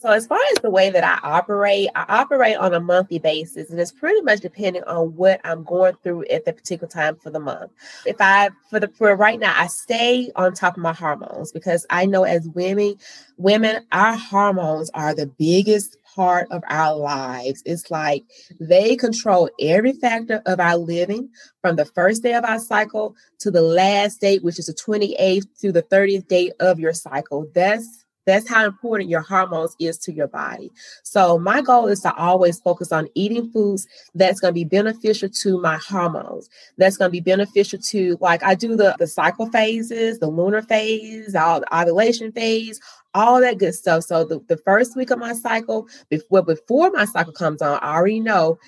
So 0.00 0.10
as 0.10 0.26
far 0.26 0.38
as 0.52 0.62
the 0.62 0.70
way 0.70 0.90
that 0.90 1.04
I 1.04 1.18
operate, 1.26 1.88
I 1.94 2.04
operate 2.20 2.56
on 2.56 2.74
a 2.74 2.80
monthly 2.80 3.18
basis, 3.18 3.70
and 3.70 3.80
it's 3.80 3.92
pretty 3.92 4.20
much 4.22 4.40
depending 4.40 4.82
on 4.84 5.16
what 5.16 5.40
I'm 5.44 5.64
going 5.64 5.94
through 6.02 6.24
at 6.26 6.44
the 6.44 6.52
particular 6.52 6.88
time 6.88 7.16
for 7.16 7.30
the 7.30 7.40
month. 7.40 7.72
If 8.06 8.16
I 8.20 8.50
for 8.68 8.80
the 8.80 8.88
for 8.88 9.14
right 9.16 9.38
now, 9.38 9.54
I 9.56 9.66
stay 9.66 10.30
on 10.36 10.54
top 10.54 10.76
of 10.76 10.82
my 10.82 10.92
hormones 10.92 11.52
because 11.52 11.86
I 11.90 12.06
know 12.06 12.24
as 12.24 12.48
women, 12.48 12.96
women, 13.36 13.86
our 13.92 14.16
hormones 14.16 14.90
are 14.94 15.14
the 15.14 15.26
biggest 15.26 15.96
part 16.14 16.50
of 16.50 16.62
our 16.68 16.96
lives. 16.96 17.62
It's 17.64 17.90
like 17.90 18.24
they 18.58 18.96
control 18.96 19.50
every 19.60 19.92
factor 19.92 20.42
of 20.46 20.60
our 20.60 20.76
living 20.76 21.30
from 21.60 21.76
the 21.76 21.84
first 21.84 22.22
day 22.22 22.34
of 22.34 22.44
our 22.44 22.58
cycle 22.58 23.14
to 23.40 23.50
the 23.50 23.62
last 23.62 24.20
date, 24.20 24.42
which 24.42 24.58
is 24.58 24.66
the 24.66 24.74
28th 24.74 25.46
to 25.60 25.72
the 25.72 25.82
30th 25.82 26.28
day 26.28 26.52
of 26.60 26.80
your 26.80 26.92
cycle. 26.92 27.48
That's 27.54 27.99
that's 28.30 28.48
how 28.48 28.64
important 28.64 29.10
your 29.10 29.20
hormones 29.20 29.74
is 29.78 29.98
to 29.98 30.12
your 30.12 30.28
body. 30.28 30.70
So 31.02 31.38
my 31.38 31.60
goal 31.60 31.86
is 31.86 32.00
to 32.00 32.14
always 32.14 32.60
focus 32.60 32.92
on 32.92 33.08
eating 33.14 33.50
foods 33.50 33.86
that's 34.14 34.40
going 34.40 34.52
to 34.52 34.54
be 34.54 34.64
beneficial 34.64 35.28
to 35.28 35.60
my 35.60 35.76
hormones. 35.76 36.48
That's 36.78 36.96
going 36.96 37.08
to 37.08 37.12
be 37.12 37.20
beneficial 37.20 37.78
to 37.78 38.16
like 38.20 38.42
I 38.42 38.54
do 38.54 38.76
the 38.76 38.96
the 38.98 39.06
cycle 39.06 39.50
phases, 39.50 40.18
the 40.18 40.28
lunar 40.28 40.62
phase, 40.62 41.34
all 41.34 41.60
the 41.60 41.76
ovulation 41.76 42.32
phase, 42.32 42.80
all 43.14 43.40
that 43.40 43.58
good 43.58 43.74
stuff. 43.74 44.04
So 44.04 44.24
the, 44.24 44.40
the 44.48 44.56
first 44.58 44.96
week 44.96 45.10
of 45.10 45.18
my 45.18 45.32
cycle, 45.32 45.88
before 46.08 46.42
before 46.42 46.90
my 46.90 47.04
cycle 47.04 47.32
comes 47.32 47.62
on, 47.62 47.78
I 47.82 47.94
already 47.96 48.20
know 48.20 48.58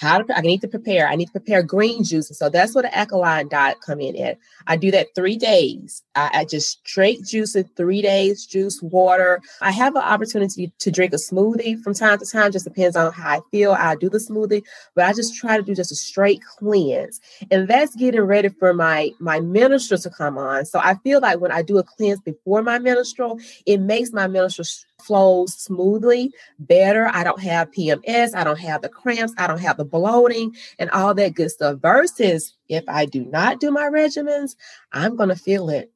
how 0.00 0.22
to 0.22 0.36
I 0.36 0.40
need 0.40 0.62
to 0.62 0.68
prepare. 0.68 1.06
I 1.06 1.14
need 1.14 1.26
to 1.26 1.32
prepare 1.32 1.62
green 1.62 2.02
juices. 2.02 2.38
So 2.38 2.48
that's 2.48 2.74
what 2.74 2.82
the 2.82 2.96
alkaline 2.96 3.48
diet 3.48 3.76
come 3.84 4.00
in 4.00 4.16
at. 4.16 4.38
I 4.66 4.76
do 4.76 4.90
that 4.92 5.08
three 5.14 5.36
days. 5.36 6.02
I, 6.14 6.30
I 6.32 6.44
just 6.46 6.78
straight 6.88 7.22
juice 7.22 7.54
in 7.54 7.64
three 7.76 8.00
days, 8.00 8.46
juice, 8.46 8.80
water. 8.80 9.42
I 9.60 9.70
have 9.72 9.94
an 9.96 10.02
opportunity 10.02 10.72
to 10.78 10.90
drink 10.90 11.12
a 11.12 11.16
smoothie 11.16 11.82
from 11.82 11.92
time 11.92 12.18
to 12.18 12.24
time, 12.24 12.50
just 12.50 12.64
depends 12.64 12.96
on 12.96 13.12
how 13.12 13.28
I 13.28 13.40
feel. 13.50 13.72
I 13.72 13.94
do 13.94 14.08
the 14.08 14.16
smoothie, 14.16 14.62
but 14.94 15.04
I 15.04 15.12
just 15.12 15.36
try 15.36 15.58
to 15.58 15.62
do 15.62 15.74
just 15.74 15.92
a 15.92 15.96
straight 15.96 16.40
cleanse. 16.58 17.20
And 17.50 17.68
that's 17.68 17.94
getting 17.94 18.22
ready 18.22 18.48
for 18.48 18.72
my 18.72 19.10
my 19.18 19.40
menstrual 19.40 20.00
to 20.00 20.10
come 20.10 20.38
on. 20.38 20.64
So 20.64 20.78
I 20.78 20.94
feel 20.94 21.20
like 21.20 21.40
when 21.40 21.52
I 21.52 21.60
do 21.60 21.76
a 21.76 21.82
cleanse 21.84 22.20
before 22.20 22.62
my 22.62 22.78
menstrual, 22.78 23.38
it 23.66 23.80
makes 23.80 24.12
my 24.12 24.28
menstrual 24.28 24.64
flows 25.00 25.54
smoothly, 25.54 26.32
better. 26.58 27.08
I 27.12 27.24
don't 27.24 27.40
have 27.40 27.70
PMS, 27.70 28.34
I 28.34 28.44
don't 28.44 28.58
have 28.58 28.82
the 28.82 28.88
cramps, 28.88 29.34
I 29.38 29.46
don't 29.46 29.60
have 29.60 29.76
the 29.76 29.84
bloating 29.84 30.54
and 30.78 30.90
all 30.90 31.14
that 31.14 31.34
good 31.34 31.50
stuff. 31.50 31.80
Versus 31.80 32.56
if 32.68 32.84
I 32.88 33.06
do 33.06 33.24
not 33.24 33.60
do 33.60 33.70
my 33.70 33.84
regimens, 33.84 34.56
I'm 34.92 35.16
going 35.16 35.28
to 35.30 35.36
feel 35.36 35.70
it. 35.70 35.92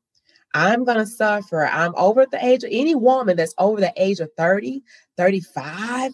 I'm 0.54 0.84
going 0.84 0.98
to 0.98 1.06
suffer. 1.06 1.66
I'm 1.66 1.92
over 1.96 2.26
the 2.26 2.44
age 2.44 2.62
of 2.62 2.70
any 2.72 2.94
woman 2.94 3.36
that's 3.36 3.54
over 3.58 3.80
the 3.80 3.92
age 3.96 4.20
of 4.20 4.30
30, 4.36 4.82
35 5.16 6.12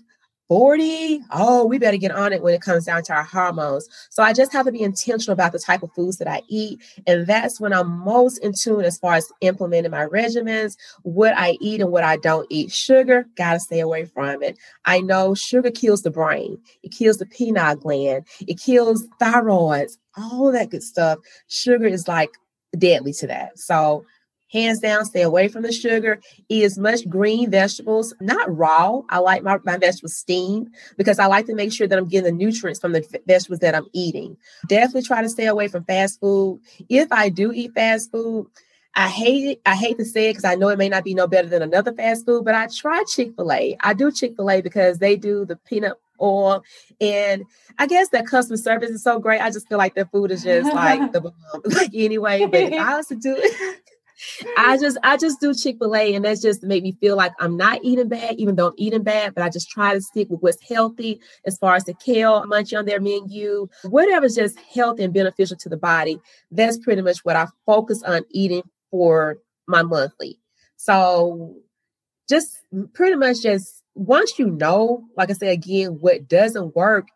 40 0.50 1.20
oh 1.30 1.64
we 1.64 1.78
better 1.78 1.96
get 1.96 2.10
on 2.10 2.32
it 2.32 2.42
when 2.42 2.54
it 2.54 2.60
comes 2.60 2.84
down 2.84 3.04
to 3.04 3.14
our 3.14 3.22
hormones. 3.22 3.88
So 4.10 4.20
i 4.24 4.32
just 4.32 4.52
have 4.52 4.66
to 4.66 4.72
be 4.72 4.82
intentional 4.82 5.32
about 5.32 5.52
the 5.52 5.60
type 5.60 5.84
of 5.84 5.92
foods 5.92 6.16
that 6.16 6.26
i 6.26 6.42
eat 6.48 6.82
and 7.06 7.24
that's 7.24 7.60
when 7.60 7.72
i'm 7.72 8.00
most 8.00 8.38
in 8.38 8.52
tune 8.52 8.84
as 8.84 8.98
far 8.98 9.14
as 9.14 9.30
implementing 9.42 9.92
my 9.92 10.06
regimens 10.06 10.76
what 11.02 11.34
i 11.36 11.56
eat 11.60 11.80
and 11.80 11.92
what 11.92 12.02
i 12.02 12.16
don't 12.16 12.48
eat. 12.50 12.72
Sugar 12.72 13.26
gotta 13.36 13.60
stay 13.60 13.78
away 13.78 14.06
from 14.06 14.42
it. 14.42 14.58
I 14.86 15.00
know 15.00 15.34
sugar 15.34 15.70
kills 15.70 16.02
the 16.02 16.10
brain. 16.10 16.58
It 16.82 16.90
kills 16.90 17.18
the 17.18 17.26
pineal 17.26 17.76
gland. 17.76 18.26
It 18.40 18.58
kills 18.58 19.06
thyroids 19.20 19.98
all 20.16 20.50
that 20.50 20.70
good 20.70 20.82
stuff. 20.82 21.20
Sugar 21.46 21.86
is 21.86 22.08
like 22.08 22.30
deadly 22.76 23.12
to 23.14 23.28
that. 23.28 23.56
So 23.56 24.04
hands 24.52 24.80
down, 24.80 25.04
stay 25.04 25.22
away 25.22 25.48
from 25.48 25.62
the 25.62 25.72
sugar. 25.72 26.20
Eat 26.48 26.64
as 26.64 26.78
much 26.78 27.08
green 27.08 27.50
vegetables, 27.50 28.14
not 28.20 28.54
raw. 28.54 29.00
I 29.08 29.18
like 29.18 29.42
my, 29.42 29.58
my 29.64 29.76
vegetables 29.76 30.16
steamed 30.16 30.74
because 30.96 31.18
I 31.18 31.26
like 31.26 31.46
to 31.46 31.54
make 31.54 31.72
sure 31.72 31.86
that 31.86 31.98
I'm 31.98 32.08
getting 32.08 32.36
the 32.36 32.44
nutrients 32.44 32.80
from 32.80 32.92
the 32.92 33.20
vegetables 33.26 33.60
that 33.60 33.74
I'm 33.74 33.86
eating. 33.92 34.36
Definitely 34.68 35.02
try 35.02 35.22
to 35.22 35.28
stay 35.28 35.46
away 35.46 35.68
from 35.68 35.84
fast 35.84 36.20
food. 36.20 36.60
If 36.88 37.10
I 37.12 37.28
do 37.28 37.52
eat 37.52 37.74
fast 37.74 38.10
food, 38.10 38.46
I 38.94 39.08
hate 39.08 39.44
it. 39.44 39.60
I 39.64 39.76
hate 39.76 39.98
to 39.98 40.04
say 40.04 40.26
it 40.26 40.32
because 40.32 40.44
I 40.44 40.56
know 40.56 40.68
it 40.68 40.78
may 40.78 40.88
not 40.88 41.04
be 41.04 41.14
no 41.14 41.28
better 41.28 41.48
than 41.48 41.62
another 41.62 41.92
fast 41.92 42.26
food, 42.26 42.44
but 42.44 42.54
I 42.54 42.66
try 42.66 43.04
Chick 43.04 43.34
fil 43.36 43.52
A. 43.52 43.76
I 43.80 43.94
do 43.94 44.10
Chick 44.10 44.34
fil 44.36 44.50
A 44.50 44.60
because 44.60 44.98
they 44.98 45.16
do 45.16 45.44
the 45.44 45.56
peanut 45.56 45.96
oil. 46.20 46.62
And 47.00 47.44
I 47.78 47.86
guess 47.86 48.08
that 48.10 48.26
customer 48.26 48.56
service 48.56 48.90
is 48.90 49.02
so 49.02 49.18
great. 49.18 49.40
I 49.40 49.50
just 49.50 49.68
feel 49.68 49.78
like 49.78 49.94
their 49.94 50.06
food 50.06 50.30
is 50.30 50.42
just 50.42 50.72
like 50.74 51.12
the 51.12 51.32
like 51.64 51.90
anyway. 51.94 52.46
But 52.46 52.60
if 52.60 52.72
I 52.74 52.96
was 52.96 53.06
to 53.08 53.14
do 53.14 53.36
it, 53.38 53.80
I 54.56 54.76
just 54.78 54.98
I 55.02 55.16
just 55.16 55.40
do 55.40 55.54
Chick-fil-A 55.54 56.14
and 56.14 56.24
that's 56.24 56.42
just 56.42 56.62
make 56.62 56.82
me 56.82 56.92
feel 56.92 57.16
like 57.16 57.32
I'm 57.40 57.56
not 57.56 57.80
eating 57.82 58.08
bad, 58.08 58.36
even 58.36 58.56
though 58.56 58.68
I'm 58.68 58.74
eating 58.76 59.02
bad, 59.02 59.34
but 59.34 59.44
I 59.44 59.48
just 59.48 59.70
try 59.70 59.94
to 59.94 60.00
stick 60.00 60.28
with 60.30 60.40
what's 60.40 60.62
healthy 60.68 61.20
as 61.44 61.58
far 61.58 61.74
as 61.74 61.84
the 61.84 61.94
kale 61.94 62.44
munchie 62.44 62.78
on 62.78 62.84
their 62.84 63.00
menu, 63.00 63.68
whatever's 63.84 64.34
just 64.34 64.58
healthy 64.60 65.04
and 65.04 65.14
beneficial 65.14 65.56
to 65.58 65.68
the 65.68 65.76
body. 65.76 66.20
That's 66.50 66.78
pretty 66.78 67.02
much 67.02 67.18
what 67.24 67.36
I 67.36 67.46
focus 67.66 68.02
on 68.02 68.22
eating 68.30 68.62
for 68.90 69.38
my 69.66 69.82
monthly. 69.82 70.38
So 70.76 71.56
just 72.28 72.58
pretty 72.94 73.16
much 73.16 73.42
just 73.42 73.82
once 73.94 74.38
you 74.38 74.46
know, 74.50 75.04
like 75.16 75.30
I 75.30 75.34
said 75.34 75.52
again, 75.52 75.98
what 76.00 76.28
doesn't 76.28 76.74
work, 76.74 77.08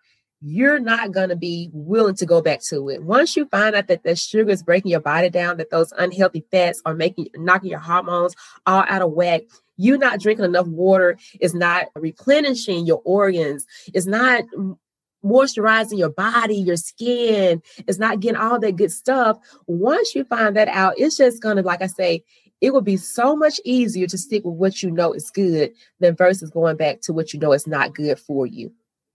you're 0.46 0.78
not 0.78 1.10
going 1.10 1.30
to 1.30 1.36
be 1.36 1.70
willing 1.72 2.14
to 2.14 2.26
go 2.26 2.42
back 2.42 2.60
to 2.60 2.90
it. 2.90 3.02
Once 3.02 3.34
you 3.34 3.46
find 3.46 3.74
out 3.74 3.86
that 3.86 4.02
the 4.02 4.14
sugar 4.14 4.50
is 4.50 4.62
breaking 4.62 4.90
your 4.90 5.00
body 5.00 5.30
down, 5.30 5.56
that 5.56 5.70
those 5.70 5.90
unhealthy 5.96 6.44
fats 6.50 6.82
are 6.84 6.92
making 6.94 7.28
knocking 7.36 7.70
your 7.70 7.78
hormones 7.78 8.36
all 8.66 8.84
out 8.86 9.00
of 9.00 9.12
whack, 9.12 9.40
you 9.78 9.96
not 9.96 10.20
drinking 10.20 10.44
enough 10.44 10.66
water 10.66 11.16
is 11.40 11.54
not 11.54 11.86
replenishing 11.94 12.84
your 12.84 13.00
organs, 13.06 13.64
is 13.94 14.06
not 14.06 14.44
moisturizing 15.24 15.96
your 15.96 16.10
body, 16.10 16.56
your 16.56 16.76
skin, 16.76 17.62
is 17.86 17.98
not 17.98 18.20
getting 18.20 18.36
all 18.36 18.60
that 18.60 18.76
good 18.76 18.92
stuff. 18.92 19.38
Once 19.66 20.14
you 20.14 20.24
find 20.24 20.56
that 20.56 20.68
out, 20.68 20.92
it's 20.98 21.16
just 21.16 21.42
going 21.42 21.56
to, 21.56 21.62
like 21.62 21.80
I 21.80 21.86
say, 21.86 22.22
it 22.60 22.74
will 22.74 22.82
be 22.82 22.98
so 22.98 23.34
much 23.34 23.58
easier 23.64 24.06
to 24.06 24.18
stick 24.18 24.44
with 24.44 24.56
what 24.56 24.82
you 24.82 24.90
know 24.90 25.14
is 25.14 25.30
good 25.30 25.72
than 26.00 26.14
versus 26.14 26.50
going 26.50 26.76
back 26.76 27.00
to 27.02 27.14
what 27.14 27.32
you 27.32 27.40
know 27.40 27.54
is 27.54 27.66
not 27.66 27.94
good 27.94 28.18
for 28.18 28.46
you 28.46 28.70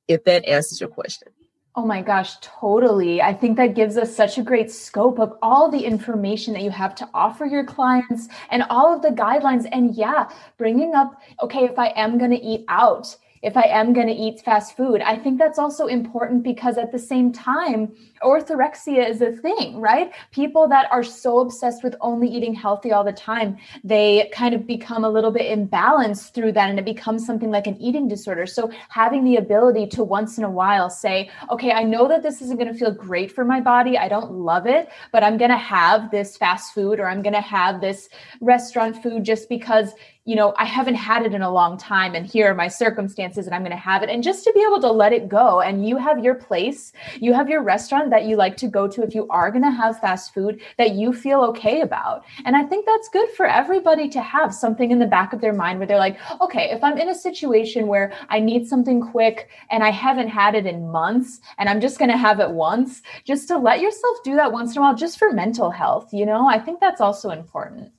if 0.09 0.25
that 0.25 0.45
answers 0.45 0.81
your 0.81 0.89
question. 0.89 1.29
Oh 1.75 1.85
my 1.85 2.01
gosh, 2.01 2.35
totally. 2.41 3.21
I 3.21 3.33
think 3.33 3.55
that 3.55 3.75
gives 3.75 3.95
us 3.95 4.13
such 4.13 4.37
a 4.37 4.41
great 4.41 4.69
scope 4.69 5.19
of 5.19 5.37
all 5.41 5.71
the 5.71 5.85
information 5.85 6.53
that 6.55 6.63
you 6.63 6.71
have 6.71 6.95
to 6.95 7.07
offer 7.13 7.45
your 7.45 7.63
clients 7.63 8.27
and 8.49 8.63
all 8.69 8.93
of 8.93 9.01
the 9.01 9.09
guidelines. 9.09 9.69
And 9.71 9.95
yeah, 9.95 10.29
bringing 10.57 10.95
up, 10.95 11.21
okay, 11.41 11.63
if 11.63 11.77
I 11.79 11.93
am 11.95 12.17
going 12.17 12.31
to 12.31 12.43
eat 12.43 12.65
out, 12.67 13.15
if 13.41 13.55
I 13.55 13.63
am 13.63 13.93
going 13.93 14.07
to 14.07 14.13
eat 14.13 14.41
fast 14.41 14.75
food. 14.75 15.01
I 15.01 15.15
think 15.15 15.37
that's 15.37 15.59
also 15.59 15.87
important 15.87 16.43
because 16.43 16.77
at 16.77 16.91
the 16.91 16.99
same 16.99 17.31
time, 17.31 17.95
orthorexia 18.21 19.07
is 19.07 19.21
a 19.21 19.31
thing, 19.31 19.79
right? 19.79 20.11
People 20.31 20.67
that 20.67 20.87
are 20.91 21.03
so 21.03 21.39
obsessed 21.39 21.83
with 21.83 21.95
only 22.01 22.27
eating 22.27 22.53
healthy 22.53 22.91
all 22.91 23.03
the 23.03 23.13
time, 23.13 23.57
they 23.83 24.29
kind 24.33 24.53
of 24.53 24.67
become 24.67 25.03
a 25.03 25.09
little 25.09 25.31
bit 25.31 25.57
imbalanced 25.57 26.33
through 26.33 26.51
that 26.53 26.69
and 26.69 26.79
it 26.79 26.85
becomes 26.85 27.25
something 27.25 27.51
like 27.51 27.67
an 27.67 27.79
eating 27.81 28.07
disorder. 28.07 28.45
So 28.45 28.71
having 28.89 29.23
the 29.23 29.37
ability 29.37 29.87
to 29.87 30.03
once 30.03 30.37
in 30.37 30.43
a 30.43 30.49
while 30.49 30.89
say, 30.89 31.29
okay, 31.49 31.71
I 31.71 31.83
know 31.83 32.07
that 32.07 32.23
this 32.23 32.41
isn't 32.41 32.57
going 32.57 32.71
to 32.71 32.77
feel 32.77 32.91
great 32.91 33.31
for 33.31 33.45
my 33.45 33.61
body. 33.61 33.97
I 33.97 34.09
don't 34.09 34.31
love 34.31 34.65
it, 34.65 34.89
but 35.11 35.23
I'm 35.23 35.37
going 35.37 35.51
to 35.51 35.57
have 35.57 36.11
this 36.11 36.37
fast 36.37 36.73
food 36.73 36.99
or 36.99 37.07
I'm 37.07 37.21
going 37.21 37.33
to 37.33 37.41
have 37.41 37.81
this 37.81 38.09
restaurant 38.41 39.01
food 39.01 39.23
just 39.23 39.49
because 39.49 39.93
you 40.29 40.35
know, 40.35 40.53
I 40.57 40.65
haven't 40.65 40.93
had 40.93 41.25
it 41.25 41.33
in 41.33 41.41
a 41.41 41.51
long 41.51 41.75
time 41.75 42.13
and 42.13 42.23
here 42.23 42.51
are 42.51 42.53
my 42.53 42.67
circumstances 42.67 43.47
and 43.47 43.55
I'm 43.55 43.63
going 43.63 43.71
to 43.71 43.77
have 43.77 44.03
it. 44.03 44.11
And 44.11 44.21
just 44.21 44.43
to 44.43 44.53
be 44.53 44.61
able 44.61 44.79
to 44.81 44.91
let 44.91 45.11
it 45.11 45.27
go 45.27 45.61
and 45.61 45.89
you 45.89 45.97
have 45.97 46.23
your 46.23 46.35
place, 46.35 46.93
you 47.19 47.33
have 47.33 47.49
your 47.49 47.63
restaurant 47.63 48.11
that 48.11 48.25
you 48.25 48.35
like 48.35 48.55
to 48.57 48.67
go 48.67 48.87
to 48.87 49.01
if 49.01 49.15
you 49.15 49.27
are 49.31 49.49
going 49.49 49.63
to 49.63 49.71
have 49.71 49.99
fast 49.99 50.31
food 50.31 50.61
that 50.77 50.91
you 50.91 51.13
feel 51.13 51.41
okay 51.45 51.81
about. 51.81 52.25
And 52.45 52.55
I 52.55 52.61
think 52.61 52.85
that's 52.85 53.09
good 53.09 53.27
for 53.31 53.47
everybody 53.47 54.07
to 54.09 54.21
have 54.21 54.53
something 54.53 54.91
in 54.91 54.99
the 54.99 55.07
back 55.07 55.33
of 55.33 55.41
their 55.41 55.51
mind 55.51 55.79
where 55.79 55.87
they're 55.87 55.97
like, 55.97 56.19
okay, 56.39 56.69
if 56.69 56.83
I'm 56.83 56.99
in 56.99 57.09
a 57.09 57.15
situation 57.15 57.87
where 57.87 58.13
I 58.29 58.39
need 58.39 58.67
something 58.67 59.01
quick 59.01 59.49
and 59.71 59.83
I 59.83 59.89
haven't 59.89 60.27
had 60.27 60.53
it 60.53 60.67
in 60.67 60.91
months 60.91 61.41
and 61.57 61.67
I'm 61.67 61.81
just 61.81 61.97
going 61.97 62.11
to 62.11 62.17
have 62.17 62.39
it 62.39 62.51
once, 62.51 63.01
just 63.25 63.47
to 63.47 63.57
let 63.57 63.81
yourself 63.81 64.17
do 64.23 64.35
that 64.35 64.51
once 64.51 64.73
in 64.73 64.77
a 64.77 64.81
while, 64.81 64.95
just 64.95 65.17
for 65.17 65.33
mental 65.33 65.71
health, 65.71 66.13
you 66.13 66.27
know, 66.27 66.47
I 66.47 66.59
think 66.59 66.79
that's 66.79 67.01
also 67.01 67.31
important 67.31 67.93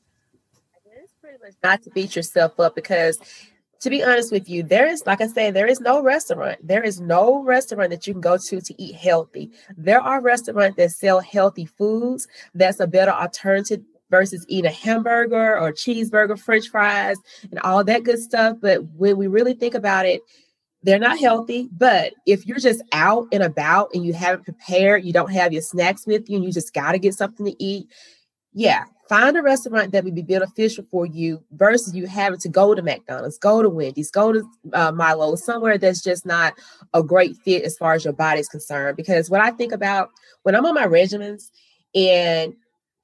much 1.41 1.55
not 1.63 1.83
to 1.83 1.91
beat 1.91 2.17
yourself 2.17 2.59
up 2.61 2.75
because 2.75 3.19
to 3.81 3.89
be 3.89 4.03
honest 4.03 4.31
with 4.31 4.49
you, 4.49 4.63
there 4.63 4.87
is, 4.87 5.05
like 5.07 5.23
I 5.23 5.27
said, 5.27 5.55
there 5.55 5.67
is 5.67 5.81
no 5.81 6.03
restaurant. 6.03 6.59
There 6.63 6.83
is 6.83 7.01
no 7.01 7.43
restaurant 7.43 7.91
that 7.91 8.07
you 8.07 8.13
can 8.13 8.21
go 8.21 8.37
to 8.37 8.61
to 8.61 8.83
eat 8.83 8.95
healthy. 8.95 9.51
There 9.77 10.01
are 10.01 10.21
restaurants 10.21 10.77
that 10.77 10.91
sell 10.91 11.21
healthy 11.21 11.65
foods. 11.65 12.29
That's 12.55 12.81
a 12.81 12.87
better 12.87 13.11
alternative 13.11 13.81
versus 14.11 14.45
eating 14.49 14.71
a 14.71 14.75
hamburger 14.75 15.59
or 15.59 15.73
cheeseburger, 15.73 16.39
french 16.39 16.69
fries, 16.69 17.17
and 17.51 17.59
all 17.61 17.83
that 17.85 18.05
good 18.05 18.19
stuff. 18.19 18.59
But 18.61 18.85
when 18.97 19.17
we 19.17 19.29
really 19.29 19.55
think 19.55 19.75
about 19.75 20.05
it, 20.05 20.21
they're 20.83 20.99
not 20.99 21.19
healthy. 21.19 21.69
But 21.73 22.13
if 22.27 22.47
you're 22.47 22.59
just 22.59 22.83
out 22.93 23.29
and 23.33 23.43
about 23.43 23.91
and 23.95 24.05
you 24.05 24.13
haven't 24.13 24.45
prepared, 24.45 25.05
you 25.05 25.13
don't 25.15 25.33
have 25.33 25.55
your 25.55 25.63
snacks 25.63 26.07
with 26.07 26.29
you, 26.29 26.37
and 26.37 26.45
you 26.45 26.53
just 26.53 26.75
got 26.75 26.93
to 26.93 26.99
get 26.99 27.15
something 27.15 27.47
to 27.47 27.65
eat, 27.65 27.89
yeah, 28.53 28.85
find 29.09 29.37
a 29.37 29.43
restaurant 29.43 29.93
that 29.93 30.05
would 30.05 30.15
be 30.15 30.23
beneficial 30.23 30.85
for 30.91 31.07
you 31.07 31.43
versus 31.53 31.95
you 31.95 32.07
having 32.07 32.39
to 32.39 32.49
go 32.49 32.75
to 32.75 32.83
McDonald's, 32.83 33.39
go 33.39 33.63
to 33.63 33.69
Wendy's, 33.69 34.11
go 34.11 34.33
to 34.33 34.49
uh, 34.73 34.93
Milo, 34.93 35.35
somewhere 35.37 35.79
that's 35.79 36.03
just 36.03 36.25
not 36.25 36.55
a 36.95 37.03
great 37.03 37.37
fit 37.37 37.65
as 37.65 37.77
far 37.77 37.95
as 37.95 38.05
your 38.05 38.13
body 38.13 38.41
is 38.41 38.49
concerned. 38.49 38.97
Because 38.97 39.31
what 39.31 39.41
I 39.41 39.51
think 39.51 39.73
about 39.73 40.11
when 40.43 40.55
I'm 40.55 40.67
on 40.67 40.75
my 40.75 40.87
regimens 40.87 41.51
and 41.95 42.55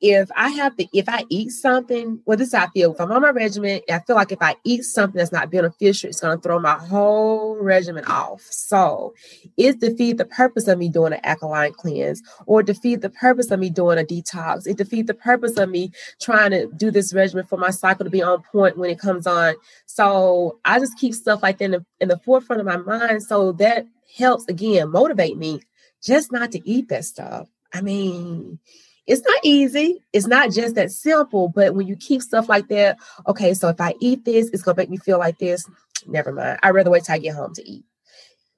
if 0.00 0.28
I 0.36 0.50
have 0.50 0.76
to, 0.76 0.86
if 0.92 1.08
I 1.08 1.24
eat 1.30 1.50
something, 1.50 2.20
well, 2.26 2.36
this 2.36 2.52
I 2.52 2.66
feel. 2.68 2.92
If 2.92 3.00
I'm 3.00 3.10
on 3.12 3.22
my 3.22 3.30
regimen, 3.30 3.80
I 3.90 4.00
feel 4.00 4.16
like 4.16 4.30
if 4.30 4.42
I 4.42 4.56
eat 4.64 4.84
something 4.84 5.18
that's 5.18 5.32
not 5.32 5.50
beneficial, 5.50 6.10
it's 6.10 6.20
going 6.20 6.36
to 6.36 6.42
throw 6.42 6.58
my 6.58 6.74
whole 6.74 7.56
regimen 7.56 8.04
off. 8.04 8.42
So 8.42 9.14
it 9.56 9.80
defeat 9.80 10.18
the 10.18 10.26
purpose 10.26 10.68
of 10.68 10.78
me 10.78 10.90
doing 10.90 11.14
an 11.14 11.20
alkaline 11.24 11.72
cleanse 11.72 12.22
or 12.46 12.62
defeat 12.62 13.00
the 13.00 13.10
purpose 13.10 13.50
of 13.50 13.58
me 13.58 13.70
doing 13.70 13.98
a 13.98 14.02
detox. 14.02 14.66
It 14.66 14.76
defeat 14.76 15.06
the 15.06 15.14
purpose 15.14 15.56
of 15.56 15.70
me 15.70 15.92
trying 16.20 16.50
to 16.50 16.66
do 16.76 16.90
this 16.90 17.14
regimen 17.14 17.46
for 17.46 17.56
my 17.56 17.70
cycle 17.70 18.04
to 18.04 18.10
be 18.10 18.22
on 18.22 18.42
point 18.42 18.76
when 18.76 18.90
it 18.90 18.98
comes 18.98 19.26
on. 19.26 19.54
So 19.86 20.58
I 20.64 20.78
just 20.78 20.98
keep 20.98 21.14
stuff 21.14 21.42
like 21.42 21.58
that 21.58 21.64
in 21.64 21.70
the, 21.70 21.86
in 22.00 22.08
the 22.08 22.18
forefront 22.18 22.60
of 22.60 22.66
my 22.66 22.76
mind. 22.76 23.22
So 23.22 23.52
that 23.52 23.86
helps 24.16 24.46
again 24.48 24.90
motivate 24.90 25.38
me 25.38 25.60
just 26.02 26.32
not 26.32 26.52
to 26.52 26.68
eat 26.68 26.88
that 26.88 27.04
stuff. 27.04 27.48
I 27.72 27.80
mean, 27.80 28.58
it's 29.06 29.22
not 29.22 29.38
easy. 29.42 30.02
It's 30.12 30.26
not 30.26 30.50
just 30.50 30.74
that 30.74 30.90
simple. 30.90 31.48
But 31.48 31.74
when 31.74 31.86
you 31.86 31.96
keep 31.96 32.22
stuff 32.22 32.48
like 32.48 32.68
that, 32.68 32.98
okay, 33.26 33.54
so 33.54 33.68
if 33.68 33.80
I 33.80 33.94
eat 34.00 34.24
this, 34.24 34.50
it's 34.50 34.62
gonna 34.62 34.76
make 34.76 34.90
me 34.90 34.96
feel 34.96 35.18
like 35.18 35.38
this. 35.38 35.68
Never 36.06 36.32
mind. 36.32 36.58
I'd 36.62 36.70
rather 36.70 36.90
wait 36.90 37.04
till 37.04 37.14
I 37.14 37.18
get 37.18 37.34
home 37.34 37.54
to 37.54 37.68
eat. 37.68 37.84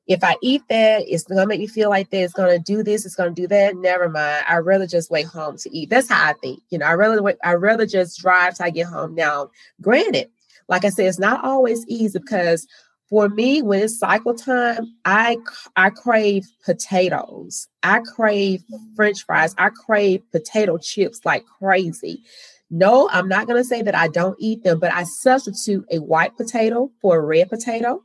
If 0.07 0.25
I 0.25 0.37
eat 0.43 0.63
that, 0.71 1.05
it's 1.07 1.25
gonna 1.25 1.47
make 1.47 1.61
me 1.61 1.67
feel 1.67 1.91
like 1.91 2.11
that. 2.11 2.23
It's 2.23 2.33
gonna 2.33 2.59
do 2.59 2.83
this. 2.83 3.05
It's 3.05 3.15
gonna 3.15 3.31
do 3.31 3.47
that. 3.49 3.77
Never 3.77 4.09
mind. 4.09 4.45
I'd 4.49 4.59
rather 4.59 4.87
just 4.87 5.11
wait 5.11 5.27
home 5.27 5.59
to 5.59 5.77
eat. 5.77 5.91
That's 5.91 6.09
how 6.09 6.31
I 6.31 6.33
think. 6.33 6.61
You 6.71 6.79
know, 6.79 6.87
I 6.87 6.95
rather. 6.95 7.37
I 7.45 7.55
rather 7.55 7.85
just 7.85 8.19
drive 8.21 8.57
till 8.57 8.67
I 8.67 8.71
get 8.71 8.87
home. 8.87 9.15
Now, 9.15 9.51
granted, 9.83 10.31
like 10.69 10.85
I 10.85 10.89
said, 10.89 11.07
it's 11.07 11.19
not 11.19 11.45
always 11.45 11.87
easy 11.89 12.19
because 12.19 12.67
for 13.09 13.29
me 13.29 13.63
when 13.63 13.83
it's 13.83 13.99
cycle 13.99 14.35
time 14.35 14.95
i 15.05 15.37
i 15.77 15.91
crave 15.91 16.45
potatoes. 16.65 17.69
I 17.83 18.01
crave 18.01 18.63
french 18.97 19.25
fries. 19.25 19.55
I 19.59 19.71
crave 19.71 20.23
potato 20.31 20.79
chips 20.79 21.21
like 21.25 21.45
crazy. 21.47 22.23
No 22.71 23.09
i'm 23.11 23.29
not 23.29 23.47
going 23.47 23.57
to 23.57 23.65
say 23.65 23.81
that 23.81 23.95
i 23.95 24.09
don't 24.09 24.37
eat 24.39 24.63
them 24.63 24.79
but 24.79 24.93
i 24.93 25.05
substitute 25.05 25.87
a 25.91 26.01
white 26.01 26.37
potato 26.37 26.91
for 27.01 27.17
a 27.17 27.23
red 27.23 27.49
potato. 27.49 28.03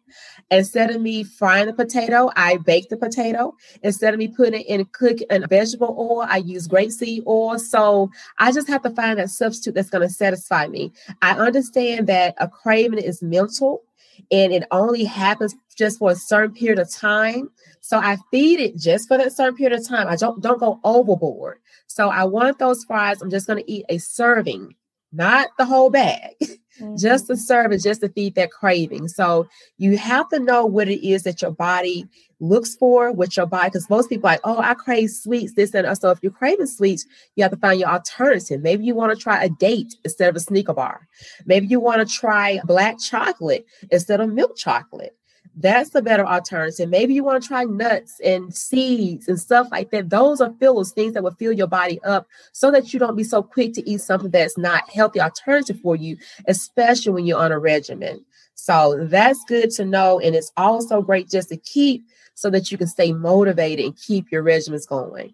Instead 0.52 0.90
of 0.92 1.02
me 1.02 1.26
frying 1.26 1.66
the 1.66 1.74
potato 1.74 2.32
i 2.38 2.58
bake 2.58 2.88
the 2.88 2.96
potato. 2.96 3.54
Instead 3.82 4.14
of 4.14 4.20
me 4.20 4.30
putting 4.30 4.62
it 4.62 4.68
in 4.68 4.86
cook 4.86 5.18
in 5.30 5.46
vegetable 5.50 5.96
oil 6.00 6.26
i 6.30 6.38
use 6.38 6.70
grapeseed 6.70 7.24
oil. 7.28 7.60
So 7.60 8.10
i 8.40 8.54
just 8.54 8.70
have 8.70 8.84
to 8.84 8.90
find 8.92 9.20
a 9.20 9.28
substitute 9.28 9.76
that's 9.76 9.90
going 9.90 10.08
to 10.08 10.14
satisfy 10.14 10.68
me. 10.68 10.94
I 11.22 11.32
understand 11.32 12.08
that 12.08 12.36
a 12.38 12.48
craving 12.48 13.00
is 13.00 13.22
mental 13.22 13.84
and 14.32 14.54
it 14.54 14.64
only 14.72 15.04
happens 15.04 15.56
just 15.76 16.00
for 16.00 16.12
a 16.12 16.16
certain 16.16 16.54
period 16.54 16.80
of 16.80 16.92
time. 16.92 17.50
So 17.82 17.98
I 17.98 18.18
feed 18.32 18.60
it 18.60 18.78
just 18.78 19.08
for 19.08 19.18
that 19.18 19.34
certain 19.34 19.56
period 19.56 19.80
of 19.80 19.88
time. 19.88 20.08
I 20.08 20.16
don't 20.16 20.42
don't 20.42 20.60
go 20.60 20.80
overboard. 20.84 21.60
So 21.88 22.10
I 22.10 22.24
want 22.24 22.60
those 22.60 22.84
fries. 22.86 23.22
I'm 23.22 23.30
just 23.30 23.48
going 23.48 23.64
to 23.64 23.72
eat 23.72 23.86
a 23.90 23.98
serving, 23.98 24.76
not 25.12 25.50
the 25.58 25.66
whole 25.66 25.90
bag. 25.90 26.34
Mm-hmm. 26.82 26.96
just 26.98 27.28
to 27.28 27.38
serve 27.38 27.72
it, 27.72 27.84
just 27.84 28.02
to 28.02 28.10
feed 28.10 28.34
that 28.34 28.50
craving. 28.50 29.08
So 29.08 29.48
you 29.78 29.96
have 29.96 30.28
to 30.30 30.40
know 30.40 30.66
what 30.66 30.88
it 30.88 31.08
is 31.08 31.22
that 31.22 31.40
your 31.40 31.52
body 31.52 32.08
looks 32.40 32.76
for 32.76 33.12
with 33.12 33.38
your 33.38 33.46
body. 33.46 33.70
Because 33.70 33.88
most 33.92 34.10
people 34.10 34.28
like, 34.28 34.40
oh, 34.44 34.58
I 34.58 34.74
crave 34.74 35.12
sweets, 35.12 35.54
this 35.54 35.76
and 35.76 35.86
that. 35.86 36.02
So 36.02 36.10
if 36.10 36.18
you're 36.24 36.32
craving 36.32 36.66
sweets, 36.66 37.06
you 37.36 37.44
have 37.44 37.52
to 37.52 37.58
find 37.58 37.80
your 37.80 37.90
alternative. 37.90 38.62
Maybe 38.62 38.86
you 38.86 38.96
want 38.96 39.16
to 39.16 39.22
try 39.22 39.44
a 39.44 39.50
date 39.50 39.94
instead 40.04 40.30
of 40.30 40.36
a 40.36 40.40
Snickers 40.40 40.76
bar. 40.76 41.08
Maybe 41.46 41.68
you 41.68 41.80
want 41.80 42.08
to 42.08 42.12
try 42.12 42.60
black 42.66 42.98
chocolate 43.00 43.68
instead 43.92 44.20
of 44.20 44.34
milk 44.34 44.58
chocolate. 44.58 45.16
That's 45.56 45.92
the 45.92 46.02
better 46.02 46.26
alternative. 46.26 46.90
Maybe 46.90 47.14
you 47.14 47.24
want 47.24 47.42
to 47.44 47.48
try 47.48 47.64
nuts 47.64 48.20
and 48.24 48.54
seeds 48.54 49.28
and 49.28 49.40
stuff 49.40 49.68
like 49.72 49.92
that. 49.92 50.10
Those 50.10 50.42
are 50.42 50.54
fillers, 50.60 50.92
things 50.92 51.14
that 51.14 51.24
will 51.24 51.36
fill 51.36 51.52
your 51.52 51.68
body 51.68 52.02
up 52.04 52.28
so 52.54 52.72
that 52.72 52.92
you 52.92 53.00
don't 53.00 53.16
be 53.16 53.24
so 53.24 53.44
quick 53.44 53.74
to 53.74 53.88
eat 53.88 54.02
something 54.02 54.32
that's 54.32 54.58
not 54.58 54.90
healthy 54.90 55.22
alternative 55.22 55.80
for 55.82 55.96
you, 55.96 56.18
especially 56.48 57.14
when 57.14 57.26
you're 57.26 57.40
on 57.40 57.52
a 57.52 57.60
regimen. 57.60 58.26
So 58.56 59.06
that's 59.08 59.44
good 59.48 59.70
to 59.72 59.86
know. 59.86 60.20
And 60.20 60.36
it's 60.36 60.52
also 60.58 61.02
great 61.02 61.30
just 61.30 61.50
to 61.50 61.58
keep 61.58 62.04
so 62.34 62.50
that 62.50 62.72
you 62.72 62.78
can 62.78 62.88
stay 62.88 63.14
motivated 63.14 63.86
and 63.86 63.96
keep 63.96 64.32
your 64.32 64.44
regimens 64.44 64.88
going. 64.88 65.34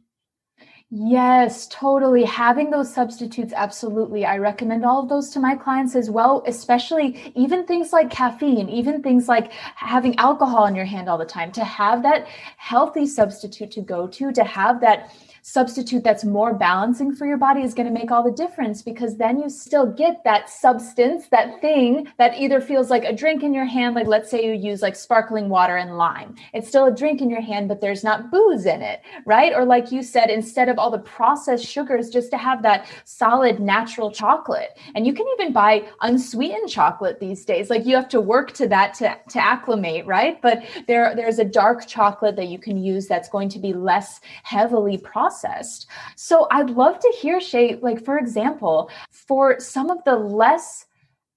Yes, 0.91 1.67
totally. 1.67 2.23
Having 2.23 2.71
those 2.71 2.91
substitutes, 2.91 3.54
absolutely. 3.56 4.25
I 4.25 4.38
recommend 4.38 4.84
all 4.84 5.04
of 5.04 5.08
those 5.10 5.30
to 5.32 5.39
my 5.39 5.54
clients 5.56 5.95
as 5.95 6.10
well, 6.10 6.43
especially 6.47 7.32
even 7.36 7.63
things 7.67 7.93
like 7.93 8.10
caffeine, 8.10 8.69
even 8.69 9.04
things 9.04 9.28
like 9.28 9.52
having 9.75 10.17
alcohol 10.17 10.65
in 10.65 10.73
your 10.73 10.86
hand 10.86 11.08
all 11.08 11.19
the 11.19 11.25
time, 11.25 11.52
to 11.52 11.63
have 11.63 12.02
that 12.04 12.25
healthy 12.58 13.06
substitute 13.06 13.69
to 13.71 13.82
go 13.82 14.08
to, 14.08 14.32
to 14.32 14.43
have 14.43 14.82
that 14.82 15.13
substitute 15.41 16.04
that's 16.04 16.23
more 16.23 16.54
balancing 16.54 17.15
for 17.15 17.25
your 17.25 17.38
body 17.38 17.62
is 17.62 17.73
going 17.73 17.88
to 17.88 17.99
make 17.99 18.12
all 18.12 18.23
the 18.23 18.32
difference 18.32 18.82
because 18.82 19.17
then 19.17 19.39
you 19.39 19.49
still 19.49 19.86
get 19.86 20.23
that 20.23 20.49
substance, 20.49 21.28
that 21.30 21.62
thing 21.62 22.08
that 22.17 22.38
either 22.38 22.62
feels 22.62 22.89
like 22.89 23.04
a 23.04 23.13
drink 23.13 23.43
in 23.43 23.54
your 23.54 23.65
hand. 23.65 23.95
Like, 23.95 24.08
let's 24.08 24.30
say 24.30 24.45
you 24.45 24.54
use 24.54 24.82
like 24.82 24.95
sparkling 24.95 25.49
water 25.49 25.78
and 25.78 25.97
lime. 25.97 26.36
It's 26.54 26.67
still 26.67 26.86
a 26.86 26.95
drink 26.95 27.21
in 27.21 27.30
your 27.30 27.41
hand, 27.41 27.67
but 27.67 27.82
there's 27.82 28.04
not 28.04 28.32
booze 28.32 28.65
in 28.65 28.82
it, 28.82 29.02
right? 29.25 29.54
Or, 29.54 29.65
like 29.65 29.91
you 29.91 30.04
said, 30.04 30.30
instead 30.30 30.69
of 30.69 30.78
all 30.78 30.91
the 30.91 30.99
processed 30.99 31.65
sugars, 31.65 32.10
just 32.10 32.32
to 32.32 32.38
have 32.38 32.62
that 32.63 32.88
solid 33.06 33.60
natural 33.60 34.12
chocolate. 34.12 34.78
And 34.95 35.08
you 35.08 35.13
can 35.13 35.25
even 35.34 35.54
buy 35.54 35.88
unsweetened 36.02 36.69
chocolate 36.69 37.19
these 37.19 37.45
days. 37.45 37.69
Like, 37.69 37.86
you 37.86 37.95
have 37.95 38.10
to 38.10 38.21
work 38.21 38.52
to 38.54 38.67
that 38.67 38.93
to, 38.95 39.17
to 39.30 39.39
acclimate, 39.39 40.06
right? 40.06 40.41
But 40.41 40.63
there, 40.88 41.15
there's 41.15 41.39
a 41.39 41.45
dark 41.45 41.88
chocolate 41.88 42.36
that 42.36 42.47
you 42.47 42.60
can 42.60 42.78
use 42.78 43.08
that's 43.08 43.30
going 43.30 43.49
to 43.49 43.60
be 43.60 43.73
less 43.73 44.21
heavily 44.43 44.97
processed 44.97 45.29
processed. 45.30 45.88
So 46.15 46.48
I'd 46.52 46.72
love 46.72 47.00
to 47.00 47.15
hear 47.22 47.39
Shay, 47.39 47.78
like 47.82 48.04
for 48.04 48.18
example, 48.18 48.89
for 49.12 49.60
some 49.60 49.89
of 49.89 50.04
the 50.04 50.15
less 50.15 50.86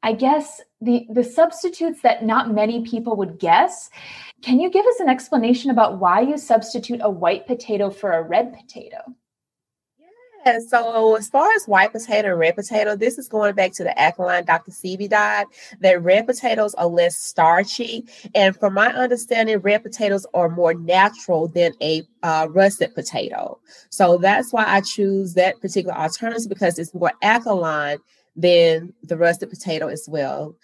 I 0.05 0.15
guess 0.15 0.61
the 0.81 1.07
the 1.11 1.23
substitutes 1.23 2.03
that 2.03 2.25
not 2.25 2.53
many 2.53 2.83
people 2.83 3.15
would 3.17 3.39
guess. 3.39 3.89
Can 4.43 4.59
you 4.59 4.69
give 4.69 4.85
us 4.85 4.99
an 4.99 5.09
explanation 5.09 5.71
about 5.71 6.01
why 6.01 6.23
you 6.23 6.37
substitute 6.39 6.99
a 7.05 7.09
white 7.09 7.47
potato 7.47 7.89
for 7.89 8.11
a 8.11 8.23
red 8.23 8.53
potato? 8.53 8.99
Yeah, 10.45 10.59
so 10.67 11.17
as 11.17 11.29
far 11.29 11.51
as 11.53 11.67
white 11.67 11.93
potato 11.93 12.31
and 12.31 12.39
red 12.39 12.57
potato, 12.57 12.97
this 12.97 13.19
is 13.19 13.29
going 13.29 13.55
back 13.55 13.73
to 13.75 13.85
the 13.85 13.99
alkaline 14.01 14.45
Dr. 14.45 14.73
Sebi 14.73 15.09
diet. 15.09 15.47
That 15.81 16.03
red 16.03 16.27
potatoes 16.27 16.75
are 16.75 16.87
less 16.87 17.17
starchy, 17.17 18.05
and 18.35 18.57
from 18.57 18.75
my 18.75 18.89
understanding, 18.93 19.59
red 19.59 19.83
potatoes 19.83 20.27
are 20.35 20.49
more 20.49 20.75
natural 20.75 21.49
than 21.49 21.73
a 21.81 22.03
uh, 22.23 22.49
russet 22.51 22.95
potato. 22.95 23.59
So 23.91 24.19
that's 24.19 24.53
why 24.53 24.65
I 24.67 24.81
choose 24.81 25.35
that 25.35 25.61
particular 25.61 25.97
alternative 25.97 26.49
because 26.49 26.79
it's 26.79 26.95
more 26.95 27.13
alkaline 27.23 27.99
than 28.35 28.93
the 29.03 29.17
russet 29.17 29.51
potato 29.51 29.89
as 29.89 30.07
well. 30.09 30.57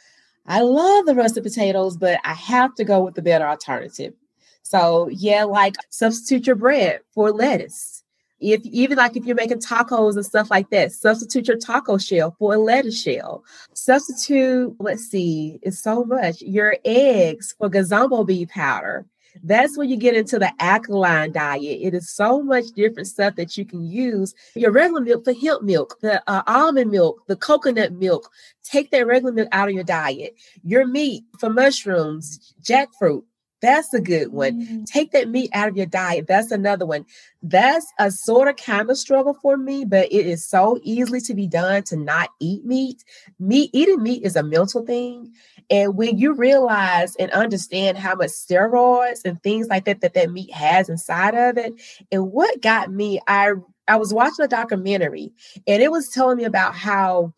I 0.47 0.62
love 0.62 1.07
the 1.07 1.14
russet 1.14 1.45
potatoes, 1.45 1.97
but 1.97 2.19
I 2.25 2.33
have 2.33 2.75
to 2.77 2.85
go 2.85 3.01
with 3.05 3.14
the 3.14 3.23
better 3.23 3.47
alternative. 3.47 4.14
So 4.62 5.09
yeah, 5.12 5.45
like 5.45 5.77
substitute 5.91 6.47
your 6.47 6.57
bread 6.57 7.01
for 7.14 7.31
lettuce 7.31 8.03
if 8.40 8.61
even 8.64 8.98
like 8.98 9.16
if 9.16 9.24
you're 9.24 9.37
making 9.37 9.61
tacos 9.61 10.16
and 10.16 10.24
stuff 10.24 10.51
like 10.51 10.70
that, 10.70 10.92
substitute 10.92 11.48
your 11.48 11.59
taco 11.59 11.98
shell 11.98 12.35
for 12.38 12.55
a 12.55 12.59
lettuce 12.59 13.01
shell. 13.01 13.44
Substitute, 13.74 14.74
let's 14.79 15.05
see, 15.05 15.59
it's 15.62 15.83
so 15.83 16.05
much. 16.05 16.40
Your 16.42 16.77
eggs 16.85 17.55
for 17.59 17.68
garbanzo 17.68 18.27
bean 18.27 18.46
powder. 18.46 19.07
That's 19.42 19.77
when 19.77 19.88
you 19.88 19.96
get 19.96 20.16
into 20.16 20.38
the 20.38 20.53
alkaline 20.59 21.33
diet. 21.33 21.62
It 21.62 21.94
is 21.94 22.11
so 22.11 22.42
much 22.42 22.66
different 22.74 23.09
stuff 23.09 23.37
that 23.37 23.57
you 23.57 23.64
can 23.64 23.85
use. 23.85 24.35
Your 24.55 24.72
regular 24.72 25.01
milk 25.01 25.24
for 25.24 25.33
hemp 25.33 25.62
milk, 25.62 25.98
the 26.01 26.22
uh, 26.29 26.42
almond 26.46 26.90
milk, 26.90 27.22
the 27.27 27.37
coconut 27.37 27.92
milk. 27.92 28.31
Take 28.64 28.90
that 28.90 29.07
regular 29.07 29.33
milk 29.33 29.48
out 29.53 29.68
of 29.68 29.74
your 29.74 29.85
diet. 29.85 30.35
Your 30.64 30.87
meat 30.87 31.24
for 31.38 31.51
mushrooms, 31.51 32.55
jackfruit, 32.62 33.22
that's 33.61 33.92
a 33.92 34.01
good 34.01 34.33
one. 34.33 34.66
Mm. 34.66 34.87
Take 34.87 35.12
that 35.12 35.29
meat 35.29 35.51
out 35.53 35.68
of 35.68 35.77
your 35.77 35.87
diet. 35.87 36.27
That's 36.27 36.51
another 36.51 36.87
one. 36.87 37.05
That's 37.42 37.87
a 37.99 38.11
sort 38.11 38.49
of 38.49 38.57
kind 38.57 38.90
of 38.90 38.97
struggle 38.97 39.35
for 39.35 39.57
me, 39.57 39.85
but 39.85 40.12
it 40.12 40.27
is 40.27 40.47
so 40.47 40.79
easily 40.83 41.21
to 41.23 41.35
be 41.35 41.47
done 41.47 41.83
to 41.85 41.97
not 41.97 42.31
eat 42.40 42.64
meat. 42.64 43.05
Meat 43.38 43.71
eating 43.73 44.03
meat 44.03 44.23
is 44.25 44.37
a 44.37 44.42
mental 44.42 44.85
thing. 44.85 45.33
And 45.71 45.97
when 45.97 46.18
you 46.18 46.33
realize 46.35 47.14
and 47.16 47.31
understand 47.33 47.99
how 47.99 48.14
much 48.14 48.31
steroids 48.31 49.21
and 49.25 49.42
things 49.42 49.68
like 49.68 49.85
that 49.85 50.01
that 50.01 50.14
that 50.14 50.31
meat 50.31 50.53
has 50.53 50.88
inside 50.88 51.35
of 51.35 51.59
it, 51.59 51.75
and 52.11 52.33
what 52.33 52.62
got 52.62 52.90
me, 52.90 53.21
I 53.27 53.53
I 53.88 53.97
was 53.97 54.12
watching 54.12 54.44
a 54.44 54.49
documentary 54.49 55.33
and 55.66 55.83
it 55.83 55.90
was 55.90 56.11
telling 56.11 56.37
me 56.37 56.44
about 56.44 56.75
how 56.75 57.33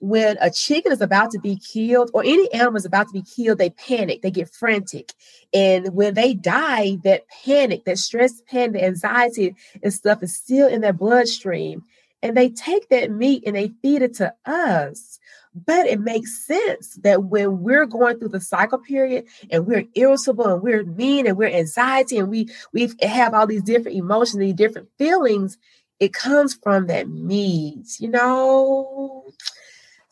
when 0.00 0.36
a 0.40 0.50
chicken 0.50 0.92
is 0.92 1.00
about 1.00 1.30
to 1.32 1.40
be 1.40 1.56
killed 1.56 2.10
or 2.14 2.22
any 2.24 2.52
animal 2.52 2.76
is 2.76 2.84
about 2.84 3.08
to 3.08 3.12
be 3.12 3.22
killed, 3.22 3.58
they 3.58 3.70
panic, 3.70 4.22
they 4.22 4.30
get 4.30 4.52
frantic. 4.52 5.12
And 5.52 5.94
when 5.94 6.14
they 6.14 6.34
die, 6.34 6.98
that 7.04 7.24
panic, 7.44 7.84
that 7.84 7.98
stress, 7.98 8.40
panic, 8.46 8.72
the 8.72 8.84
anxiety, 8.84 9.56
and 9.82 9.92
stuff 9.92 10.22
is 10.22 10.36
still 10.36 10.68
in 10.68 10.80
their 10.80 10.92
bloodstream. 10.92 11.82
And 12.22 12.36
they 12.36 12.48
take 12.48 12.88
that 12.88 13.10
meat 13.10 13.44
and 13.46 13.54
they 13.54 13.72
feed 13.82 14.02
it 14.02 14.14
to 14.14 14.34
us. 14.44 15.18
But 15.54 15.86
it 15.86 16.00
makes 16.00 16.46
sense 16.46 16.98
that 17.02 17.24
when 17.24 17.62
we're 17.62 17.86
going 17.86 18.18
through 18.18 18.28
the 18.28 18.40
cycle 18.40 18.78
period 18.78 19.24
and 19.50 19.66
we're 19.66 19.84
irritable 19.94 20.46
and 20.46 20.62
we're 20.62 20.84
mean 20.84 21.26
and 21.26 21.36
we're 21.36 21.48
anxiety 21.48 22.18
and 22.18 22.28
we 22.28 22.48
we 22.72 22.92
have 23.02 23.34
all 23.34 23.46
these 23.46 23.62
different 23.62 23.96
emotions, 23.96 24.38
these 24.38 24.54
different 24.54 24.88
feelings, 24.98 25.58
it 26.00 26.12
comes 26.12 26.54
from 26.54 26.86
that 26.86 27.08
meat, 27.08 27.86
you 27.98 28.08
know. 28.08 29.24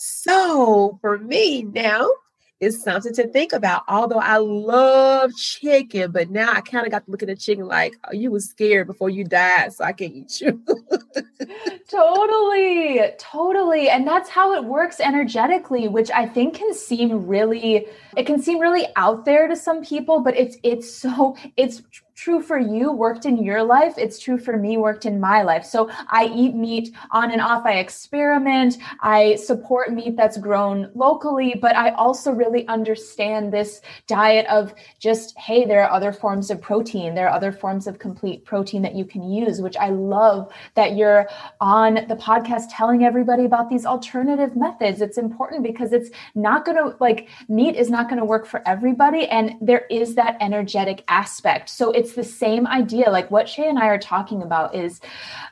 So 0.07 0.99
for 1.01 1.19
me 1.19 1.62
now, 1.62 2.09
it's 2.61 2.83
something 2.83 3.12
to 3.14 3.27
think 3.29 3.53
about. 3.53 3.83
Although 3.88 4.19
I 4.19 4.38
love 4.38 5.35
chicken, 5.35 6.11
but 6.11 6.31
now 6.31 6.53
I 6.53 6.61
kind 6.62 6.87
of 6.87 6.90
got 6.90 7.05
to 7.05 7.11
look 7.11 7.23
at 7.23 7.29
the 7.29 7.37
chicken 7.37 7.66
like, 7.66 7.95
oh, 8.05 8.14
you 8.14 8.31
was 8.31 8.49
scared 8.49 8.87
before 8.87 9.11
you 9.11 9.25
died, 9.25 9.73
so 9.73 9.85
I 9.85 9.92
can't 9.92 10.14
eat 10.14 10.40
you. 10.40 10.62
totally, 11.88 13.01
totally. 13.19 13.90
And 13.90 14.07
that's 14.07 14.31
how 14.31 14.55
it 14.55 14.64
works 14.64 15.01
energetically, 15.01 15.88
which 15.88 16.11
I 16.11 16.27
think 16.27 16.55
can 16.55 16.73
seem 16.73 17.27
really, 17.27 17.87
it 18.16 18.25
can 18.25 18.40
seem 18.40 18.59
really 18.59 18.87
out 18.97 19.25
there 19.27 19.49
to 19.49 19.57
some 19.57 19.85
people, 19.85 20.21
but 20.21 20.37
it's 20.37 20.57
it's 20.62 20.90
so 20.90 21.37
it's 21.57 21.83
true 22.17 22.43
for 22.43 22.59
you 22.59 22.91
worked 22.91 23.25
in 23.25 23.37
your 23.43 23.63
life 23.63 23.95
it's 23.97 24.19
true 24.19 24.39
for 24.39 24.57
me 24.57 24.77
worked 24.77 25.07
in 25.07 25.21
my 25.21 25.43
life. 25.43 25.65
So 25.65 25.89
i 26.09 26.27
eat 26.35 26.55
meat 26.55 26.95
on 27.13 27.31
and 27.31 27.41
off 27.41 27.65
i 27.65 27.75
experiment 27.75 28.79
i 29.01 29.37
support 29.37 29.93
meat 29.93 30.17
that's 30.17 30.39
grown 30.39 30.91
locally 30.95 31.55
but 31.61 31.77
i 31.77 31.91
also 31.91 32.33
really 32.33 32.67
understand 32.69 33.53
this 33.53 33.81
diet 34.07 34.47
of 34.47 34.75
just 34.99 35.37
hey 35.39 35.65
there 35.65 35.83
are 35.85 35.91
other 35.91 36.13
forms 36.13 36.51
of 36.51 36.61
protein 36.61 37.15
there 37.15 37.29
are 37.29 37.37
other 37.37 37.53
forms 37.53 37.87
of 37.87 37.99
complete 37.99 38.45
protein 38.45 38.83
that 38.83 38.95
you 38.95 39.05
can 39.05 39.23
use 39.31 39.61
which 39.61 39.77
i 39.77 39.91
love 39.91 40.53
that 40.75 40.97
you're 40.97 41.29
on 41.61 41.95
the 42.09 42.17
podcast 42.17 42.65
telling 42.71 43.05
everybody 43.05 43.45
about 43.45 43.71
these 43.71 43.87
alternative 43.87 44.57
methods. 44.57 45.01
It's 45.01 45.19
important 45.19 45.63
because 45.63 45.93
it's 45.93 46.11
not 46.35 46.65
going 46.65 46.77
to 46.77 46.97
like 47.01 47.29
meat 47.49 47.77
is 47.77 47.91
not 47.91 48.09
going 48.09 48.19
to 48.19 48.25
work 48.25 48.47
for 48.47 48.67
everybody 48.67 49.27
and 49.27 49.55
there 49.61 49.87
is 49.91 50.15
that 50.17 50.37
energetic 50.41 51.05
aspect. 51.09 51.69
So 51.69 51.91
it's 51.93 52.06
it's 52.07 52.14
the 52.14 52.25
same 52.25 52.69
idea. 52.69 53.11
Like 53.11 53.31
what 53.33 53.49
Shay 53.49 53.69
and 53.69 53.79
I 53.79 53.88
are 53.88 53.99
talking 53.99 54.42
about 54.42 54.77
is 54.77 55.01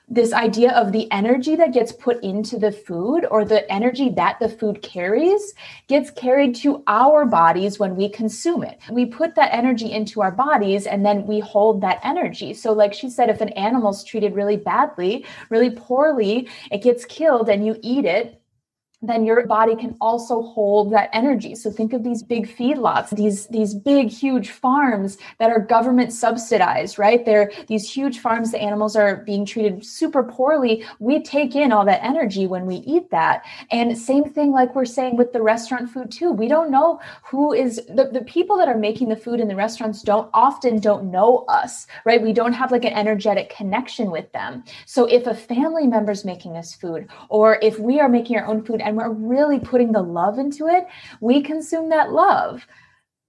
this 0.09 0.33
idea 0.33 0.71
of 0.71 0.93
the 0.93 1.11
energy 1.11 1.57
that 1.57 1.73
gets 1.73 1.91
put 1.91 2.23
into 2.23 2.59
the 2.61 2.71
food 2.71 3.27
or 3.29 3.45
the 3.45 3.69
energy 3.73 4.11
that 4.11 4.39
the 4.39 4.49
food 4.49 4.81
carries 4.81 5.53
gets 5.89 6.11
carried 6.13 6.55
to 6.57 6.85
our 6.87 7.27
bodies 7.27 7.81
when 7.81 7.97
we 7.97 8.09
consume 8.09 8.63
it. 8.63 8.79
We 8.89 9.07
put 9.07 9.35
that 9.35 9.53
energy 9.53 9.91
into 9.91 10.23
our 10.23 10.31
bodies 10.31 10.87
and 10.87 11.05
then 11.05 11.27
we 11.27 11.41
hold 11.41 11.81
that 11.81 11.99
energy. 12.05 12.55
So, 12.55 12.73
like 12.73 12.95
she 12.95 13.11
said, 13.11 13.31
if 13.31 13.41
an 13.41 13.49
animal's 13.51 14.05
treated 14.05 14.37
really 14.37 14.57
badly, 14.57 15.27
really 15.51 15.71
poorly, 15.71 16.49
it 16.71 16.85
gets 16.85 17.05
killed 17.05 17.49
and 17.49 17.67
you 17.67 17.77
eat 17.83 18.05
it 18.05 18.41
then 19.09 19.25
your 19.25 19.47
body 19.47 19.77
can 19.77 19.97
also 20.01 20.43
hold 20.43 20.93
that 20.93 21.11
energy. 21.13 21.55
So 21.55 21.71
think 21.71 21.93
of 21.93 22.05
these 22.05 22.23
big 22.23 22.49
feedlots, 22.49 23.11
these 23.11 23.47
these 23.49 23.75
big 23.75 24.09
huge 24.09 24.51
farms 24.51 25.19
that 25.39 25.51
are 25.51 25.61
government 25.61 26.13
subsidized, 26.13 26.99
right? 26.99 27.25
They're 27.25 27.51
these 27.69 27.91
huge 27.91 28.19
farms 28.19 28.53
the 28.53 28.61
animals 28.61 28.97
are 28.97 29.17
being 29.17 29.45
treated 29.45 29.85
super 29.85 30.23
poorly. 30.23 30.85
We 30.99 31.23
take 31.23 31.55
in 31.55 31.73
all 31.73 31.85
that 31.85 32.05
energy 32.05 32.47
when 32.47 32.67
we 32.67 32.77
eat 32.77 33.11
that. 33.11 33.45
And 33.71 33.97
same 33.97 34.25
thing 34.25 34.53
like 34.53 34.75
we're 34.75 34.85
saying 34.85 35.17
with 35.17 35.33
the 35.33 35.43
restaurant 35.43 35.91
food 35.91 36.11
too. 36.11 36.31
We 36.31 36.49
don't 36.49 36.71
know 36.71 37.01
who 37.23 37.53
is 37.53 37.77
the, 37.89 38.11
the 38.13 38.23
people 38.23 38.57
that 38.59 38.69
are 38.69 38.79
making 38.79 39.09
the 39.09 39.17
food 39.17 39.41
in 39.41 39.49
the 39.49 39.57
restaurants 39.57 40.03
don't 40.03 40.31
often 40.35 40.79
don't 40.79 41.11
know 41.11 41.45
us, 41.49 41.87
right? 42.05 42.23
We 42.23 42.33
don't 42.33 42.53
have 42.53 42.73
like 42.73 42.85
an 42.85 42.93
energetic 42.93 43.51
connection 43.51 44.11
with 44.11 44.31
them. 44.33 44.65
So 44.87 45.07
if 45.07 45.27
a 45.27 45.35
family 45.35 45.87
member's 45.87 46.25
making 46.25 46.57
us 46.57 46.75
food 46.75 47.09
or 47.29 47.59
if 47.63 47.79
we 47.79 48.01
are 48.01 48.09
making 48.09 48.37
our 48.37 48.47
own 48.47 48.65
food 48.65 48.81
and 48.81 48.94
and 48.95 48.97
we're 48.97 49.29
really 49.29 49.59
putting 49.59 49.93
the 49.93 50.03
love 50.03 50.39
into 50.39 50.67
it, 50.69 50.87
we 51.21 51.43
consume 51.43 51.89
that 51.91 52.13
love, 52.13 52.67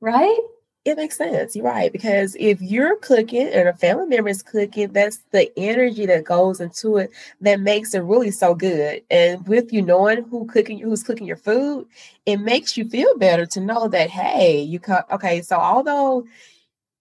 right? 0.02 0.38
It 0.84 0.98
makes 0.98 1.18
sense. 1.18 1.56
You're 1.56 1.66
right. 1.66 1.92
Because 1.92 2.36
if 2.40 2.62
you're 2.62 2.98
cooking 2.98 3.48
and 3.48 3.68
a 3.68 3.74
family 3.74 4.06
member 4.06 4.30
is 4.30 4.44
cooking, 4.44 4.94
that's 4.94 5.18
the 5.32 5.52
energy 5.58 6.06
that 6.06 6.26
goes 6.26 6.62
into 6.62 6.98
it 6.98 7.10
that 7.42 7.60
makes 7.60 7.96
it 7.96 8.02
really 8.02 8.30
so 8.30 8.54
good. 8.54 9.02
And 9.10 9.48
with 9.48 9.74
you 9.74 9.82
knowing 9.82 10.24
who 10.26 10.46
cooking 10.46 10.78
who's 10.78 11.02
cooking 11.02 11.26
your 11.26 11.38
food, 11.38 11.88
it 12.28 12.38
makes 12.38 12.78
you 12.78 12.88
feel 12.88 13.18
better 13.18 13.48
to 13.48 13.60
know 13.60 13.88
that 13.88 14.12
hey, 14.12 14.62
you 14.62 14.80
cut 14.80 15.12
okay. 15.12 15.42
So 15.42 15.56
although 15.56 16.28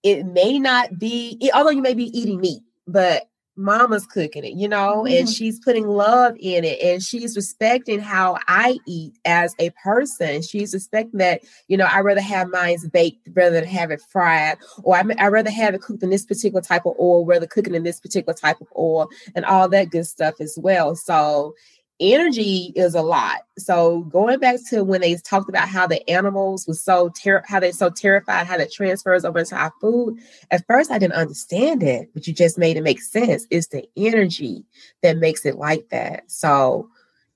it 0.02 0.24
may 0.24 0.58
not 0.58 0.98
be, 0.98 1.50
although 1.52 1.70
you 1.70 1.82
may 1.82 1.94
be 1.94 2.18
eating 2.18 2.40
meat, 2.40 2.62
but 2.86 3.28
mama's 3.56 4.06
cooking 4.06 4.44
it, 4.44 4.54
you 4.54 4.68
know, 4.68 5.04
mm-hmm. 5.04 5.14
and 5.14 5.28
she's 5.28 5.60
putting 5.60 5.86
love 5.86 6.34
in 6.40 6.64
it 6.64 6.80
and 6.82 7.02
she's 7.02 7.36
respecting 7.36 8.00
how 8.00 8.38
I 8.48 8.78
eat 8.86 9.16
as 9.24 9.54
a 9.58 9.70
person. 9.70 10.42
She's 10.42 10.74
respecting 10.74 11.18
that, 11.18 11.42
you 11.68 11.76
know, 11.76 11.86
I 11.90 12.00
rather 12.00 12.20
have 12.20 12.48
mine 12.48 12.76
baked 12.92 13.28
rather 13.34 13.60
than 13.60 13.68
have 13.68 13.90
it 13.90 14.02
fried, 14.08 14.58
or 14.82 14.96
I 14.96 15.04
I 15.18 15.28
rather 15.28 15.50
have 15.50 15.74
it 15.74 15.82
cooked 15.82 16.02
in 16.02 16.10
this 16.10 16.24
particular 16.24 16.60
type 16.60 16.86
of 16.86 16.94
oil, 16.98 17.24
rather 17.24 17.46
cooking 17.46 17.74
in 17.74 17.84
this 17.84 18.00
particular 18.00 18.34
type 18.34 18.60
of 18.60 18.68
oil, 18.76 19.08
and 19.34 19.44
all 19.44 19.68
that 19.68 19.90
good 19.90 20.06
stuff 20.06 20.34
as 20.40 20.58
well. 20.60 20.96
So 20.96 21.54
energy 22.00 22.72
is 22.74 22.94
a 22.94 23.02
lot. 23.02 23.42
So 23.58 24.00
going 24.02 24.38
back 24.38 24.56
to 24.70 24.82
when 24.82 25.00
they 25.00 25.14
talked 25.16 25.48
about 25.48 25.68
how 25.68 25.86
the 25.86 26.08
animals 26.10 26.66
was 26.66 26.82
so 26.82 27.10
ter- 27.10 27.44
how 27.46 27.60
they 27.60 27.72
so 27.72 27.90
terrified 27.90 28.46
how 28.46 28.56
that 28.56 28.72
transfers 28.72 29.24
over 29.24 29.40
into 29.40 29.56
our 29.56 29.72
food. 29.80 30.18
At 30.50 30.66
first 30.66 30.90
I 30.90 30.98
didn't 30.98 31.14
understand 31.14 31.82
it, 31.82 32.10
but 32.12 32.26
you 32.26 32.32
just 32.32 32.58
made 32.58 32.76
it 32.76 32.82
make 32.82 33.00
sense. 33.00 33.46
It's 33.50 33.68
the 33.68 33.88
energy 33.96 34.64
that 35.02 35.18
makes 35.18 35.46
it 35.46 35.56
like 35.56 35.88
that. 35.90 36.30
So 36.30 36.88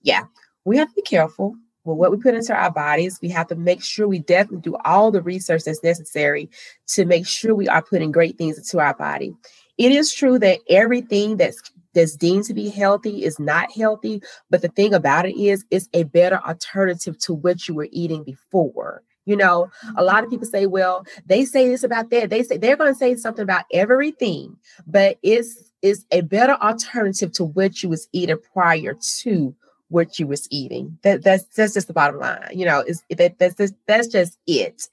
yeah, 0.03 0.25
we 0.65 0.77
have 0.77 0.89
to 0.89 0.95
be 0.95 1.03
careful 1.03 1.55
with 1.85 1.97
what 1.97 2.11
we 2.11 2.19
put 2.19 2.35
into 2.35 2.55
our 2.55 2.71
bodies. 2.71 3.19
We 3.23 3.29
have 3.31 3.47
to 3.49 3.57
make 3.57 3.83
sure 3.83 4.09
we 4.09 4.19
definitely 4.19 4.61
do 4.61 4.77
all 4.85 5.11
the 5.11 5.23
research 5.23 5.65
that's 5.65 5.83
necessary 5.83 6.51
to 6.89 7.05
make 7.05 7.27
sure 7.27 7.55
we 7.55 7.69
are 7.69 7.83
putting 7.83 8.13
great 8.13 8.37
things 8.37 8.59
into 8.59 8.81
our 8.81 8.95
body. 8.95 9.35
It 9.79 9.93
is 9.93 10.13
true 10.13 10.39
that 10.41 10.59
everything 10.69 11.37
that's 11.37 11.63
that's 11.99 12.17
deemed 12.17 12.45
to 12.45 12.55
be 12.55 12.69
healthy 12.69 13.25
is 13.25 13.39
not 13.41 13.73
healthy. 13.73 14.23
But 14.51 14.63
the 14.63 14.69
thing 14.69 14.95
about 14.95 15.27
it 15.27 15.37
is, 15.37 15.65
it's 15.71 15.89
a 15.93 16.05
better 16.05 16.41
alternative 16.47 17.19
to 17.21 17.35
what 17.35 17.67
you 17.67 17.75
were 17.75 17.89
eating 17.91 18.23
before. 18.23 19.03
You 19.25 19.37
know, 19.37 19.69
a 19.97 20.03
lot 20.03 20.21
of 20.21 20.25
mm-hmm. 20.25 20.31
people 20.31 20.47
say, 20.47 20.67
well, 20.67 21.05
they 21.27 21.45
say 21.45 21.69
this 21.69 21.83
about 21.83 22.11
that. 22.11 22.31
They 22.31 22.43
say 22.43 22.57
they're 22.57 22.77
going 22.77 22.95
to 22.95 22.99
say 22.99 23.15
something 23.17 23.43
about 23.43 23.65
everything, 23.73 24.57
but 24.87 25.19
it's 25.23 25.71
it's 25.83 26.07
a 26.11 26.23
better 26.23 26.55
alternative 26.55 27.33
to 27.33 27.45
what 27.45 27.83
you 27.83 27.89
was 27.89 28.09
eating 28.13 28.39
prior 28.53 28.95
to 29.19 29.55
what 29.89 30.19
you 30.19 30.27
was 30.27 30.49
eating. 30.51 30.99
That 31.03 31.25
that's 31.25 31.45
that's 31.57 31.75
just 31.75 31.89
the 31.89 31.93
bottom 31.93 32.21
line. 32.21 32.49
You 32.53 32.65
know, 32.65 32.81
is 32.81 33.03
that 33.11 33.39
that's 33.39 33.57
just, 33.57 33.75
that's 33.87 34.09
just 34.09 34.39
it. 34.47 34.89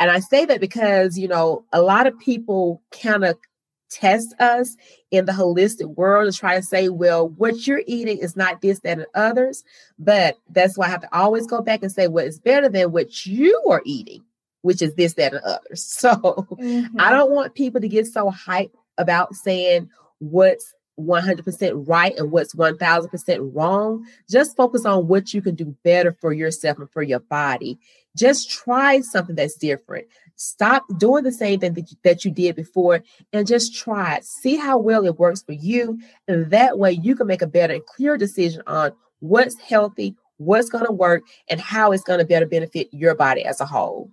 And 0.00 0.10
I 0.10 0.20
say 0.20 0.44
that 0.46 0.60
because 0.60 1.18
you 1.18 1.28
know 1.28 1.64
a 1.72 1.82
lot 1.82 2.06
of 2.06 2.18
people 2.18 2.80
kind 3.02 3.24
of 3.24 3.36
test 3.94 4.34
us 4.40 4.76
in 5.10 5.24
the 5.24 5.32
holistic 5.32 5.94
world 5.96 6.32
to 6.32 6.38
try 6.38 6.56
to 6.56 6.62
say, 6.62 6.88
well, 6.88 7.28
what 7.28 7.66
you're 7.66 7.82
eating 7.86 8.18
is 8.18 8.36
not 8.36 8.60
this, 8.60 8.80
that, 8.80 8.98
and 8.98 9.06
others. 9.14 9.64
But 9.98 10.38
that's 10.50 10.76
why 10.76 10.86
I 10.86 10.90
have 10.90 11.02
to 11.02 11.16
always 11.16 11.46
go 11.46 11.60
back 11.62 11.82
and 11.82 11.92
say, 11.92 12.08
what 12.08 12.26
is 12.26 12.38
better 12.38 12.68
than 12.68 12.92
what 12.92 13.24
you 13.24 13.62
are 13.70 13.82
eating, 13.84 14.24
which 14.62 14.82
is 14.82 14.94
this, 14.94 15.14
that, 15.14 15.34
and 15.34 15.44
others. 15.44 15.84
So 15.98 16.14
mm-hmm. 16.14 17.00
I 17.00 17.10
don't 17.10 17.30
want 17.30 17.54
people 17.54 17.80
to 17.80 17.88
get 17.88 18.06
so 18.06 18.30
hyped 18.30 18.74
about 18.98 19.34
saying 19.34 19.90
what's 20.18 20.74
100% 20.98 21.88
right 21.88 22.16
and 22.16 22.30
what's 22.30 22.54
1000% 22.54 23.50
wrong. 23.54 24.04
Just 24.30 24.56
focus 24.56 24.84
on 24.84 25.08
what 25.08 25.34
you 25.34 25.42
can 25.42 25.54
do 25.54 25.76
better 25.82 26.12
for 26.20 26.32
yourself 26.32 26.78
and 26.78 26.90
for 26.90 27.02
your 27.02 27.20
body. 27.20 27.78
Just 28.16 28.50
try 28.50 29.00
something 29.00 29.34
that's 29.34 29.56
different. 29.56 30.06
Stop 30.36 30.84
doing 30.98 31.24
the 31.24 31.32
same 31.32 31.60
thing 31.60 31.74
that 31.74 31.90
you, 31.90 31.96
that 32.02 32.24
you 32.24 32.30
did 32.30 32.56
before 32.56 33.02
and 33.32 33.46
just 33.46 33.74
try 33.74 34.16
it. 34.16 34.24
See 34.24 34.56
how 34.56 34.78
well 34.78 35.06
it 35.06 35.18
works 35.18 35.42
for 35.42 35.52
you. 35.52 35.98
And 36.28 36.50
that 36.50 36.78
way 36.78 36.92
you 36.92 37.14
can 37.14 37.26
make 37.26 37.42
a 37.42 37.46
better 37.46 37.74
and 37.74 37.86
clear 37.86 38.16
decision 38.16 38.62
on 38.66 38.92
what's 39.20 39.58
healthy, 39.60 40.16
what's 40.38 40.68
going 40.68 40.86
to 40.86 40.92
work, 40.92 41.22
and 41.48 41.60
how 41.60 41.92
it's 41.92 42.04
going 42.04 42.18
to 42.18 42.24
better 42.24 42.46
benefit 42.46 42.88
your 42.92 43.14
body 43.14 43.44
as 43.44 43.60
a 43.60 43.66
whole. 43.66 44.10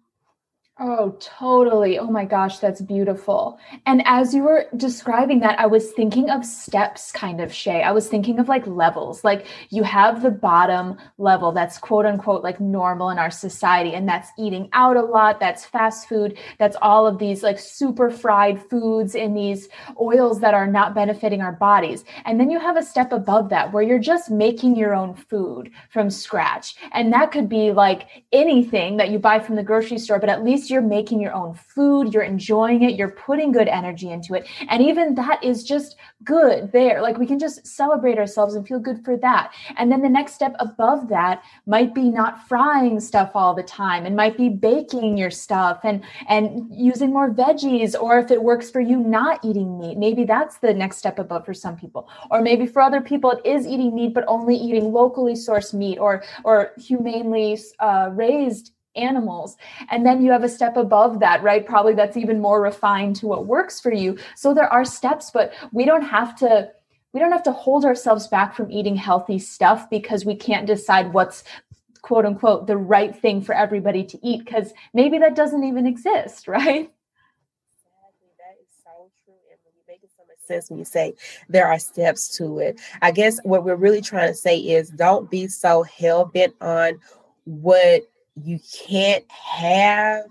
Oh, 0.79 1.15
totally. 1.19 1.99
Oh 1.99 2.09
my 2.09 2.25
gosh, 2.25 2.57
that's 2.57 2.81
beautiful. 2.81 3.59
And 3.85 4.01
as 4.05 4.33
you 4.33 4.41
were 4.41 4.65
describing 4.77 5.41
that, 5.41 5.59
I 5.59 5.67
was 5.67 5.91
thinking 5.91 6.31
of 6.31 6.43
steps, 6.43 7.11
kind 7.11 7.39
of, 7.39 7.53
Shay. 7.53 7.83
I 7.83 7.91
was 7.91 8.07
thinking 8.07 8.39
of 8.39 8.47
like 8.47 8.65
levels. 8.65 9.23
Like 9.23 9.45
you 9.69 9.83
have 9.83 10.23
the 10.23 10.31
bottom 10.31 10.97
level 11.19 11.51
that's 11.51 11.77
quote 11.77 12.07
unquote 12.07 12.41
like 12.43 12.59
normal 12.59 13.09
in 13.11 13.19
our 13.19 13.29
society, 13.29 13.93
and 13.93 14.07
that's 14.09 14.31
eating 14.39 14.69
out 14.73 14.95
a 14.97 15.01
lot, 15.03 15.39
that's 15.39 15.65
fast 15.65 16.07
food, 16.09 16.39
that's 16.57 16.77
all 16.81 17.05
of 17.05 17.19
these 17.19 17.43
like 17.43 17.59
super 17.59 18.09
fried 18.09 18.59
foods 18.69 19.13
in 19.13 19.35
these 19.35 19.67
oils 19.99 20.39
that 20.39 20.55
are 20.55 20.67
not 20.67 20.95
benefiting 20.95 21.41
our 21.41 21.51
bodies. 21.51 22.05
And 22.25 22.39
then 22.39 22.49
you 22.49 22.59
have 22.59 22.77
a 22.77 22.83
step 22.83 23.11
above 23.11 23.49
that 23.49 23.71
where 23.71 23.83
you're 23.83 23.99
just 23.99 24.31
making 24.31 24.77
your 24.77 24.95
own 24.95 25.13
food 25.15 25.69
from 25.91 26.09
scratch. 26.09 26.75
And 26.93 27.13
that 27.13 27.31
could 27.31 27.49
be 27.49 27.71
like 27.71 28.23
anything 28.31 28.97
that 28.97 29.11
you 29.11 29.19
buy 29.19 29.37
from 29.39 29.57
the 29.57 29.63
grocery 29.63 29.99
store, 29.99 30.17
but 30.17 30.29
at 30.29 30.43
least 30.43 30.60
you're 30.69 30.81
making 30.81 31.21
your 31.21 31.33
own 31.33 31.53
food, 31.53 32.13
you're 32.13 32.23
enjoying 32.23 32.83
it, 32.83 32.95
you're 32.95 33.11
putting 33.11 33.51
good 33.51 33.67
energy 33.67 34.09
into 34.09 34.33
it. 34.33 34.47
And 34.69 34.81
even 34.81 35.15
that 35.15 35.43
is 35.43 35.63
just 35.63 35.95
good 36.23 36.71
there. 36.71 37.01
Like 37.01 37.17
we 37.17 37.25
can 37.25 37.39
just 37.39 37.65
celebrate 37.65 38.17
ourselves 38.17 38.55
and 38.55 38.67
feel 38.67 38.79
good 38.79 39.03
for 39.03 39.17
that. 39.17 39.53
And 39.77 39.91
then 39.91 40.01
the 40.01 40.09
next 40.09 40.33
step 40.33 40.55
above 40.59 41.07
that 41.09 41.43
might 41.65 41.95
be 41.95 42.09
not 42.09 42.47
frying 42.47 42.99
stuff 42.99 43.31
all 43.33 43.53
the 43.53 43.63
time 43.63 44.05
and 44.05 44.15
might 44.15 44.37
be 44.37 44.49
baking 44.49 45.17
your 45.17 45.31
stuff 45.31 45.79
and 45.83 46.03
and 46.27 46.67
using 46.71 47.11
more 47.11 47.31
veggies 47.31 47.99
or 47.99 48.19
if 48.19 48.31
it 48.31 48.41
works 48.41 48.69
for 48.69 48.81
you 48.81 48.97
not 48.97 49.43
eating 49.43 49.79
meat. 49.79 49.97
Maybe 49.97 50.23
that's 50.23 50.57
the 50.57 50.73
next 50.73 50.97
step 50.97 51.19
above 51.19 51.45
for 51.45 51.53
some 51.53 51.75
people. 51.75 52.09
Or 52.29 52.41
maybe 52.41 52.65
for 52.67 52.81
other 52.81 53.01
people 53.01 53.31
it 53.31 53.45
is 53.45 53.67
eating 53.67 53.95
meat 53.95 54.13
but 54.13 54.25
only 54.27 54.55
eating 54.55 54.91
locally 54.91 55.33
sourced 55.33 55.73
meat 55.73 55.97
or 55.97 56.23
or 56.43 56.71
humanely 56.77 57.57
uh, 57.79 58.09
raised 58.13 58.73
animals. 58.95 59.57
And 59.89 60.05
then 60.05 60.23
you 60.23 60.31
have 60.31 60.43
a 60.43 60.49
step 60.49 60.77
above 60.77 61.19
that, 61.19 61.43
right? 61.43 61.65
Probably 61.65 61.93
that's 61.93 62.17
even 62.17 62.41
more 62.41 62.61
refined 62.61 63.15
to 63.17 63.27
what 63.27 63.45
works 63.45 63.79
for 63.79 63.93
you. 63.93 64.17
So 64.35 64.53
there 64.53 64.71
are 64.71 64.85
steps, 64.85 65.31
but 65.31 65.53
we 65.71 65.85
don't 65.85 66.03
have 66.03 66.35
to 66.37 66.71
we 67.13 67.19
don't 67.19 67.31
have 67.31 67.43
to 67.43 67.51
hold 67.51 67.83
ourselves 67.83 68.27
back 68.27 68.55
from 68.55 68.71
eating 68.71 68.95
healthy 68.95 69.37
stuff 69.37 69.89
because 69.89 70.23
we 70.23 70.35
can't 70.35 70.65
decide 70.65 71.13
what's 71.13 71.43
quote 72.01 72.25
unquote 72.25 72.67
the 72.67 72.77
right 72.77 73.15
thing 73.15 73.41
for 73.41 73.53
everybody 73.53 74.03
to 74.03 74.19
eat 74.25 74.45
because 74.45 74.73
maybe 74.93 75.19
that 75.19 75.35
doesn't 75.35 75.63
even 75.63 75.85
exist, 75.85 76.47
right? 76.47 76.91
Sense 80.43 80.71
when 80.71 80.79
you 80.79 80.85
say 80.85 81.13
there 81.49 81.67
are 81.67 81.77
steps 81.77 82.35
to 82.37 82.57
it. 82.59 82.81
I 83.01 83.11
guess 83.11 83.39
what 83.43 83.63
we're 83.63 83.75
really 83.75 84.01
trying 84.01 84.27
to 84.27 84.33
say 84.33 84.57
is 84.57 84.89
don't 84.89 85.29
be 85.29 85.47
so 85.47 85.83
hell 85.83 86.25
bent 86.25 86.55
on 86.59 86.99
what 87.45 88.10
you 88.35 88.59
can't 88.87 89.29
have 89.31 90.25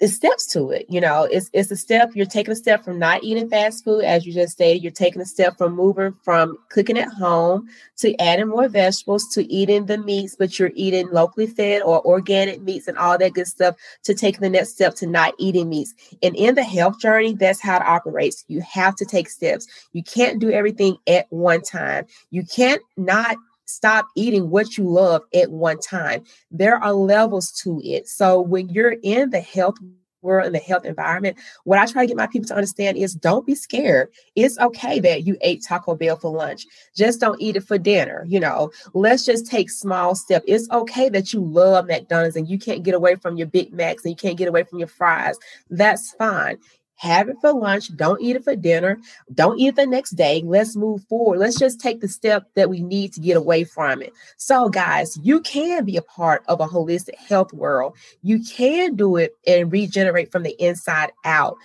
it's 0.00 0.14
steps 0.14 0.46
to 0.46 0.70
it 0.70 0.84
you 0.90 1.00
know 1.00 1.22
it's 1.30 1.48
it's 1.54 1.70
a 1.70 1.76
step 1.76 2.10
you're 2.14 2.26
taking 2.26 2.52
a 2.52 2.56
step 2.56 2.84
from 2.84 2.98
not 2.98 3.22
eating 3.24 3.48
fast 3.48 3.82
food 3.84 4.04
as 4.04 4.26
you 4.26 4.32
just 4.32 4.52
stated 4.52 4.82
you're 4.82 4.92
taking 4.92 5.22
a 5.22 5.26
step 5.26 5.56
from 5.56 5.74
moving 5.74 6.14
from 6.22 6.58
cooking 6.68 6.98
at 6.98 7.08
home 7.08 7.66
to 7.96 8.14
adding 8.20 8.48
more 8.48 8.68
vegetables 8.68 9.26
to 9.28 9.50
eating 9.50 9.86
the 9.86 9.96
meats 9.96 10.36
but 10.38 10.58
you're 10.58 10.72
eating 10.74 11.08
locally 11.10 11.46
fed 11.46 11.80
or 11.82 12.04
organic 12.04 12.60
meats 12.60 12.86
and 12.86 12.98
all 12.98 13.16
that 13.16 13.32
good 13.32 13.46
stuff 13.46 13.74
to 14.02 14.12
taking 14.12 14.42
the 14.42 14.50
next 14.50 14.70
step 14.74 14.94
to 14.94 15.06
not 15.06 15.34
eating 15.38 15.68
meats. 15.68 15.94
And 16.22 16.36
in 16.36 16.54
the 16.54 16.64
health 16.64 17.00
journey 17.00 17.34
that's 17.34 17.60
how 17.60 17.76
it 17.76 17.82
operates. 17.82 18.44
You 18.48 18.60
have 18.60 18.94
to 18.96 19.06
take 19.06 19.30
steps. 19.30 19.66
You 19.92 20.02
can't 20.02 20.38
do 20.38 20.50
everything 20.50 20.98
at 21.06 21.26
one 21.30 21.62
time. 21.62 22.06
You 22.30 22.44
can't 22.44 22.82
not 22.96 23.36
stop 23.74 24.08
eating 24.16 24.50
what 24.50 24.76
you 24.76 24.84
love 24.84 25.22
at 25.34 25.50
one 25.50 25.78
time. 25.78 26.24
There 26.50 26.76
are 26.76 26.92
levels 26.92 27.50
to 27.62 27.80
it. 27.84 28.08
So 28.08 28.40
when 28.40 28.68
you're 28.68 28.96
in 29.02 29.30
the 29.30 29.40
health 29.40 29.76
world 30.22 30.46
in 30.46 30.52
the 30.52 30.58
health 30.58 30.84
environment, 30.84 31.36
what 31.64 31.78
I 31.78 31.86
try 31.86 32.02
to 32.02 32.06
get 32.06 32.16
my 32.16 32.26
people 32.28 32.46
to 32.48 32.54
understand 32.54 32.96
is 32.96 33.14
don't 33.14 33.44
be 33.44 33.54
scared. 33.54 34.08
It's 34.36 34.58
okay 34.58 35.00
that 35.00 35.26
you 35.26 35.36
ate 35.40 35.64
Taco 35.66 35.94
Bell 35.96 36.16
for 36.16 36.30
lunch. 36.30 36.64
Just 36.96 37.20
don't 37.20 37.40
eat 37.40 37.56
it 37.56 37.64
for 37.64 37.76
dinner. 37.76 38.24
You 38.28 38.40
know, 38.40 38.70
let's 38.94 39.24
just 39.24 39.46
take 39.46 39.68
small 39.68 40.14
steps. 40.14 40.44
It's 40.46 40.70
okay 40.70 41.08
that 41.08 41.32
you 41.32 41.40
love 41.40 41.86
McDonald's 41.86 42.36
and 42.36 42.48
you 42.48 42.58
can't 42.58 42.84
get 42.84 42.94
away 42.94 43.16
from 43.16 43.36
your 43.36 43.48
Big 43.48 43.72
Macs 43.72 44.04
and 44.04 44.10
you 44.10 44.16
can't 44.16 44.38
get 44.38 44.48
away 44.48 44.62
from 44.62 44.78
your 44.78 44.88
fries. 44.88 45.36
That's 45.70 46.12
fine 46.12 46.58
have 46.96 47.28
it 47.28 47.36
for 47.40 47.52
lunch. 47.52 47.94
Don't 47.96 48.20
eat 48.22 48.36
it 48.36 48.44
for 48.44 48.54
dinner. 48.54 48.98
Don't 49.34 49.58
eat 49.58 49.68
it 49.68 49.76
the 49.76 49.86
next 49.86 50.10
day. 50.10 50.42
Let's 50.44 50.76
move 50.76 51.02
forward. 51.08 51.38
Let's 51.38 51.58
just 51.58 51.80
take 51.80 52.00
the 52.00 52.08
step 52.08 52.48
that 52.54 52.70
we 52.70 52.80
need 52.80 53.12
to 53.14 53.20
get 53.20 53.36
away 53.36 53.64
from 53.64 54.02
it. 54.02 54.12
So, 54.36 54.68
guys, 54.68 55.18
you 55.22 55.40
can 55.40 55.84
be 55.84 55.96
a 55.96 56.02
part 56.02 56.44
of 56.48 56.60
a 56.60 56.66
holistic 56.66 57.16
health 57.16 57.52
world. 57.52 57.96
You 58.22 58.40
can 58.44 58.94
do 58.94 59.16
it 59.16 59.36
and 59.46 59.72
regenerate 59.72 60.30
from 60.30 60.42
the 60.42 60.54
inside 60.62 61.10
out. 61.24 61.56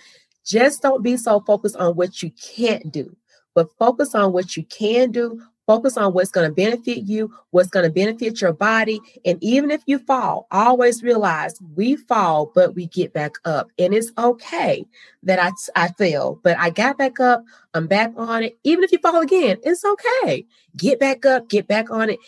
Just 0.44 0.82
don't 0.82 1.02
be 1.02 1.16
so 1.16 1.40
focused 1.40 1.76
on 1.76 1.94
what 1.94 2.22
you 2.22 2.32
can't 2.56 2.90
do, 2.90 3.14
but 3.54 3.68
focus 3.78 4.14
on 4.14 4.32
what 4.32 4.56
you 4.56 4.64
can 4.64 5.10
do. 5.12 5.40
Focus 5.68 5.98
on 5.98 6.14
what's 6.14 6.30
going 6.30 6.48
to 6.48 6.54
benefit 6.54 7.02
you, 7.02 7.30
what's 7.50 7.68
going 7.68 7.84
to 7.84 7.92
benefit 7.92 8.40
your 8.40 8.54
body. 8.54 9.02
And 9.26 9.36
even 9.42 9.70
if 9.70 9.82
you 9.84 9.98
fall, 9.98 10.46
always 10.50 11.02
realize 11.02 11.56
we 11.76 11.94
fall, 11.94 12.50
but 12.54 12.74
we 12.74 12.86
get 12.86 13.12
back 13.12 13.34
up. 13.44 13.68
And 13.78 13.92
it's 13.92 14.10
okay 14.16 14.86
that 15.24 15.38
I, 15.38 15.50
I 15.76 15.88
fell, 15.88 16.40
but 16.42 16.56
I 16.58 16.70
got 16.70 16.96
back 16.96 17.20
up. 17.20 17.44
I'm 17.74 17.86
back 17.86 18.14
on 18.16 18.44
it. 18.44 18.58
Even 18.64 18.82
if 18.82 18.92
you 18.92 18.98
fall 18.98 19.20
again, 19.20 19.58
it's 19.62 19.84
okay. 19.84 20.46
Get 20.74 20.98
back 20.98 21.26
up, 21.26 21.50
get 21.50 21.68
back 21.68 21.90
on 21.90 22.08
it. 22.08 22.18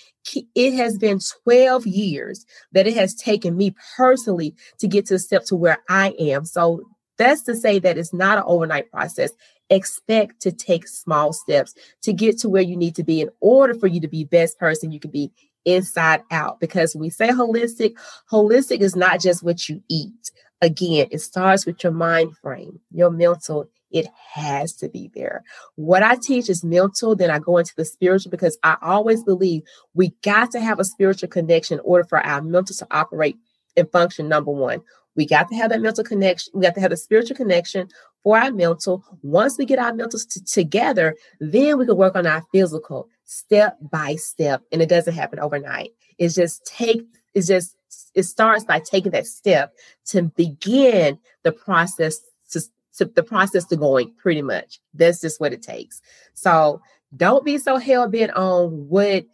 It 0.54 0.74
has 0.74 0.98
been 0.98 1.18
12 1.44 1.86
years 1.86 2.44
that 2.72 2.86
it 2.86 2.94
has 2.94 3.14
taken 3.14 3.56
me 3.56 3.74
personally 3.96 4.54
to 4.80 4.86
get 4.86 5.06
to 5.06 5.14
the 5.14 5.18
step 5.18 5.46
to 5.46 5.56
where 5.56 5.78
I 5.88 6.14
am. 6.20 6.44
So 6.44 6.82
that's 7.16 7.40
to 7.44 7.54
say 7.54 7.78
that 7.78 7.96
it's 7.96 8.12
not 8.12 8.36
an 8.36 8.44
overnight 8.46 8.90
process 8.90 9.30
expect 9.70 10.40
to 10.40 10.52
take 10.52 10.86
small 10.86 11.32
steps 11.32 11.74
to 12.02 12.12
get 12.12 12.38
to 12.38 12.48
where 12.48 12.62
you 12.62 12.76
need 12.76 12.94
to 12.96 13.04
be 13.04 13.20
in 13.20 13.30
order 13.40 13.74
for 13.74 13.86
you 13.86 14.00
to 14.00 14.08
be 14.08 14.24
best 14.24 14.58
person 14.58 14.90
you 14.90 15.00
can 15.00 15.10
be 15.10 15.32
inside 15.64 16.22
out 16.30 16.58
because 16.58 16.96
we 16.96 17.10
say 17.10 17.28
holistic 17.28 17.94
holistic 18.30 18.80
is 18.80 18.96
not 18.96 19.20
just 19.20 19.42
what 19.42 19.68
you 19.68 19.82
eat 19.88 20.30
again 20.62 21.06
it 21.10 21.18
starts 21.18 21.66
with 21.66 21.84
your 21.84 21.92
mind 21.92 22.34
frame 22.38 22.80
your 22.90 23.10
mental 23.10 23.68
it 23.90 24.06
has 24.34 24.72
to 24.74 24.88
be 24.88 25.10
there. 25.14 25.42
What 25.74 26.02
I 26.02 26.16
teach 26.16 26.48
is 26.48 26.64
mental, 26.64 27.16
then 27.16 27.30
I 27.30 27.38
go 27.38 27.58
into 27.58 27.74
the 27.76 27.84
spiritual 27.84 28.30
because 28.30 28.58
I 28.62 28.76
always 28.82 29.24
believe 29.24 29.62
we 29.94 30.10
got 30.22 30.50
to 30.52 30.60
have 30.60 30.78
a 30.78 30.84
spiritual 30.84 31.28
connection 31.28 31.78
in 31.78 31.84
order 31.84 32.04
for 32.04 32.24
our 32.24 32.40
mental 32.40 32.76
to 32.76 32.86
operate 32.90 33.36
and 33.76 33.90
function. 33.90 34.28
Number 34.28 34.52
one, 34.52 34.80
we 35.16 35.26
got 35.26 35.48
to 35.48 35.56
have 35.56 35.70
that 35.70 35.80
mental 35.80 36.04
connection. 36.04 36.52
We 36.54 36.62
got 36.62 36.74
to 36.74 36.80
have 36.80 36.92
a 36.92 36.96
spiritual 36.96 37.36
connection 37.36 37.88
for 38.22 38.38
our 38.38 38.50
mental. 38.50 39.04
Once 39.22 39.58
we 39.58 39.64
get 39.64 39.78
our 39.78 39.92
mentals 39.92 40.28
t- 40.28 40.40
together, 40.40 41.16
then 41.40 41.78
we 41.78 41.86
can 41.86 41.96
work 41.96 42.16
on 42.16 42.26
our 42.26 42.44
physical 42.52 43.08
step 43.24 43.78
by 43.80 44.16
step. 44.16 44.62
And 44.72 44.82
it 44.82 44.88
doesn't 44.88 45.14
happen 45.14 45.38
overnight. 45.38 45.90
It's 46.18 46.34
just 46.34 46.64
take, 46.66 47.06
it's 47.34 47.46
just, 47.46 47.76
it 48.14 48.24
starts 48.24 48.64
by 48.64 48.80
taking 48.80 49.12
that 49.12 49.26
step 49.26 49.72
to 50.06 50.22
begin 50.22 51.18
the 51.42 51.52
process 51.52 52.20
to, 52.50 52.60
to 52.98 53.04
the 53.06 53.22
process 53.22 53.64
to 53.66 53.76
going 53.76 54.12
pretty 54.18 54.42
much. 54.42 54.80
That's 54.94 55.20
just 55.20 55.40
what 55.40 55.52
it 55.52 55.62
takes. 55.62 56.00
So 56.34 56.82
don't 57.16 57.44
be 57.44 57.58
so 57.58 57.76
hell 57.76 58.08
bent 58.08 58.32
on 58.32 58.88
what 58.88 59.24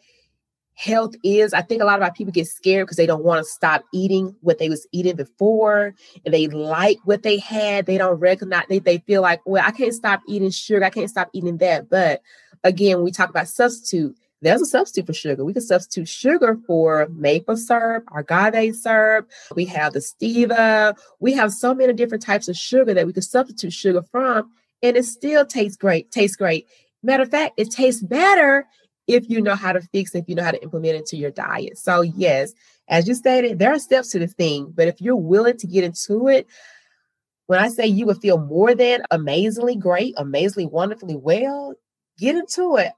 health 0.76 1.14
is. 1.24 1.54
I 1.54 1.62
think 1.62 1.82
a 1.82 1.86
lot 1.86 1.98
of 1.98 2.02
our 2.02 2.12
people 2.12 2.32
get 2.32 2.46
scared 2.46 2.86
because 2.86 2.98
they 2.98 3.06
don't 3.06 3.24
want 3.24 3.42
to 3.42 3.50
stop 3.50 3.84
eating 3.92 4.36
what 4.42 4.58
they 4.58 4.68
was 4.68 4.86
eating 4.92 5.16
before 5.16 5.94
and 6.24 6.34
they 6.34 6.48
like 6.48 6.98
what 7.04 7.22
they 7.22 7.38
had. 7.38 7.86
They 7.86 7.96
don't 7.96 8.20
recognize 8.20 8.64
they, 8.68 8.78
they 8.78 8.98
feel 8.98 9.22
like, 9.22 9.40
well, 9.46 9.64
I 9.66 9.70
can't 9.70 9.94
stop 9.94 10.20
eating 10.28 10.50
sugar. 10.50 10.84
I 10.84 10.90
can't 10.90 11.08
stop 11.08 11.30
eating 11.32 11.56
that. 11.58 11.88
But 11.88 12.20
again, 12.62 13.02
we 13.02 13.10
talk 13.10 13.30
about 13.30 13.48
substitute. 13.48 14.16
There's 14.42 14.60
a 14.60 14.66
substitute 14.66 15.06
for 15.06 15.14
sugar. 15.14 15.46
We 15.46 15.54
can 15.54 15.62
substitute 15.62 16.08
sugar 16.08 16.58
for 16.66 17.08
maple 17.10 17.56
syrup, 17.56 18.04
agave 18.14 18.76
syrup. 18.76 19.30
We 19.54 19.64
have 19.64 19.94
the 19.94 20.00
stevia. 20.00 20.94
We 21.20 21.32
have 21.32 21.52
so 21.52 21.74
many 21.74 21.94
different 21.94 22.22
types 22.22 22.48
of 22.48 22.56
sugar 22.56 22.92
that 22.92 23.06
we 23.06 23.14
can 23.14 23.22
substitute 23.22 23.72
sugar 23.72 24.02
from, 24.02 24.52
and 24.82 24.94
it 24.94 25.06
still 25.06 25.46
tastes 25.46 25.78
great. 25.78 26.10
Tastes 26.10 26.36
great. 26.36 26.66
Matter 27.02 27.22
of 27.22 27.30
fact, 27.30 27.54
it 27.56 27.70
tastes 27.70 28.02
better 28.02 28.66
if 29.06 29.28
you 29.28 29.40
know 29.40 29.54
how 29.54 29.72
to 29.72 29.80
fix 29.80 30.14
it, 30.14 30.18
if 30.18 30.28
you 30.28 30.34
know 30.34 30.44
how 30.44 30.50
to 30.50 30.62
implement 30.62 30.94
it 30.94 30.98
into 30.98 31.16
your 31.16 31.30
diet. 31.30 31.78
So, 31.78 32.02
yes, 32.02 32.52
as 32.88 33.06
you 33.06 33.14
stated, 33.14 33.58
there 33.58 33.72
are 33.72 33.78
steps 33.78 34.10
to 34.10 34.18
the 34.18 34.26
thing, 34.26 34.72
but 34.74 34.88
if 34.88 35.00
you're 35.00 35.16
willing 35.16 35.56
to 35.58 35.66
get 35.66 35.84
into 35.84 36.28
it, 36.28 36.46
when 37.46 37.60
I 37.60 37.68
say 37.68 37.86
you 37.86 38.06
would 38.06 38.18
feel 38.18 38.38
more 38.38 38.74
than 38.74 39.02
amazingly 39.10 39.76
great, 39.76 40.14
amazingly 40.16 40.66
wonderfully 40.66 41.16
well, 41.16 41.74
get 42.18 42.34
into 42.34 42.76
it. 42.76 42.92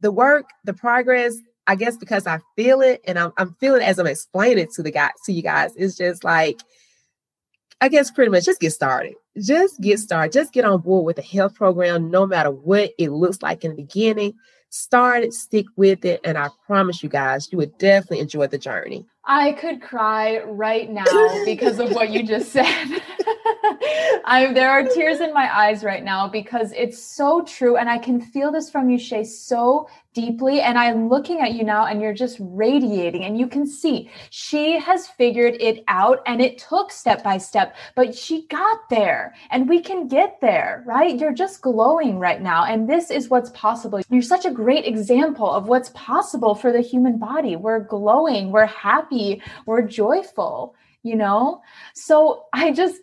The 0.00 0.10
work, 0.10 0.46
the 0.64 0.72
progress, 0.72 1.36
I 1.66 1.76
guess 1.76 1.96
because 1.96 2.26
I 2.26 2.40
feel 2.56 2.80
it 2.80 3.02
and 3.06 3.18
I'm, 3.18 3.32
I'm 3.36 3.54
feeling 3.60 3.82
as 3.82 3.98
I'm 3.98 4.06
explaining 4.06 4.64
it 4.64 4.72
to 4.72 4.82
the 4.82 4.90
guy 4.90 5.10
to 5.26 5.32
you 5.32 5.42
guys, 5.42 5.72
it's 5.76 5.96
just 5.96 6.24
like, 6.24 6.60
I 7.80 7.88
guess 7.88 8.10
pretty 8.10 8.30
much 8.30 8.44
just 8.44 8.60
get 8.60 8.72
started. 8.72 9.14
Just 9.40 9.80
get 9.80 9.98
started. 9.98 10.32
Just 10.32 10.52
get 10.52 10.64
on 10.64 10.80
board 10.80 11.04
with 11.04 11.16
the 11.16 11.22
health 11.22 11.54
program, 11.54 12.10
no 12.10 12.26
matter 12.26 12.50
what 12.50 12.92
it 12.98 13.10
looks 13.10 13.42
like 13.42 13.64
in 13.64 13.72
the 13.72 13.82
beginning 13.82 14.34
start 14.72 15.22
it, 15.22 15.34
stick 15.34 15.66
with 15.76 16.04
it, 16.04 16.20
and 16.24 16.38
I 16.38 16.48
promise 16.66 17.02
you 17.02 17.08
guys, 17.08 17.52
you 17.52 17.58
would 17.58 17.76
definitely 17.78 18.20
enjoy 18.20 18.46
the 18.46 18.58
journey. 18.58 19.06
I 19.24 19.52
could 19.52 19.82
cry 19.82 20.42
right 20.44 20.90
now 20.90 21.04
because 21.44 21.78
of 21.78 21.92
what 21.92 22.10
you 22.10 22.22
just 22.22 22.50
said. 22.50 23.02
I 24.24 24.52
there 24.52 24.70
are 24.70 24.84
tears 24.84 25.20
in 25.20 25.32
my 25.32 25.54
eyes 25.54 25.84
right 25.84 26.04
now 26.04 26.28
because 26.28 26.72
it's 26.72 27.02
so 27.02 27.42
true 27.42 27.76
and 27.76 27.88
I 27.88 27.98
can 27.98 28.20
feel 28.20 28.52
this 28.52 28.70
from 28.70 28.88
you 28.90 28.98
Shay 28.98 29.24
so 29.24 29.88
deeply 30.14 30.60
and 30.60 30.78
I'm 30.78 31.08
looking 31.08 31.40
at 31.40 31.54
you 31.54 31.64
now 31.64 31.86
and 31.86 32.00
you're 32.00 32.12
just 32.12 32.36
radiating 32.40 33.24
and 33.24 33.38
you 33.38 33.46
can 33.46 33.66
see. 33.66 34.10
She 34.30 34.78
has 34.78 35.08
figured 35.08 35.56
it 35.60 35.84
out 35.88 36.20
and 36.26 36.40
it 36.40 36.58
took 36.58 36.92
step 36.92 37.22
by 37.22 37.38
step 37.38 37.74
but 37.94 38.14
she 38.14 38.46
got 38.48 38.88
there 38.90 39.34
and 39.50 39.68
we 39.68 39.80
can 39.80 40.06
get 40.08 40.40
there 40.40 40.84
right? 40.86 41.18
You're 41.18 41.32
just 41.32 41.62
glowing 41.62 42.18
right 42.18 42.40
now 42.40 42.64
and 42.64 42.88
this 42.88 43.10
is 43.10 43.28
what's 43.28 43.50
possible. 43.50 44.00
You're 44.10 44.22
such 44.22 44.44
a 44.44 44.50
great 44.50 44.86
example 44.86 45.50
of 45.50 45.68
what's 45.68 45.90
possible 45.90 46.54
for 46.54 46.72
the 46.72 46.80
human 46.80 47.18
body. 47.18 47.56
We're 47.56 47.80
glowing 47.80 48.50
we're 48.50 48.66
happy 48.66 49.42
we're 49.66 49.82
joyful 49.82 50.74
you 51.02 51.16
know? 51.16 51.60
So 51.94 52.44
i 52.52 52.72
just 52.72 53.00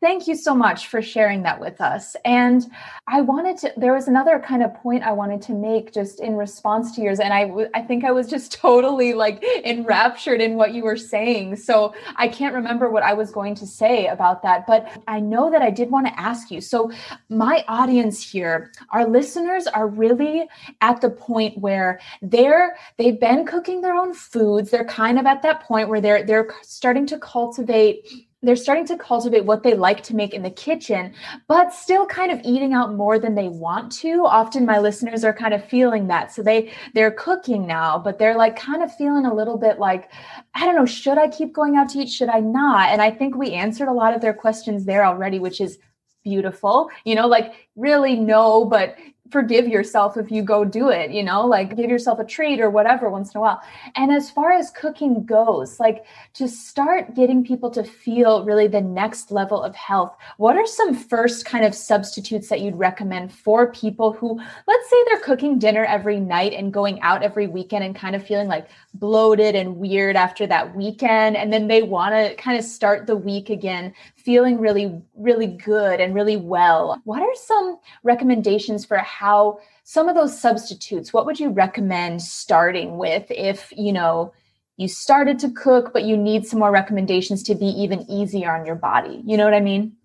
Thank 0.00 0.28
you 0.28 0.36
so 0.36 0.54
much 0.54 0.86
for 0.86 1.02
sharing 1.02 1.42
that 1.42 1.58
with 1.58 1.80
us. 1.80 2.14
And 2.24 2.64
I 3.08 3.20
wanted 3.20 3.56
to, 3.58 3.72
there 3.76 3.92
was 3.92 4.06
another 4.06 4.38
kind 4.38 4.62
of 4.62 4.72
point 4.74 5.02
I 5.02 5.10
wanted 5.10 5.42
to 5.42 5.52
make 5.54 5.92
just 5.92 6.20
in 6.20 6.36
response 6.36 6.94
to 6.94 7.02
yours. 7.02 7.18
And 7.18 7.32
I, 7.32 7.50
I 7.74 7.82
think 7.82 8.04
I 8.04 8.12
was 8.12 8.28
just 8.28 8.52
totally 8.60 9.12
like 9.12 9.42
enraptured 9.64 10.40
in 10.40 10.54
what 10.54 10.72
you 10.72 10.84
were 10.84 10.96
saying. 10.96 11.56
So 11.56 11.94
I 12.14 12.28
can't 12.28 12.54
remember 12.54 12.88
what 12.88 13.02
I 13.02 13.12
was 13.12 13.32
going 13.32 13.56
to 13.56 13.66
say 13.66 14.06
about 14.06 14.44
that, 14.44 14.68
but 14.68 14.88
I 15.08 15.18
know 15.18 15.50
that 15.50 15.62
I 15.62 15.70
did 15.70 15.90
want 15.90 16.06
to 16.06 16.20
ask 16.20 16.48
you. 16.52 16.60
So 16.60 16.92
my 17.28 17.64
audience 17.66 18.22
here, 18.22 18.70
our 18.90 19.04
listeners 19.04 19.66
are 19.66 19.88
really 19.88 20.48
at 20.80 21.00
the 21.00 21.10
point 21.10 21.58
where 21.58 21.98
they're, 22.22 22.76
they've 22.98 23.18
been 23.18 23.44
cooking 23.44 23.80
their 23.80 23.94
own 23.94 24.14
foods. 24.14 24.70
They're 24.70 24.84
kind 24.84 25.18
of 25.18 25.26
at 25.26 25.42
that 25.42 25.64
point 25.64 25.88
where 25.88 26.00
they're, 26.00 26.22
they're 26.22 26.54
starting 26.62 27.04
to 27.06 27.18
cultivate 27.18 28.27
they're 28.42 28.56
starting 28.56 28.86
to 28.86 28.96
cultivate 28.96 29.44
what 29.44 29.62
they 29.62 29.74
like 29.74 30.02
to 30.04 30.14
make 30.14 30.32
in 30.32 30.42
the 30.42 30.50
kitchen, 30.50 31.12
but 31.48 31.72
still 31.72 32.06
kind 32.06 32.30
of 32.30 32.40
eating 32.44 32.72
out 32.72 32.94
more 32.94 33.18
than 33.18 33.34
they 33.34 33.48
want 33.48 33.90
to. 33.92 34.24
Often 34.24 34.64
my 34.64 34.78
listeners 34.78 35.24
are 35.24 35.32
kind 35.32 35.52
of 35.54 35.64
feeling 35.64 36.06
that. 36.06 36.32
So 36.32 36.42
they 36.42 36.72
they're 36.94 37.10
cooking 37.10 37.66
now, 37.66 37.98
but 37.98 38.18
they're 38.18 38.36
like 38.36 38.56
kind 38.56 38.82
of 38.82 38.94
feeling 38.94 39.26
a 39.26 39.34
little 39.34 39.58
bit 39.58 39.78
like, 39.78 40.10
I 40.54 40.64
don't 40.64 40.76
know, 40.76 40.86
should 40.86 41.18
I 41.18 41.28
keep 41.28 41.52
going 41.52 41.76
out 41.76 41.88
to 41.90 41.98
eat? 41.98 42.10
Should 42.10 42.28
I 42.28 42.40
not? 42.40 42.90
And 42.90 43.02
I 43.02 43.10
think 43.10 43.34
we 43.34 43.52
answered 43.52 43.88
a 43.88 43.92
lot 43.92 44.14
of 44.14 44.20
their 44.20 44.34
questions 44.34 44.84
there 44.84 45.04
already, 45.04 45.40
which 45.40 45.60
is 45.60 45.78
beautiful. 46.22 46.90
You 47.04 47.16
know, 47.16 47.26
like 47.26 47.54
really 47.74 48.14
no, 48.14 48.64
but 48.64 48.96
forgive 49.30 49.68
yourself 49.68 50.16
if 50.16 50.30
you 50.30 50.42
go 50.42 50.64
do 50.64 50.88
it, 50.88 51.10
you 51.10 51.22
know, 51.22 51.46
like 51.46 51.76
give 51.76 51.90
yourself 51.90 52.18
a 52.18 52.24
treat 52.24 52.60
or 52.60 52.70
whatever 52.70 53.10
once 53.10 53.34
in 53.34 53.38
a 53.38 53.40
while. 53.40 53.60
And 53.94 54.12
as 54.12 54.30
far 54.30 54.52
as 54.52 54.70
cooking 54.70 55.24
goes, 55.24 55.78
like 55.78 56.04
to 56.34 56.48
start 56.48 57.14
getting 57.14 57.44
people 57.44 57.70
to 57.70 57.84
feel 57.84 58.44
really 58.44 58.68
the 58.68 58.80
next 58.80 59.30
level 59.30 59.62
of 59.62 59.74
health, 59.74 60.16
what 60.36 60.56
are 60.56 60.66
some 60.66 60.94
first 60.94 61.44
kind 61.44 61.64
of 61.64 61.74
substitutes 61.74 62.48
that 62.48 62.60
you'd 62.60 62.78
recommend 62.78 63.32
for 63.32 63.72
people 63.72 64.12
who, 64.12 64.40
let's 64.66 64.90
say 64.90 64.96
they're 65.06 65.20
cooking 65.20 65.58
dinner 65.58 65.84
every 65.84 66.20
night 66.20 66.52
and 66.52 66.72
going 66.72 67.00
out 67.02 67.22
every 67.22 67.46
weekend 67.46 67.84
and 67.84 67.94
kind 67.94 68.16
of 68.16 68.26
feeling 68.26 68.48
like 68.48 68.68
bloated 68.94 69.54
and 69.54 69.76
weird 69.76 70.16
after 70.16 70.46
that 70.46 70.74
weekend. 70.74 71.36
And 71.36 71.52
then 71.52 71.68
they 71.68 71.82
want 71.82 72.14
to 72.14 72.34
kind 72.36 72.58
of 72.58 72.64
start 72.64 73.06
the 73.06 73.16
week 73.16 73.50
again 73.50 73.94
feeling 74.28 74.60
really, 74.60 75.00
really 75.16 75.46
good 75.46 76.00
and 76.00 76.14
really 76.14 76.36
well. 76.36 77.00
What 77.04 77.22
are 77.22 77.34
some 77.34 77.78
recommendations 78.02 78.84
for 78.84 78.98
how 78.98 79.58
some 79.84 80.06
of 80.06 80.14
those 80.14 80.38
substitutes, 80.38 81.14
what 81.14 81.24
would 81.24 81.40
you 81.40 81.48
recommend 81.48 82.20
starting 82.20 82.98
with 82.98 83.24
if, 83.30 83.72
you 83.74 83.90
know, 83.90 84.34
you 84.76 84.86
started 84.86 85.38
to 85.38 85.50
cook, 85.52 85.94
but 85.94 86.04
you 86.04 86.14
need 86.14 86.46
some 86.46 86.58
more 86.58 86.70
recommendations 86.70 87.42
to 87.44 87.54
be 87.54 87.68
even 87.68 88.04
easier 88.10 88.54
on 88.54 88.66
your 88.66 88.74
body? 88.74 89.22
You 89.24 89.38
know 89.38 89.44
what 89.44 89.54
I 89.54 89.60
mean? 89.60 89.96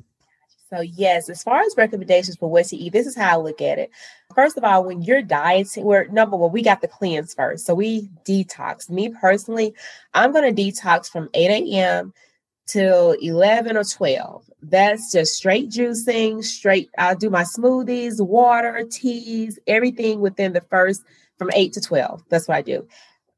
So, 0.70 0.80
yes, 0.80 1.28
as 1.28 1.44
far 1.44 1.60
as 1.60 1.76
recommendations 1.76 2.38
for 2.38 2.50
what 2.50 2.68
to 2.68 2.78
eat, 2.78 2.94
this 2.94 3.08
is 3.08 3.18
how 3.18 3.34
I 3.34 3.44
look 3.44 3.62
at 3.62 3.78
it. 3.78 3.92
First 4.34 4.56
of 4.56 4.64
all, 4.64 4.86
when 4.86 5.02
you're 5.02 5.22
dieting, 5.22 5.84
we're 5.84 6.08
number 6.08 6.38
one, 6.38 6.54
we 6.54 6.64
got 6.64 6.80
the 6.80 6.88
cleanse 6.88 7.34
first. 7.34 7.66
So, 7.66 7.76
we 7.76 8.10
detox. 8.24 8.90
Me 8.90 9.10
personally, 9.10 9.74
I'm 10.14 10.32
going 10.32 10.56
to 10.56 10.64
detox 10.64 11.12
from 11.12 11.30
8 11.34 11.50
a.m 11.52 12.14
till 12.68 13.12
11 13.12 13.78
or 13.78 13.84
12. 13.84 14.50
That's 14.62 15.12
just 15.12 15.36
straight 15.36 15.70
juicing, 15.70 16.44
straight. 16.44 16.90
I'll 16.98 17.16
do 17.16 17.30
my 17.30 17.44
smoothies, 17.44 18.26
water, 18.26 18.84
teas, 18.90 19.60
everything 19.68 20.22
within 20.22 20.54
the 20.54 20.62
first 20.62 21.04
from 21.38 21.52
8 21.54 21.74
to 21.74 21.82
12. 21.82 22.24
That's 22.30 22.48
what 22.48 22.58
I 22.58 22.62
do. 22.62 22.88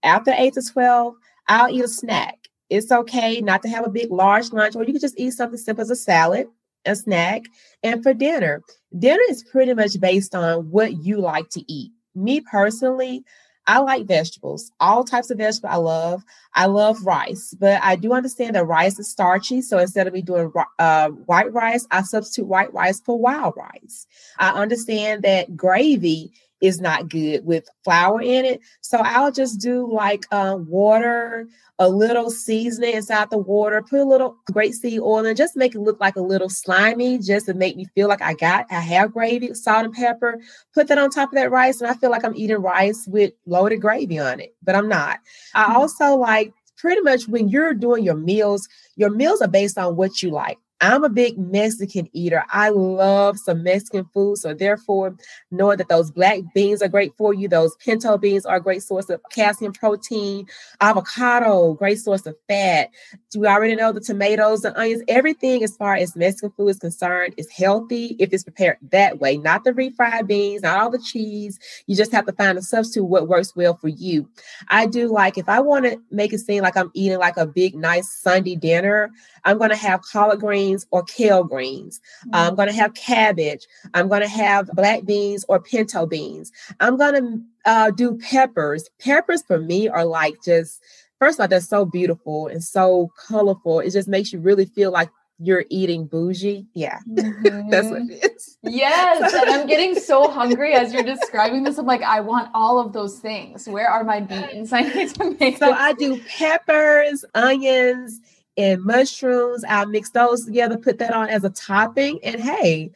After 0.03 0.31
8 0.35 0.53
to 0.53 0.61
12, 0.61 1.15
I'll 1.47 1.69
eat 1.69 1.83
a 1.83 1.87
snack. 1.87 2.37
It's 2.69 2.91
okay 2.91 3.41
not 3.41 3.61
to 3.63 3.69
have 3.69 3.85
a 3.85 3.89
big, 3.89 4.11
large 4.11 4.51
lunch, 4.51 4.75
or 4.75 4.83
you 4.83 4.93
can 4.93 5.01
just 5.01 5.19
eat 5.19 5.31
something 5.31 5.57
simple 5.57 5.81
as 5.81 5.89
a 5.89 5.95
salad, 5.95 6.47
a 6.85 6.95
snack. 6.95 7.43
And 7.83 8.03
for 8.03 8.13
dinner, 8.13 8.61
dinner 8.97 9.21
is 9.29 9.43
pretty 9.43 9.73
much 9.73 9.99
based 9.99 10.35
on 10.35 10.69
what 10.71 11.03
you 11.03 11.19
like 11.19 11.49
to 11.51 11.63
eat. 11.71 11.91
Me 12.15 12.41
personally, 12.41 13.23
I 13.67 13.79
like 13.79 14.05
vegetables, 14.05 14.71
all 14.79 15.03
types 15.03 15.31
of 15.31 15.37
vegetables 15.37 15.71
I 15.73 15.77
love. 15.77 16.23
I 16.53 16.67
love 16.67 17.05
rice, 17.05 17.55
but 17.59 17.81
I 17.83 17.95
do 17.95 18.13
understand 18.13 18.55
that 18.55 18.65
rice 18.65 18.99
is 18.99 19.09
starchy. 19.09 19.61
So 19.61 19.79
instead 19.79 20.07
of 20.07 20.13
me 20.13 20.21
doing 20.21 20.51
uh, 20.79 21.09
white 21.09 21.51
rice, 21.51 21.87
I 21.91 22.03
substitute 22.03 22.47
white 22.47 22.73
rice 22.73 23.01
for 23.01 23.17
wild 23.19 23.55
rice. 23.57 24.07
I 24.37 24.51
understand 24.51 25.23
that 25.23 25.57
gravy 25.57 26.31
is 26.65 26.81
not 26.81 27.09
good 27.09 27.45
with 27.45 27.67
flour 27.83 28.21
in 28.21 28.45
it. 28.45 28.61
So 28.81 28.97
I'll 28.97 29.31
just 29.31 29.59
do 29.59 29.91
like 29.91 30.25
uh, 30.31 30.57
water, 30.59 31.47
a 31.77 31.89
little 31.89 32.31
seasoning 32.31 32.95
inside 32.95 33.29
the 33.29 33.37
water, 33.37 33.81
put 33.81 33.99
a 33.99 34.05
little 34.05 34.37
grapeseed 34.51 34.99
oil 34.99 35.25
and 35.25 35.37
just 35.37 35.55
make 35.55 35.75
it 35.75 35.81
look 35.81 35.99
like 35.99 36.15
a 36.15 36.21
little 36.21 36.49
slimy, 36.49 37.19
just 37.19 37.45
to 37.47 37.53
make 37.53 37.75
me 37.75 37.85
feel 37.95 38.07
like 38.07 38.21
I 38.21 38.33
got, 38.33 38.65
I 38.71 38.79
have 38.79 39.13
gravy, 39.13 39.53
salt 39.53 39.85
and 39.85 39.93
pepper. 39.93 40.39
Put 40.73 40.87
that 40.87 40.97
on 40.97 41.09
top 41.09 41.29
of 41.29 41.35
that 41.35 41.51
rice, 41.51 41.81
and 41.81 41.89
I 41.89 41.93
feel 41.93 42.11
like 42.11 42.23
I'm 42.23 42.35
eating 42.35 42.57
rice 42.57 43.05
with 43.07 43.33
loaded 43.45 43.81
gravy 43.81 44.19
on 44.19 44.39
it, 44.39 44.55
but 44.63 44.75
I'm 44.75 44.87
not. 44.87 45.19
I 45.53 45.63
mm-hmm. 45.63 45.75
also 45.75 46.15
like 46.15 46.53
pretty 46.77 47.01
much 47.01 47.27
when 47.27 47.49
you're 47.49 47.73
doing 47.73 48.03
your 48.03 48.15
meals, 48.15 48.67
your 48.95 49.09
meals 49.09 49.41
are 49.41 49.47
based 49.47 49.77
on 49.77 49.95
what 49.95 50.21
you 50.21 50.31
like. 50.31 50.57
I'm 50.81 51.05
a 51.05 51.09
big 51.09 51.37
Mexican 51.37 52.09
eater. 52.11 52.43
I 52.49 52.69
love 52.69 53.39
some 53.39 53.63
Mexican 53.63 54.05
food. 54.13 54.37
So, 54.37 54.53
therefore, 54.53 55.15
knowing 55.49 55.77
that 55.77 55.87
those 55.87 56.11
black 56.11 56.39
beans 56.53 56.81
are 56.81 56.89
great 56.89 57.13
for 57.17 57.33
you, 57.33 57.47
those 57.47 57.75
pinto 57.77 58.17
beans 58.17 58.45
are 58.45 58.57
a 58.57 58.61
great 58.61 58.83
source 58.83 59.09
of 59.09 59.21
calcium, 59.31 59.71
protein, 59.71 60.47
avocado, 60.81 61.73
great 61.73 61.99
source 61.99 62.25
of 62.25 62.35
fat. 62.49 62.89
Do 63.31 63.39
we 63.39 63.47
already 63.47 63.75
know 63.75 63.93
the 63.93 64.01
tomatoes 64.01 64.65
and 64.65 64.75
onions? 64.75 65.01
Everything 65.07 65.63
as 65.63 65.77
far 65.77 65.95
as 65.95 66.15
Mexican 66.15 66.51
food 66.51 66.69
is 66.69 66.79
concerned 66.79 67.33
is 67.37 67.49
healthy 67.49 68.17
if 68.19 68.33
it's 68.33 68.43
prepared 68.43 68.77
that 68.91 69.19
way, 69.19 69.37
not 69.37 69.63
the 69.63 69.71
refried 69.71 70.27
beans, 70.27 70.63
not 70.63 70.77
all 70.77 70.91
the 70.91 70.99
cheese. 70.99 71.57
You 71.87 71.95
just 71.95 72.11
have 72.11 72.25
to 72.25 72.33
find 72.33 72.57
a 72.57 72.61
substitute 72.61 73.05
what 73.05 73.29
works 73.29 73.55
well 73.55 73.75
for 73.77 73.87
you. 73.87 74.27
I 74.67 74.87
do 74.87 75.07
like 75.07 75.37
if 75.37 75.47
I 75.47 75.61
want 75.61 75.85
to 75.85 76.01
make 76.11 76.33
it 76.33 76.39
seem 76.39 76.63
like 76.63 76.75
I'm 76.75 76.91
eating 76.93 77.19
like 77.19 77.37
a 77.37 77.45
big, 77.45 77.75
nice 77.75 78.11
Sunday 78.11 78.55
dinner, 78.55 79.11
I'm 79.45 79.57
going 79.57 79.69
to 79.69 79.75
have 79.75 80.01
collard 80.01 80.39
greens 80.39 80.74
or 80.91 81.03
kale 81.03 81.43
greens. 81.43 81.99
Mm-hmm. 82.21 82.35
I'm 82.35 82.55
going 82.55 82.67
to 82.67 82.73
have 82.73 82.93
cabbage. 82.93 83.67
I'm 83.93 84.07
going 84.07 84.21
to 84.21 84.27
have 84.27 84.67
black 84.73 85.05
beans 85.05 85.45
or 85.47 85.61
pinto 85.61 86.05
beans. 86.05 86.51
I'm 86.79 86.97
going 86.97 87.13
to 87.13 87.41
uh, 87.65 87.91
do 87.91 88.17
peppers. 88.17 88.89
Peppers 88.99 89.43
for 89.43 89.59
me 89.59 89.87
are 89.87 90.05
like 90.05 90.35
just, 90.43 90.81
first 91.19 91.39
of 91.39 91.43
all, 91.43 91.47
they're 91.47 91.61
so 91.61 91.85
beautiful 91.85 92.47
and 92.47 92.63
so 92.63 93.11
colorful. 93.27 93.79
It 93.79 93.91
just 93.91 94.07
makes 94.07 94.33
you 94.33 94.39
really 94.39 94.65
feel 94.65 94.91
like 94.91 95.09
you're 95.39 95.65
eating 95.69 96.07
bougie. 96.07 96.65
Yeah, 96.73 96.99
mm-hmm. 97.07 97.69
that's 97.69 97.87
what 97.87 98.01
it 98.03 98.31
is. 98.35 98.57
Yes. 98.63 99.33
and 99.33 99.49
I'm 99.49 99.67
getting 99.67 99.95
so 99.95 100.29
hungry 100.29 100.73
as 100.73 100.93
you're 100.93 101.03
describing 101.03 101.63
this. 101.63 101.77
I'm 101.77 101.85
like, 101.85 102.01
I 102.01 102.21
want 102.21 102.49
all 102.53 102.79
of 102.79 102.93
those 102.93 103.19
things. 103.19 103.67
Where 103.67 103.89
are 103.89 104.03
my 104.03 104.21
beans? 104.21 104.71
I 104.73 104.81
need 104.81 105.13
to 105.15 105.35
make 105.39 105.57
So 105.57 105.71
I 105.71 105.93
do 105.93 106.21
peppers, 106.21 107.25
onions, 107.33 108.21
and 108.57 108.83
mushrooms. 108.83 109.63
I'll 109.67 109.87
mix 109.87 110.09
those 110.11 110.45
together, 110.45 110.77
put 110.77 110.99
that 110.99 111.13
on 111.13 111.29
as 111.29 111.43
a 111.43 111.49
topping. 111.49 112.19
And 112.23 112.41
hey, 112.41 112.91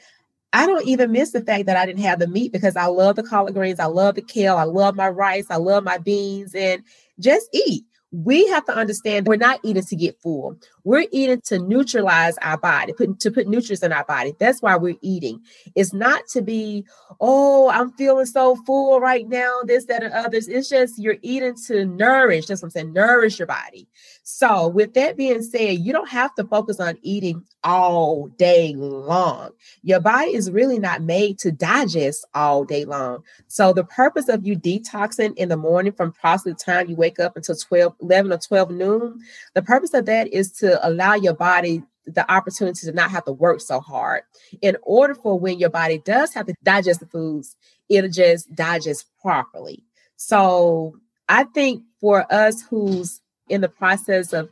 I 0.53 0.65
don't 0.65 0.87
even 0.87 1.11
miss 1.11 1.31
the 1.31 1.41
fact 1.41 1.65
that 1.67 1.77
I 1.77 1.85
didn't 1.85 2.01
have 2.01 2.19
the 2.19 2.27
meat 2.27 2.51
because 2.51 2.75
I 2.75 2.85
love 2.85 3.15
the 3.15 3.23
collard 3.23 3.53
greens, 3.53 3.79
I 3.79 3.85
love 3.85 4.15
the 4.15 4.21
kale, 4.21 4.57
I 4.57 4.63
love 4.63 4.95
my 4.95 5.09
rice, 5.09 5.47
I 5.49 5.57
love 5.57 5.83
my 5.83 5.97
beans, 5.97 6.55
and 6.55 6.83
just 7.19 7.49
eat 7.53 7.83
we 8.11 8.47
have 8.47 8.65
to 8.65 8.75
understand 8.75 9.27
we're 9.27 9.35
not 9.35 9.59
eating 9.63 9.83
to 9.83 9.95
get 9.95 10.19
full. 10.21 10.57
We're 10.83 11.07
eating 11.11 11.41
to 11.45 11.59
neutralize 11.59 12.37
our 12.41 12.57
body, 12.57 12.93
put, 12.93 13.19
to 13.19 13.31
put 13.31 13.47
nutrients 13.47 13.83
in 13.83 13.91
our 13.91 14.05
body. 14.05 14.33
That's 14.39 14.61
why 14.61 14.75
we're 14.75 14.97
eating. 15.01 15.41
It's 15.75 15.93
not 15.93 16.27
to 16.29 16.41
be, 16.41 16.85
oh, 17.19 17.69
I'm 17.69 17.91
feeling 17.91 18.25
so 18.25 18.55
full 18.65 18.99
right 18.99 19.27
now, 19.27 19.61
this, 19.65 19.85
that, 19.85 20.03
and 20.03 20.13
others. 20.13 20.47
It's 20.47 20.69
just 20.69 20.99
you're 20.99 21.17
eating 21.21 21.55
to 21.67 21.85
nourish. 21.85 22.47
That's 22.47 22.61
what 22.61 22.67
I'm 22.67 22.71
saying, 22.71 22.93
nourish 22.93 23.39
your 23.39 23.47
body. 23.47 23.87
So, 24.31 24.67
with 24.67 24.93
that 24.93 25.17
being 25.17 25.41
said, 25.41 25.79
you 25.79 25.91
don't 25.91 26.07
have 26.07 26.35
to 26.35 26.43
focus 26.43 26.79
on 26.79 26.99
eating 27.01 27.43
all 27.63 28.27
day 28.37 28.75
long. 28.75 29.49
Your 29.81 29.99
body 29.99 30.35
is 30.35 30.51
really 30.51 30.77
not 30.77 31.01
made 31.01 31.39
to 31.39 31.51
digest 31.51 32.27
all 32.35 32.63
day 32.63 32.85
long. 32.85 33.23
So, 33.47 33.73
the 33.73 33.85
purpose 33.85 34.29
of 34.29 34.45
you 34.45 34.55
detoxing 34.55 35.35
in 35.35 35.49
the 35.49 35.57
morning 35.57 35.93
from 35.93 36.13
possibly 36.13 36.53
the 36.53 36.59
time 36.59 36.89
you 36.89 36.95
wake 36.95 37.19
up 37.19 37.37
until 37.37 37.55
12, 37.55 37.95
11 38.01 38.31
or 38.31 38.37
12 38.37 38.69
noon, 38.69 39.19
the 39.55 39.63
purpose 39.63 39.95
of 39.95 40.05
that 40.05 40.27
is 40.27 40.51
to 40.59 40.68
allow 40.81 41.15
your 41.15 41.33
body 41.33 41.83
the 42.05 42.29
opportunity 42.31 42.85
to 42.85 42.91
not 42.91 43.11
have 43.11 43.25
to 43.25 43.31
work 43.31 43.61
so 43.61 43.79
hard 43.79 44.23
in 44.61 44.75
order 44.83 45.13
for 45.13 45.39
when 45.39 45.59
your 45.59 45.69
body 45.69 45.99
does 45.99 46.33
have 46.33 46.47
to 46.47 46.55
digest 46.63 46.99
the 46.99 47.05
foods, 47.05 47.55
it'll 47.87 48.09
just 48.09 48.53
digest 48.55 49.05
properly. 49.21 49.83
So, 50.15 50.95
I 51.27 51.43
think 51.43 51.83
for 52.01 52.25
us 52.33 52.61
who's 52.63 53.21
in 53.49 53.61
the 53.61 53.69
process 53.69 54.33
of 54.33 54.49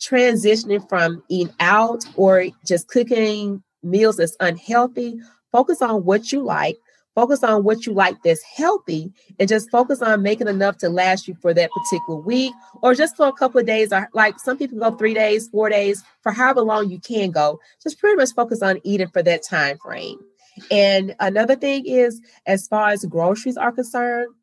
transitioning 0.00 0.88
from 0.88 1.22
eating 1.28 1.52
out 1.58 2.04
or 2.16 2.46
just 2.64 2.88
cooking 2.88 3.62
meals 3.82 4.16
that's 4.16 4.36
unhealthy, 4.40 5.20
focus 5.50 5.82
on 5.82 6.04
what 6.04 6.30
you 6.30 6.42
like, 6.42 6.78
focus 7.14 7.42
on 7.42 7.64
what 7.64 7.86
you 7.86 7.92
like 7.92 8.22
that's 8.22 8.42
healthy, 8.42 9.12
and 9.38 9.48
just 9.48 9.70
focus 9.70 10.02
on 10.02 10.22
making 10.22 10.48
enough 10.48 10.78
to 10.78 10.88
last 10.88 11.28
you 11.28 11.34
for 11.40 11.52
that 11.54 11.70
particular 11.70 12.20
week 12.20 12.52
or 12.82 12.94
just 12.94 13.16
for 13.16 13.28
a 13.28 13.32
couple 13.32 13.60
of 13.60 13.66
days. 13.66 13.92
Or 13.92 14.08
like 14.14 14.38
some 14.38 14.56
people 14.56 14.78
go 14.78 14.92
three 14.92 15.14
days, 15.14 15.48
four 15.48 15.68
days, 15.68 16.02
for 16.22 16.32
however 16.32 16.62
long 16.62 16.90
you 16.90 17.00
can 17.00 17.30
go. 17.30 17.60
Just 17.82 17.98
pretty 17.98 18.16
much 18.16 18.32
focus 18.34 18.62
on 18.62 18.80
eating 18.84 19.08
for 19.08 19.22
that 19.22 19.42
time 19.42 19.78
frame. 19.78 20.18
And 20.70 21.14
another 21.20 21.56
thing 21.56 21.86
is, 21.86 22.20
as 22.46 22.66
far 22.66 22.90
as 22.90 23.04
groceries 23.04 23.56
are 23.56 23.72
concerned, 23.72 24.34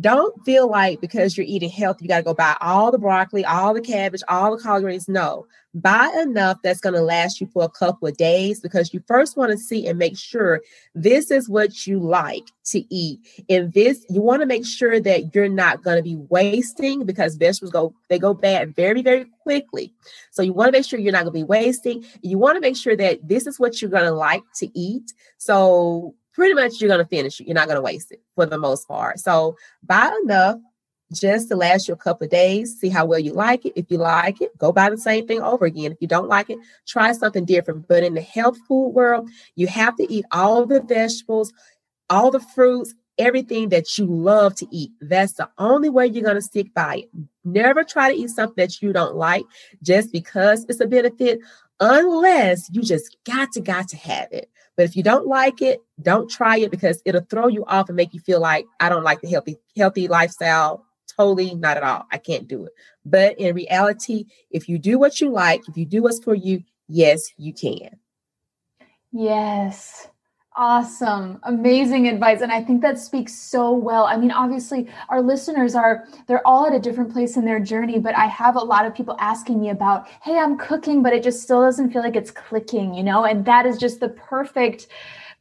don't 0.00 0.44
feel 0.44 0.68
like 0.70 1.00
because 1.00 1.36
you're 1.36 1.46
eating 1.46 1.70
healthy, 1.70 2.04
you 2.04 2.08
got 2.08 2.18
to 2.18 2.22
go 2.22 2.34
buy 2.34 2.56
all 2.60 2.92
the 2.92 2.98
broccoli, 2.98 3.44
all 3.44 3.74
the 3.74 3.80
cabbage, 3.80 4.22
all 4.28 4.56
the 4.56 4.62
collard 4.62 4.82
greens. 4.82 5.08
No, 5.08 5.46
buy 5.74 6.10
enough 6.22 6.58
that's 6.62 6.80
going 6.80 6.94
to 6.94 7.02
last 7.02 7.40
you 7.40 7.48
for 7.48 7.64
a 7.64 7.68
couple 7.68 8.06
of 8.06 8.16
days 8.16 8.60
because 8.60 8.94
you 8.94 9.02
first 9.06 9.36
want 9.36 9.50
to 9.50 9.58
see 9.58 9.86
and 9.86 9.98
make 9.98 10.16
sure 10.16 10.60
this 10.94 11.30
is 11.30 11.48
what 11.48 11.86
you 11.86 11.98
like 11.98 12.44
to 12.66 12.82
eat. 12.94 13.20
And 13.48 13.72
this, 13.72 14.04
you 14.08 14.20
want 14.20 14.40
to 14.40 14.46
make 14.46 14.66
sure 14.66 15.00
that 15.00 15.34
you're 15.34 15.48
not 15.48 15.82
going 15.82 15.96
to 15.96 16.02
be 16.02 16.16
wasting 16.16 17.04
because 17.04 17.36
vegetables 17.36 17.72
go, 17.72 17.94
they 18.08 18.18
go 18.18 18.34
bad 18.34 18.76
very, 18.76 19.02
very 19.02 19.26
quickly. 19.42 19.92
So 20.30 20.42
you 20.42 20.52
want 20.52 20.68
to 20.68 20.78
make 20.78 20.86
sure 20.86 20.98
you're 20.98 21.12
not 21.12 21.24
going 21.24 21.34
to 21.34 21.40
be 21.40 21.44
wasting. 21.44 22.04
You 22.22 22.38
want 22.38 22.56
to 22.56 22.60
make 22.60 22.76
sure 22.76 22.96
that 22.96 23.26
this 23.26 23.46
is 23.46 23.58
what 23.58 23.82
you're 23.82 23.90
going 23.90 24.04
to 24.04 24.12
like 24.12 24.42
to 24.56 24.70
eat. 24.78 25.12
So 25.38 26.14
pretty 26.38 26.54
much 26.54 26.80
you're 26.80 26.88
going 26.88 27.04
to 27.04 27.08
finish 27.08 27.40
it. 27.40 27.48
You're 27.48 27.54
not 27.56 27.66
going 27.66 27.76
to 27.76 27.82
waste 27.82 28.12
it 28.12 28.22
for 28.36 28.46
the 28.46 28.58
most 28.58 28.86
part. 28.86 29.18
So 29.18 29.56
buy 29.82 30.16
enough 30.22 30.58
just 31.12 31.48
to 31.48 31.56
last 31.56 31.88
you 31.88 31.94
a 31.94 31.96
couple 31.96 32.26
of 32.26 32.30
days, 32.30 32.78
see 32.78 32.90
how 32.90 33.04
well 33.04 33.18
you 33.18 33.32
like 33.32 33.66
it. 33.66 33.72
If 33.74 33.90
you 33.90 33.98
like 33.98 34.40
it, 34.40 34.56
go 34.56 34.70
buy 34.70 34.88
the 34.88 34.96
same 34.96 35.26
thing 35.26 35.42
over 35.42 35.64
again. 35.64 35.90
If 35.90 35.98
you 36.00 36.06
don't 36.06 36.28
like 36.28 36.48
it, 36.48 36.58
try 36.86 37.10
something 37.10 37.44
different. 37.44 37.88
But 37.88 38.04
in 38.04 38.14
the 38.14 38.20
health 38.20 38.56
food 38.68 38.90
world, 38.90 39.28
you 39.56 39.66
have 39.66 39.96
to 39.96 40.12
eat 40.12 40.26
all 40.30 40.64
the 40.64 40.80
vegetables, 40.80 41.52
all 42.08 42.30
the 42.30 42.38
fruits, 42.40 42.94
everything 43.18 43.70
that 43.70 43.98
you 43.98 44.06
love 44.06 44.54
to 44.56 44.66
eat. 44.70 44.92
That's 45.00 45.32
the 45.32 45.50
only 45.58 45.88
way 45.88 46.06
you're 46.06 46.22
going 46.22 46.36
to 46.36 46.42
stick 46.42 46.72
by 46.72 46.98
it. 46.98 47.10
Never 47.44 47.82
try 47.82 48.12
to 48.12 48.16
eat 48.16 48.30
something 48.30 48.62
that 48.64 48.80
you 48.80 48.92
don't 48.92 49.16
like 49.16 49.44
just 49.82 50.12
because 50.12 50.66
it's 50.68 50.78
a 50.78 50.86
benefit, 50.86 51.40
unless 51.80 52.70
you 52.70 52.82
just 52.82 53.16
got 53.24 53.50
to, 53.52 53.60
got 53.60 53.88
to 53.88 53.96
have 53.96 54.28
it. 54.30 54.48
But 54.78 54.84
if 54.84 54.94
you 54.94 55.02
don't 55.02 55.26
like 55.26 55.60
it, 55.60 55.82
don't 56.00 56.30
try 56.30 56.58
it 56.58 56.70
because 56.70 57.02
it'll 57.04 57.22
throw 57.22 57.48
you 57.48 57.64
off 57.64 57.88
and 57.88 57.96
make 57.96 58.14
you 58.14 58.20
feel 58.20 58.40
like 58.40 58.64
I 58.78 58.88
don't 58.88 59.02
like 59.02 59.20
the 59.20 59.28
healthy 59.28 59.56
healthy 59.76 60.06
lifestyle. 60.06 60.86
Totally 61.16 61.56
not 61.56 61.76
at 61.76 61.82
all. 61.82 62.06
I 62.12 62.18
can't 62.18 62.46
do 62.46 62.64
it. 62.64 62.72
But 63.04 63.40
in 63.40 63.56
reality, 63.56 64.26
if 64.52 64.68
you 64.68 64.78
do 64.78 64.96
what 64.96 65.20
you 65.20 65.30
like, 65.30 65.62
if 65.68 65.76
you 65.76 65.84
do 65.84 66.04
what's 66.04 66.22
for 66.22 66.32
you, 66.32 66.62
yes, 66.86 67.28
you 67.36 67.52
can. 67.52 67.98
Yes. 69.10 70.06
Awesome. 70.60 71.38
Amazing 71.44 72.08
advice. 72.08 72.40
And 72.40 72.50
I 72.50 72.60
think 72.60 72.82
that 72.82 72.98
speaks 72.98 73.32
so 73.32 73.70
well. 73.70 74.06
I 74.06 74.16
mean, 74.16 74.32
obviously, 74.32 74.88
our 75.08 75.22
listeners 75.22 75.76
are, 75.76 76.04
they're 76.26 76.44
all 76.44 76.66
at 76.66 76.74
a 76.74 76.80
different 76.80 77.12
place 77.12 77.36
in 77.36 77.44
their 77.44 77.60
journey, 77.60 78.00
but 78.00 78.18
I 78.18 78.26
have 78.26 78.56
a 78.56 78.58
lot 78.58 78.84
of 78.84 78.92
people 78.92 79.14
asking 79.20 79.60
me 79.60 79.70
about, 79.70 80.08
hey, 80.20 80.36
I'm 80.36 80.58
cooking, 80.58 81.00
but 81.00 81.12
it 81.12 81.22
just 81.22 81.42
still 81.42 81.60
doesn't 81.60 81.92
feel 81.92 82.02
like 82.02 82.16
it's 82.16 82.32
clicking, 82.32 82.92
you 82.92 83.04
know? 83.04 83.24
And 83.24 83.44
that 83.44 83.66
is 83.66 83.78
just 83.78 84.00
the 84.00 84.08
perfect 84.08 84.88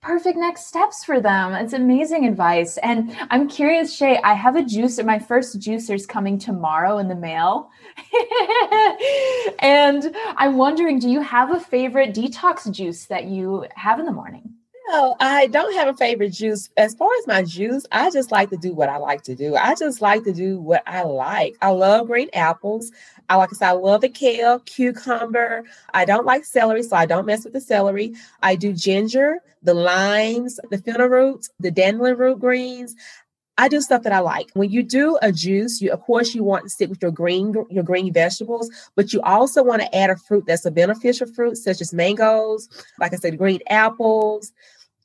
perfect 0.03 0.37
next 0.37 0.67
steps 0.67 1.03
for 1.03 1.19
them. 1.19 1.53
It's 1.53 1.73
amazing 1.73 2.27
advice. 2.27 2.77
And 2.77 3.17
I'm 3.31 3.49
curious, 3.49 3.95
Shay, 3.95 4.19
I 4.23 4.35
have 4.35 4.55
a 4.55 4.61
juicer. 4.61 5.03
My 5.03 5.17
first 5.17 5.59
juicer's 5.59 6.05
coming 6.05 6.37
tomorrow 6.37 6.99
in 6.99 7.07
the 7.07 7.15
mail. 7.15 7.71
and 9.59 10.15
I'm 10.37 10.57
wondering, 10.57 10.99
do 10.99 11.09
you 11.09 11.21
have 11.21 11.51
a 11.51 11.59
favorite 11.59 12.13
detox 12.13 12.71
juice 12.71 13.07
that 13.07 13.25
you 13.25 13.65
have 13.75 13.99
in 13.99 14.05
the 14.05 14.11
morning? 14.11 14.56
No, 14.89 15.15
I 15.19 15.47
don't 15.47 15.73
have 15.73 15.89
a 15.89 15.97
favorite 15.97 16.29
juice. 16.31 16.69
As 16.77 16.95
far 16.95 17.09
as 17.19 17.27
my 17.27 17.43
juice, 17.43 17.85
I 17.91 18.09
just 18.09 18.31
like 18.31 18.49
to 18.51 18.57
do 18.57 18.73
what 18.73 18.87
I 18.87 18.97
like 18.97 19.21
to 19.23 19.35
do. 19.35 19.55
I 19.55 19.75
just 19.75 20.01
like 20.01 20.23
to 20.23 20.33
do 20.33 20.59
what 20.59 20.81
I 20.87 21.03
like. 21.03 21.57
I 21.61 21.69
love 21.71 22.07
green 22.07 22.29
apples. 22.33 22.91
I 23.27 23.35
like 23.35 23.49
I 23.51 23.55
said, 23.55 23.69
I 23.69 23.71
love 23.73 23.99
the 24.01 24.09
kale, 24.09 24.59
cucumber. 24.59 25.65
I 25.93 26.05
don't 26.05 26.25
like 26.25 26.45
celery, 26.45 26.83
so 26.83 26.95
I 26.95 27.05
don't 27.05 27.25
mess 27.25 27.43
with 27.43 27.51
the 27.51 27.59
celery. 27.59 28.13
I 28.41 28.55
do 28.55 28.71
ginger, 28.71 29.39
the 29.61 29.73
limes, 29.73 30.57
the 30.71 30.77
fennel 30.77 31.07
roots, 31.07 31.49
the 31.59 31.71
dandelion 31.71 32.17
root 32.17 32.39
greens. 32.39 32.95
I 33.59 33.67
do 33.67 33.81
stuff 33.81 34.03
that 34.03 34.13
I 34.13 34.19
like. 34.19 34.51
When 34.53 34.69
you 34.69 34.83
do 34.83 35.17
a 35.21 35.31
juice, 35.31 35.81
you 35.81 35.91
of 35.91 36.01
course 36.01 36.35
you 36.35 36.43
want 36.43 36.63
to 36.63 36.69
stick 36.69 36.89
with 36.89 37.01
your 37.01 37.11
green 37.11 37.53
your 37.69 37.83
green 37.83 38.13
vegetables, 38.13 38.69
but 38.95 39.11
you 39.11 39.21
also 39.21 39.63
want 39.63 39.81
to 39.81 39.95
add 39.95 40.11
a 40.11 40.15
fruit 40.15 40.45
that's 40.45 40.65
a 40.65 40.71
beneficial 40.71 41.27
fruit, 41.27 41.57
such 41.57 41.81
as 41.81 41.93
mangoes, 41.93 42.69
like 42.99 43.13
I 43.13 43.17
said, 43.17 43.37
green 43.37 43.59
apples, 43.69 44.53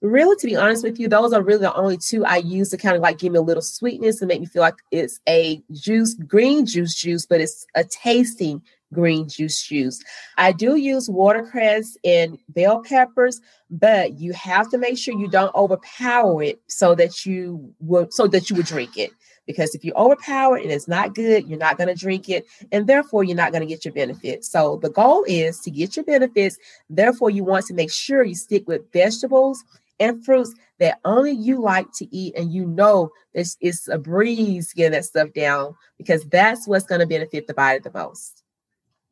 really, 0.02 0.36
to 0.36 0.46
be 0.46 0.56
honest 0.56 0.82
with 0.82 0.98
you, 0.98 1.08
those 1.08 1.32
are 1.32 1.42
really 1.42 1.60
the 1.60 1.74
only 1.74 1.96
two 1.96 2.24
I 2.24 2.38
use 2.38 2.70
to 2.70 2.76
kind 2.76 2.96
of 2.96 3.02
like 3.02 3.18
give 3.18 3.32
me 3.32 3.38
a 3.38 3.42
little 3.42 3.62
sweetness 3.62 4.20
and 4.20 4.28
make 4.28 4.40
me 4.40 4.46
feel 4.46 4.62
like 4.62 4.74
it's 4.90 5.20
a 5.28 5.62
juice, 5.72 6.14
green 6.14 6.66
juice 6.66 6.94
juice, 6.94 7.24
but 7.24 7.40
it's 7.40 7.64
a 7.74 7.84
tasting 7.84 8.62
green 8.92 9.28
juice 9.28 9.62
juice. 9.62 10.02
I 10.36 10.52
do 10.52 10.76
use 10.76 11.08
watercress 11.08 11.96
and 12.04 12.38
bell 12.48 12.82
peppers, 12.82 13.40
but 13.70 14.18
you 14.18 14.32
have 14.32 14.68
to 14.70 14.78
make 14.78 14.98
sure 14.98 15.18
you 15.18 15.28
don't 15.28 15.54
overpower 15.54 16.42
it 16.42 16.60
so 16.66 16.94
that 16.96 17.24
you 17.24 17.72
would 17.80 18.12
so 18.12 18.26
that 18.26 18.50
you 18.50 18.56
would 18.56 18.66
drink 18.66 18.98
it. 18.98 19.12
Because 19.46 19.74
if 19.74 19.84
you 19.84 19.92
overpower 19.94 20.56
it 20.56 20.62
and 20.62 20.70
it's 20.70 20.86
not 20.86 21.16
good, 21.16 21.48
you're 21.48 21.58
not 21.58 21.76
going 21.76 21.88
to 21.88 21.96
drink 21.96 22.28
it, 22.28 22.46
and 22.70 22.86
therefore 22.86 23.24
you're 23.24 23.36
not 23.36 23.50
going 23.50 23.62
to 23.62 23.66
get 23.66 23.84
your 23.84 23.92
benefits. 23.92 24.48
So 24.48 24.78
the 24.82 24.90
goal 24.90 25.24
is 25.26 25.58
to 25.60 25.70
get 25.70 25.96
your 25.96 26.04
benefits. 26.04 26.58
Therefore, 26.88 27.28
you 27.28 27.42
want 27.42 27.66
to 27.66 27.74
make 27.74 27.90
sure 27.90 28.22
you 28.22 28.36
stick 28.36 28.68
with 28.68 28.92
vegetables 28.92 29.64
and 30.00 30.24
fruits 30.24 30.54
that 30.78 30.98
only 31.04 31.32
you 31.32 31.60
like 31.60 31.86
to 31.92 32.14
eat 32.14 32.34
and 32.36 32.52
you 32.52 32.66
know 32.66 33.10
it's, 33.34 33.56
it's 33.60 33.88
a 33.88 33.98
breeze 33.98 34.72
getting 34.72 34.92
that 34.92 35.04
stuff 35.04 35.32
down 35.32 35.74
because 35.98 36.24
that's 36.24 36.66
what's 36.66 36.86
going 36.86 37.00
to 37.00 37.06
benefit 37.06 37.46
the 37.46 37.54
body 37.54 37.78
the 37.78 37.92
most. 37.92 38.42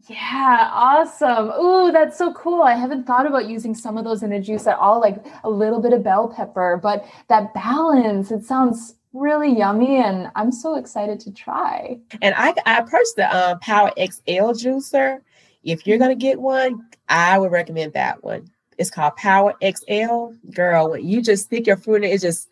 Yeah, 0.09 0.71
awesome. 0.73 1.51
Ooh, 1.61 1.93
that's 1.93 2.17
so 2.17 2.33
cool. 2.33 2.63
I 2.63 2.75
haven't 2.75 3.07
thought 3.07 3.27
about 3.27 3.49
using 3.49 3.75
some 3.75 3.99
of 3.99 4.05
those 4.05 4.23
in 4.23 4.33
a 4.33 4.41
juice 4.41 4.67
at 4.67 4.79
all, 4.79 4.99
like 4.99 5.25
a 5.45 5.51
little 5.51 5.81
bit 5.81 5.93
of 5.93 6.03
bell 6.03 6.29
pepper, 6.29 6.81
but 6.83 7.05
that 7.29 7.53
balance, 7.53 8.31
it 8.31 8.45
sounds 8.45 8.95
really 9.13 9.57
yummy 9.57 9.97
and 9.97 10.31
I'm 10.37 10.53
so 10.53 10.77
excited 10.77 11.21
to 11.21 11.33
try. 11.33 11.99
And 12.23 12.35
I, 12.37 12.55
I 12.65 12.81
purchased 12.83 13.17
the 13.17 13.37
um, 13.37 13.59
Power 13.61 13.93
XL 13.97 14.55
juicer. 14.55 15.21
If 15.63 15.87
you're 15.87 15.99
going 15.99 16.11
to 16.11 16.15
get 16.17 16.41
one, 16.41 16.87
I 17.09 17.39
would 17.39 17.51
recommend 17.51 17.93
that 17.93 18.23
one. 18.25 18.51
It's 18.81 18.91
called 18.91 19.15
Power 19.17 19.55
XL. 19.63 20.33
Girl, 20.53 20.91
when 20.91 21.07
you 21.07 21.21
just 21.21 21.45
stick 21.45 21.67
your 21.67 21.77
fruit 21.77 21.97
in 21.97 22.05
it, 22.05 22.15
it's 22.15 22.23
just, 22.23 22.49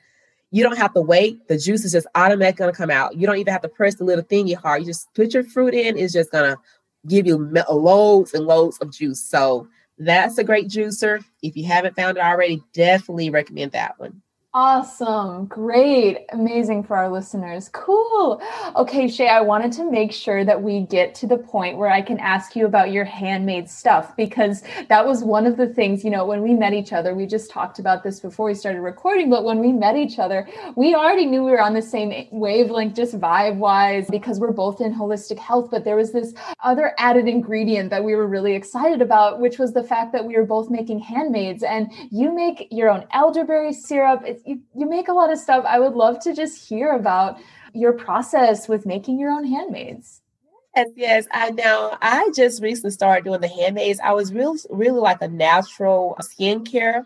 you 0.51 0.62
don't 0.62 0.76
have 0.76 0.93
to 0.93 1.01
wait. 1.01 1.49
The 1.49 1.57
juice 1.57 1.87
is 1.87 1.93
just 1.93 2.07
automatically 2.14 2.66
to 2.66 2.72
come 2.72 2.91
out. 2.91 3.16
You 3.16 3.26
don't 3.26 3.39
even 3.39 3.51
have 3.51 3.62
to 3.62 3.68
press 3.68 3.95
the 3.95 4.05
little 4.05 4.22
thingy 4.22 4.55
hard. 4.55 4.83
You 4.83 4.87
just 4.87 5.12
put 5.14 5.33
your 5.33 5.43
fruit 5.43 5.72
in, 5.72 5.97
it's 5.97 6.12
just 6.12 6.33
to 6.33 6.59
give 7.07 7.26
you 7.26 7.39
loads 7.70 8.35
and 8.35 8.45
loads 8.45 8.76
of 8.79 8.93
juice. 8.93 9.24
So 9.24 9.68
that's 9.97 10.37
a 10.37 10.45
great 10.45 10.68
juicer. 10.68 11.24
If 11.43 11.57
you 11.57 11.64
haven't 11.64 11.97
found 11.97 12.18
it 12.18 12.22
already, 12.22 12.62
definitely 12.74 13.31
recommend 13.31 13.72
that 13.72 13.99
one. 13.99 14.20
Awesome. 14.61 15.46
Great. 15.46 16.26
Amazing 16.32 16.82
for 16.82 16.96
our 16.96 17.09
listeners. 17.09 17.70
Cool. 17.72 18.42
Okay, 18.74 19.06
Shay, 19.06 19.28
I 19.28 19.40
wanted 19.40 19.70
to 19.74 19.88
make 19.88 20.11
sure 20.11 20.44
that 20.44 20.61
we 20.61 20.80
get 20.80 21.14
to 21.14 21.28
the 21.28 21.38
point 21.38 21.78
where 21.78 21.90
I 21.90 22.02
can 22.02 22.18
ask 22.18 22.56
you 22.56 22.66
about 22.66 22.90
your 22.90 23.04
handmade 23.04 23.70
stuff 23.70 24.16
because 24.16 24.64
that 24.88 25.06
was 25.06 25.22
one 25.22 25.46
of 25.46 25.56
the 25.56 25.68
things, 25.68 26.02
you 26.02 26.11
know, 26.11 26.26
when 26.26 26.42
we 26.42 26.54
met 26.54 26.72
each 26.72 26.92
other, 26.92 27.14
we 27.14 27.24
just 27.24 27.52
talked 27.52 27.78
about 27.78 28.02
this 28.02 28.18
before 28.18 28.46
we 28.46 28.54
started 28.54 28.80
recording, 28.80 29.30
but 29.30 29.44
when 29.44 29.61
we 29.61 29.70
met 29.70 29.94
each 29.94 30.18
other, 30.18 30.48
we 30.74 30.92
already 30.92 31.24
knew 31.24 31.44
we 31.44 31.52
were 31.52 31.62
on 31.62 31.74
the 31.74 31.80
same 31.80 32.26
wavelength, 32.32 32.96
just 32.96 33.16
vibe 33.20 33.59
wise, 33.59 34.09
because 34.11 34.40
we're 34.40 34.50
both 34.50 34.80
in 34.80 34.92
holistic 34.92 35.38
health. 35.38 35.70
But 35.70 35.84
there 35.84 35.94
was 35.94 36.11
this 36.11 36.34
other 36.64 36.94
added 36.98 37.28
ingredient 37.28 37.90
that 37.90 38.02
we 38.02 38.16
were 38.16 38.26
really 38.26 38.56
excited 38.56 39.02
about, 39.02 39.38
which 39.38 39.61
was 39.61 39.72
the 39.72 39.84
fact 39.84 40.11
that 40.14 40.24
we 40.24 40.34
were 40.34 40.44
both 40.44 40.68
making 40.68 40.98
handmaids 40.98 41.62
and 41.62 41.92
you 42.11 42.34
make 42.34 42.66
your 42.72 42.90
own 42.90 43.06
elderberry 43.12 43.72
syrup. 43.72 44.22
It's 44.26 44.47
you, 44.49 44.61
you 44.74 44.88
make 44.88 45.09
a 45.09 45.12
lot 45.12 45.32
of 45.32 45.38
stuff. 45.38 45.64
I 45.66 45.78
would 45.78 45.94
love 45.94 46.20
to 46.20 46.34
just 46.34 46.68
hear 46.68 46.92
about 46.92 47.38
your 47.74 47.92
process 47.92 48.68
with 48.68 48.86
making 48.86 49.18
your 49.18 49.30
own 49.30 49.44
handmaids. 49.44 50.22
Yes, 50.74 50.88
yes. 50.96 51.26
I 51.32 51.51
know. 51.51 51.96
I 52.01 52.30
just 52.34 52.62
recently 52.62 52.92
started 52.92 53.24
doing 53.24 53.40
the 53.40 53.49
handmaids. 53.49 54.01
I 54.03 54.12
was 54.12 54.32
really, 54.32 54.59
really 54.70 55.01
like 55.01 55.20
a 55.22 55.28
natural 55.28 56.16
skincare 56.20 57.05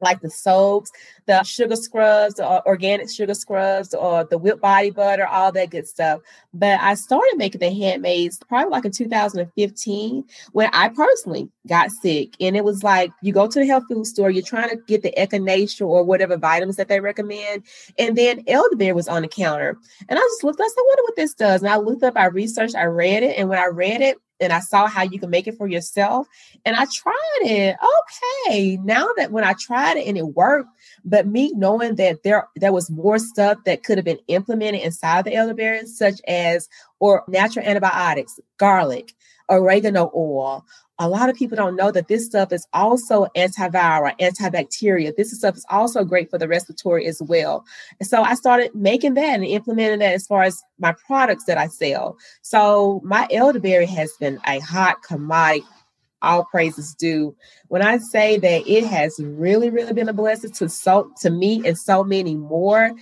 like 0.00 0.20
the 0.20 0.30
soaps, 0.30 0.90
the 1.26 1.42
sugar 1.42 1.76
scrubs, 1.76 2.40
or 2.40 2.44
uh, 2.44 2.60
organic 2.66 3.10
sugar 3.10 3.34
scrubs, 3.34 3.94
or 3.94 4.24
the 4.24 4.38
whipped 4.38 4.60
body 4.60 4.90
butter, 4.90 5.26
all 5.26 5.52
that 5.52 5.70
good 5.70 5.86
stuff. 5.86 6.20
But 6.52 6.80
I 6.80 6.94
started 6.94 7.34
making 7.36 7.60
the 7.60 7.72
handmaids 7.72 8.38
probably 8.48 8.70
like 8.70 8.84
in 8.84 8.92
2015 8.92 10.24
when 10.52 10.70
I 10.72 10.88
personally 10.88 11.48
got 11.68 11.90
sick. 11.90 12.34
And 12.40 12.56
it 12.56 12.64
was 12.64 12.82
like 12.82 13.12
you 13.22 13.32
go 13.32 13.46
to 13.46 13.58
the 13.58 13.66
health 13.66 13.84
food 13.88 14.06
store, 14.06 14.30
you're 14.30 14.42
trying 14.42 14.70
to 14.70 14.76
get 14.86 15.02
the 15.02 15.14
echinacea 15.16 15.86
or 15.86 16.04
whatever 16.04 16.36
vitamins 16.36 16.76
that 16.76 16.88
they 16.88 17.00
recommend. 17.00 17.64
And 17.98 18.16
then 18.16 18.44
elderberry 18.48 18.92
was 18.92 19.08
on 19.08 19.22
the 19.22 19.28
counter. 19.28 19.78
And 20.08 20.18
I 20.18 20.22
just 20.22 20.44
looked, 20.44 20.60
I 20.60 20.66
said, 20.66 20.78
I 20.78 20.84
wonder 20.86 21.02
what 21.02 21.16
this 21.16 21.34
does. 21.34 21.62
And 21.62 21.70
I 21.70 21.76
looked 21.76 22.02
up, 22.02 22.16
I 22.16 22.26
researched, 22.26 22.74
I 22.74 22.84
read 22.84 23.22
it. 23.22 23.36
And 23.38 23.48
when 23.48 23.58
I 23.58 23.66
read 23.66 24.00
it, 24.00 24.18
and 24.42 24.52
I 24.52 24.60
saw 24.60 24.86
how 24.86 25.02
you 25.02 25.18
can 25.18 25.30
make 25.30 25.46
it 25.46 25.56
for 25.56 25.66
yourself. 25.66 26.26
And 26.64 26.76
I 26.76 26.86
tried 26.92 27.40
it. 27.42 27.76
Okay. 28.48 28.76
Now 28.82 29.08
that 29.16 29.32
when 29.32 29.44
I 29.44 29.54
tried 29.54 29.96
it 29.96 30.06
and 30.06 30.18
it 30.18 30.26
worked, 30.34 30.68
but 31.04 31.26
me 31.26 31.52
knowing 31.54 31.96
that 31.96 32.22
there 32.22 32.48
there 32.56 32.72
was 32.72 32.90
more 32.90 33.18
stuff 33.18 33.58
that 33.64 33.84
could 33.84 33.98
have 33.98 34.04
been 34.04 34.20
implemented 34.28 34.82
inside 34.82 35.24
the 35.24 35.34
elderberry, 35.34 35.86
such 35.86 36.20
as 36.26 36.68
or 36.98 37.24
natural 37.28 37.66
antibiotics, 37.66 38.38
garlic, 38.58 39.14
oregano 39.48 40.10
oil, 40.14 40.64
a 40.98 41.08
lot 41.08 41.28
of 41.28 41.36
people 41.36 41.56
don't 41.56 41.76
know 41.76 41.90
that 41.90 42.08
this 42.08 42.26
stuff 42.26 42.52
is 42.52 42.66
also 42.72 43.26
antiviral, 43.36 44.16
antibacterial. 44.20 45.14
This 45.16 45.36
stuff 45.36 45.56
is 45.56 45.66
also 45.70 46.04
great 46.04 46.30
for 46.30 46.38
the 46.38 46.48
respiratory 46.48 47.06
as 47.06 47.20
well. 47.22 47.64
And 47.98 48.08
so 48.08 48.22
I 48.22 48.34
started 48.34 48.74
making 48.74 49.14
that 49.14 49.34
and 49.34 49.44
implementing 49.44 50.00
that 50.00 50.14
as 50.14 50.26
far 50.26 50.42
as 50.42 50.62
my 50.78 50.94
products 51.06 51.44
that 51.46 51.58
I 51.58 51.68
sell. 51.68 52.16
So 52.42 53.00
my 53.04 53.26
elderberry 53.30 53.86
has 53.86 54.12
been 54.20 54.38
a 54.46 54.58
hot 54.60 55.02
commodity. 55.02 55.66
All 56.24 56.44
praises 56.44 56.94
due. 56.94 57.34
When 57.66 57.82
I 57.82 57.98
say 57.98 58.38
that 58.38 58.68
it 58.68 58.84
has 58.84 59.18
really, 59.18 59.70
really 59.70 59.92
been 59.92 60.08
a 60.08 60.12
blessing 60.12 60.52
to 60.52 60.68
so 60.68 61.10
to 61.20 61.30
me 61.30 61.66
and 61.66 61.76
so 61.76 62.04
many 62.04 62.36
more, 62.36 62.92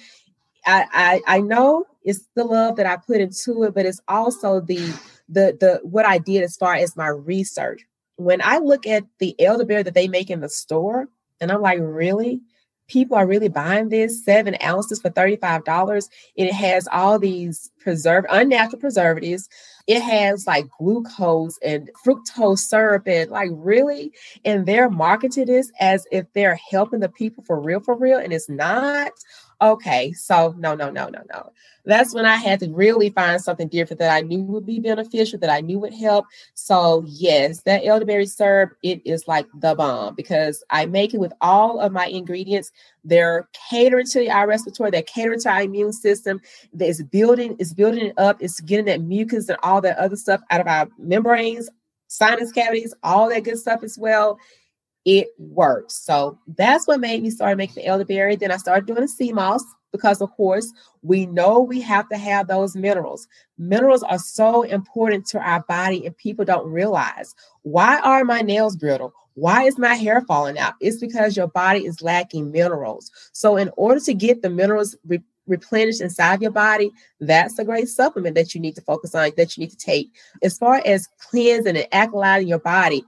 I, 0.65 0.87
I, 1.27 1.37
I 1.37 1.41
know 1.41 1.85
it's 2.03 2.27
the 2.35 2.45
love 2.45 2.77
that 2.77 2.87
I 2.87 2.97
put 2.97 3.21
into 3.21 3.65
it, 3.65 3.75
but 3.75 3.85
it's 3.85 4.01
also 4.09 4.61
the 4.61 4.91
the 5.31 5.57
the 5.59 5.81
what 5.83 6.05
I 6.05 6.19
did 6.19 6.43
as 6.43 6.57
far 6.57 6.75
as 6.75 6.97
my 6.97 7.09
research 7.09 7.87
when 8.21 8.43
I 8.43 8.59
look 8.59 8.87
at 8.87 9.05
the 9.19 9.35
elderberry 9.41 9.83
that 9.83 9.95
they 9.95 10.07
make 10.07 10.29
in 10.29 10.41
the 10.41 10.49
store, 10.51 11.09
and 11.41 11.51
I'm 11.51 11.63
like, 11.63 11.79
really? 11.81 12.43
People 12.87 13.17
are 13.17 13.27
really 13.27 13.49
buying 13.49 13.89
this 13.89 14.25
seven 14.25 14.57
ounces 14.63 15.01
for 15.01 15.11
$35. 15.11 16.09
It 16.35 16.53
has 16.53 16.89
all 16.93 17.19
these 17.19 17.71
preserve 17.79 18.27
unnatural 18.29 18.81
preservatives. 18.81 19.49
It 19.87 20.03
has 20.03 20.47
like 20.47 20.67
glucose 20.79 21.57
and 21.63 21.89
fructose 22.05 22.59
syrup 22.59 23.05
and 23.07 23.31
like 23.31 23.51
really, 23.53 24.13
and 24.45 24.67
they're 24.67 24.91
marketed 24.91 25.49
this 25.49 25.71
as 25.81 26.05
if 26.11 26.27
they're 26.35 26.57
helping 26.71 27.01
the 27.01 27.09
people 27.09 27.43
for 27.45 27.59
real, 27.59 27.81
for 27.81 27.97
real, 27.97 28.19
and 28.19 28.33
it's 28.33 28.51
not. 28.51 29.13
Okay, 29.63 30.13
so 30.13 30.55
no, 30.59 30.75
no, 30.75 30.91
no, 30.91 31.09
no, 31.09 31.23
no 31.33 31.53
that's 31.85 32.15
when 32.15 32.27
I 32.27 32.37
had 32.37 32.61
to 32.61 32.71
really 32.71 33.11
find 33.11 33.41
something 33.41 33.69
different 33.69 33.99
that 34.01 34.15
I 34.15 34.21
knew 34.21 34.43
would 34.43 34.67
be 34.67 34.81
beneficial, 34.81 35.39
that 35.39 35.51
I 35.51 35.61
knew 35.61 35.79
would 35.79 35.95
help. 35.95 36.27
So, 36.55 37.05
yes, 37.07 37.63
that 37.63 37.85
elderberry 37.85 38.27
syrup, 38.27 38.73
it 38.83 39.01
is 39.05 39.27
like 39.27 39.47
the 39.55 39.75
bomb 39.75 40.15
because 40.15 40.63
I 40.71 40.87
make 40.87 41.15
it 41.15 41.21
with 41.21 41.33
all 41.41 41.81
of 41.81 41.93
my 41.93 42.07
ingredients. 42.07 42.71
They're 43.05 43.49
catering 43.71 44.07
to 44.07 44.29
our 44.29 44.47
respiratory, 44.47 44.91
they're 44.91 45.03
catering 45.03 45.41
to 45.41 45.51
our 45.51 45.63
immune 45.63 45.93
system. 45.93 46.41
It's 46.79 47.03
building, 47.03 47.57
it's 47.59 47.73
building 47.73 48.07
it 48.07 48.15
up, 48.19 48.39
it's 48.41 48.61
getting 48.61 48.87
that 48.87 49.01
mucus 49.01 49.49
and 49.49 49.59
all 49.63 49.81
that 49.81 49.99
other 49.99 50.17
stuff 50.17 50.41
out 50.51 50.61
of 50.61 50.67
our 50.67 50.89
membranes, 50.99 51.69
sinus 52.09 52.53
cavities, 52.53 52.95
all 53.03 53.29
that 53.31 53.45
good 53.45 53.59
stuff 53.59 53.83
as 53.83 53.97
well 53.99 54.39
it 55.05 55.29
works. 55.39 55.95
So 55.95 56.39
that's 56.57 56.87
what 56.87 57.01
made 57.01 57.23
me 57.23 57.31
start 57.31 57.57
making 57.57 57.83
the 57.83 57.87
elderberry. 57.87 58.37
Then 58.37 58.53
I 58.53 58.57
started 58.57 58.87
doing 58.87 59.01
the 59.01 59.09
sea 59.09 59.33
moss 59.33 59.65
because 59.93 60.21
of 60.21 60.31
course 60.33 60.73
we 61.03 61.27
know 61.27 61.61
we 61.61 61.81
have 61.81 62.09
to 62.11 62.17
have 62.17 62.47
those 62.47 62.77
minerals. 62.77 63.27
Minerals 63.59 64.03
are 64.03 64.19
so 64.19 64.63
important 64.63 65.27
to 65.27 65.41
our 65.41 65.63
body 65.63 66.07
and 66.07 66.17
people 66.17 66.45
don't 66.45 66.71
realize. 66.71 67.35
Why 67.63 67.99
are 68.01 68.25
my 68.25 68.43
nails 68.43 68.77
brittle? 68.77 69.15
Why 69.35 69.65
is 69.65 69.79
my 69.79 69.95
hair 69.95 70.21
falling 70.23 70.59
out? 70.59 70.75
It's 70.81 70.99
because 70.99 71.37
your 71.37 71.49
body 71.49 71.87
is 71.87 72.03
lacking 72.03 72.51
minerals. 72.51 73.11
So 73.33 73.57
in 73.57 73.71
order 73.77 74.01
to 74.01 74.15
get 74.15 74.43
the 74.43 74.51
minerals 74.51 74.97
re- 75.07 75.23
replenished 75.47 76.01
inside 76.01 76.41
your 76.43 76.51
body 76.51 76.93
that's 77.19 77.59
a 77.59 77.65
great 77.65 77.89
supplement 77.89 78.37
that 78.37 78.55
you 78.55 78.61
need 78.61 78.77
to 78.77 78.83
focus 78.83 79.15
on 79.15 79.31
that 79.37 79.57
you 79.57 79.63
need 79.63 79.71
to 79.71 79.77
take. 79.77 80.15
As 80.43 80.57
far 80.57 80.83
as 80.85 81.09
cleansing 81.19 81.77
and 81.77 81.91
alkalizing 81.91 82.49
your 82.49 82.61
body 82.61 83.05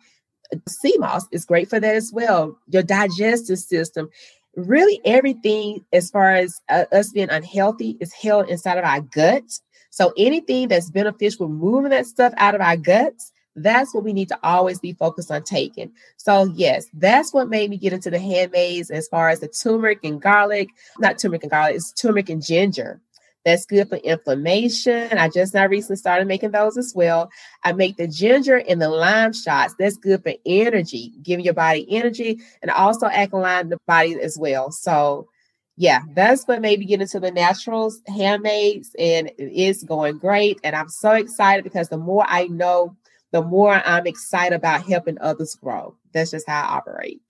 sea 0.69 0.97
moss 0.99 1.27
is 1.33 1.45
great 1.45 1.69
for 1.69 1.81
that 1.81 1.95
as 1.95 2.13
well 2.13 2.59
your 2.69 2.83
digestive 2.83 3.59
system 3.59 4.09
really 4.57 5.01
everything 5.05 5.85
as 5.93 6.11
far 6.11 6.35
as 6.35 6.61
uh, 6.69 6.85
us 6.93 7.11
being 7.11 7.31
unhealthy 7.31 7.97
is 8.01 8.13
held 8.13 8.49
inside 8.49 8.79
of 8.79 8.85
our 8.85 9.01
guts. 9.01 9.63
So 9.91 10.13
anything 10.17 10.69
that's 10.69 10.91
beneficial, 10.91 11.49
moving 11.49 11.91
that 11.91 12.07
stuff 12.07 12.33
out 12.37 12.55
of 12.55 12.61
our 12.61 12.77
guts, 12.77 13.33
that's 13.55 13.95
what 13.95 14.05
we 14.05 14.15
need 14.15 14.29
to 14.29 14.39
always 14.43 14.79
be 14.79 14.95
focused 14.95 15.31
on 15.31 15.43
taking. 15.43 15.93
So 16.17 16.51
yes, 16.55 16.87
that's 16.95 17.35
what 17.35 17.51
made 17.51 17.69
me 17.69 17.77
get 17.77 17.93
into 17.93 18.11
the 18.11 18.19
handmaids 18.19 18.91
as 18.91 19.09
far 19.09 19.29
as 19.29 19.41
the 19.41 19.49
turmeric 19.49 20.01
and 20.05 20.21
garlic, 20.21 20.69
not 20.99 21.19
turmeric 21.19 21.43
and 21.43 21.51
garlic, 21.51 21.77
it's 21.77 21.93
turmeric 21.93 22.31
and 22.31 22.43
ginger. 22.43 23.01
That's 23.45 23.67
good 23.67 23.89
for 23.89 23.97
inflammation. 23.97 25.19
I 25.19 25.29
just 25.29 25.53
now 25.53 25.67
recently 25.67 25.97
started 25.97 26.29
making 26.29 26.53
those 26.53 26.77
as 26.77 26.93
well. 26.95 27.31
I 27.65 27.73
make 27.73 27.97
the 27.97 28.07
ginger 28.07 28.59
and 28.59 28.81
the 28.81 28.89
lime 28.89 29.33
shots. 29.33 29.75
That's 29.79 29.97
good 29.97 30.23
for 30.23 30.35
energy, 30.47 31.13
giving 31.23 31.45
your 31.45 31.55
body 31.55 31.87
energy 31.91 32.41
and 32.63 32.71
also 32.71 33.07
alkaline 33.07 33.69
the 33.69 33.79
body 33.87 34.21
as 34.21 34.39
well. 34.39 34.71
So 34.71 35.29
yeah, 35.77 36.03
that's 36.15 36.45
what 36.45 36.61
made 36.61 36.79
me 36.79 36.85
get 36.85 37.01
into 37.01 37.19
the 37.19 37.31
naturals, 37.31 38.01
handmaids, 38.07 38.95
and 38.99 39.33
it's 39.39 39.83
going 39.83 40.19
great. 40.19 40.61
And 40.63 40.77
I'm 40.77 40.89
so 40.89 41.13
excited 41.13 41.65
because 41.65 41.89
the 41.89 41.99
more 41.99 42.25
I 42.29 42.47
know, 42.47 42.95
the 43.33 43.43
more 43.43 43.73
I'm 43.73 44.07
excited 44.07 44.55
about 44.55 44.87
helping 44.87 45.19
others 45.21 45.55
grow. 45.55 45.97
That's 46.13 46.31
just 46.31 46.47
how 46.47 46.63
I 46.63 46.77
operate. 46.77 47.21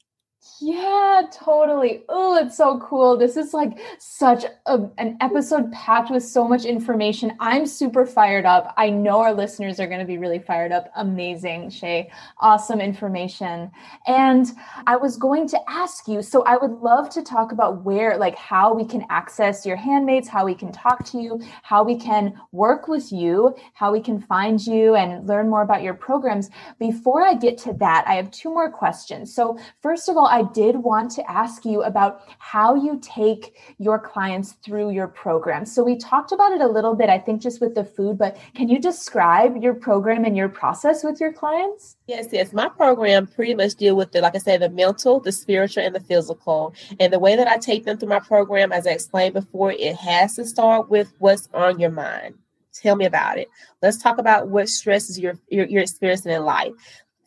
Yeah, 0.61 1.23
totally. 1.33 2.03
Oh, 2.09 2.37
it's 2.37 2.57
so 2.57 2.81
cool. 2.81 3.17
This 3.17 3.37
is 3.37 3.55
like 3.55 3.79
such 3.99 4.45
a, 4.67 4.89
an 4.99 5.17
episode 5.21 5.71
packed 5.71 6.11
with 6.11 6.25
so 6.25 6.49
much 6.49 6.65
information. 6.65 7.37
I'm 7.39 7.65
super 7.65 8.05
fired 8.05 8.45
up. 8.45 8.75
I 8.77 8.91
know 8.91 9.21
our 9.21 9.33
listeners 9.33 9.79
are 9.79 9.87
going 9.87 10.01
to 10.01 10.07
be 10.07 10.19
really 10.19 10.41
fired 10.41 10.73
up. 10.73 10.91
Amazing, 10.97 11.71
Shay. 11.71 12.11
Awesome 12.41 12.81
information. 12.81 13.71
And 14.09 14.51
I 14.89 14.97
was 14.97 15.17
going 15.17 15.47
to 15.49 15.61
ask 15.69 16.09
you 16.09 16.23
so 16.23 16.43
I 16.43 16.57
would 16.57 16.73
love 16.73 17.09
to 17.11 17.23
talk 17.23 17.53
about 17.53 17.85
where, 17.85 18.17
like, 18.19 18.37
how 18.37 18.75
we 18.75 18.85
can 18.85 19.05
access 19.11 19.65
your 19.65 19.77
handmaids, 19.77 20.29
how 20.29 20.45
we 20.45 20.57
can 20.57 20.73
talk 20.73 21.05
to 21.11 21.21
you, 21.21 21.41
how 21.63 21.85
we 21.85 21.97
can 21.97 22.35
work 22.51 22.89
with 22.89 23.13
you, 23.13 23.55
how 23.75 23.93
we 23.93 24.01
can 24.01 24.21
find 24.21 24.65
you 24.67 24.97
and 24.97 25.29
learn 25.29 25.49
more 25.49 25.63
about 25.63 25.83
your 25.83 25.95
programs. 25.95 26.51
Before 26.81 27.25
I 27.25 27.35
get 27.35 27.59
to 27.59 27.73
that, 27.75 28.05
I 28.09 28.15
have 28.15 28.33
two 28.33 28.51
more 28.51 28.73
questions. 28.73 29.33
So, 29.33 29.57
first 29.81 30.09
of 30.09 30.17
all, 30.17 30.32
I 30.33 30.45
did 30.45 30.77
want 30.77 31.11
to 31.13 31.31
ask 31.31 31.67
you 31.67 31.83
about 31.83 32.23
how 32.39 32.75
you 32.75 32.99
take 33.03 33.59
your 33.79 33.99
clients 33.99 34.53
through 34.65 34.91
your 34.91 35.07
program. 35.07 35.67
So 35.67 35.85
we 35.85 35.95
talked 35.97 36.33
about 36.33 36.53
it 36.53 36.63
a 36.63 36.67
little 36.67 36.95
bit, 36.95 37.11
I 37.11 37.19
think, 37.19 37.43
just 37.43 37.61
with 37.61 37.75
the 37.75 37.85
food, 37.85 38.17
but 38.17 38.39
can 38.55 38.71
you 38.71 38.81
describe 38.81 39.63
your 39.63 39.75
program 39.75 40.25
and 40.25 40.35
your 40.35 40.49
process 40.49 41.05
with 41.05 41.21
your 41.21 41.35
clients? 41.35 41.99
Yes, 42.07 42.29
yes. 42.33 42.55
My 42.55 42.71
program 42.71 43.27
pretty 43.27 43.55
much 43.55 43.75
deal 43.75 43.95
with 43.95 44.13
the, 44.13 44.23
like 44.23 44.35
I 44.35 44.39
said, 44.39 44.63
the 44.63 44.71
mental, 44.71 45.21
the 45.21 45.33
spiritual, 45.33 45.85
and 45.85 45.95
the 45.95 46.01
physical. 46.01 46.75
And 46.99 47.13
the 47.13 47.19
way 47.19 47.37
that 47.37 47.47
I 47.47 47.59
take 47.59 47.85
them 47.85 47.99
through 47.99 48.09
my 48.09 48.21
program, 48.21 48.73
as 48.73 48.87
I 48.87 48.93
explained 48.93 49.35
before, 49.35 49.73
it 49.73 49.97
has 49.97 50.37
to 50.37 50.47
start 50.47 50.89
with 50.89 51.13
what's 51.19 51.51
on 51.53 51.79
your 51.79 51.91
mind. 51.91 52.37
Tell 52.73 52.97
me 52.97 53.05
about 53.05 53.37
it. 53.37 53.49
Let's 53.83 53.99
talk 53.99 54.17
about 54.17 54.49
what 54.49 54.67
stresses 54.67 55.19
you're, 55.19 55.39
you're, 55.49 55.67
you're 55.67 55.83
experiencing 55.83 56.33
in 56.33 56.43
life. 56.43 56.73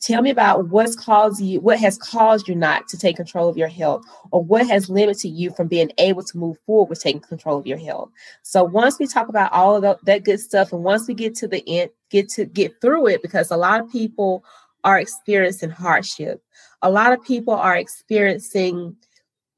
Tell 0.05 0.21
me 0.21 0.29
about 0.29 0.67
what's 0.67 0.95
caused 0.95 1.41
you, 1.41 1.59
what 1.61 1.79
has 1.79 1.97
caused 1.97 2.47
you 2.47 2.53
not 2.53 2.87
to 2.89 2.97
take 2.97 3.15
control 3.15 3.49
of 3.49 3.57
your 3.57 3.67
health, 3.67 4.05
or 4.29 4.43
what 4.43 4.67
has 4.67 4.87
limited 4.87 5.29
you 5.29 5.49
from 5.49 5.67
being 5.67 5.91
able 5.97 6.21
to 6.21 6.37
move 6.37 6.57
forward 6.67 6.91
with 6.91 7.01
taking 7.01 7.21
control 7.21 7.57
of 7.57 7.65
your 7.65 7.79
health. 7.79 8.11
So 8.43 8.63
once 8.63 8.99
we 8.99 9.07
talk 9.07 9.29
about 9.29 9.51
all 9.51 9.75
of 9.75 9.81
the, 9.81 9.97
that 10.03 10.23
good 10.23 10.39
stuff, 10.39 10.71
and 10.71 10.83
once 10.83 11.07
we 11.07 11.15
get 11.15 11.33
to 11.37 11.47
the 11.47 11.67
end, 11.67 11.89
get 12.11 12.29
to 12.29 12.45
get 12.45 12.79
through 12.81 13.07
it, 13.07 13.23
because 13.23 13.49
a 13.49 13.57
lot 13.57 13.81
of 13.81 13.91
people 13.91 14.43
are 14.83 14.99
experiencing 14.99 15.71
hardship. 15.71 16.43
A 16.83 16.91
lot 16.91 17.11
of 17.11 17.23
people 17.23 17.55
are 17.55 17.75
experiencing 17.75 18.95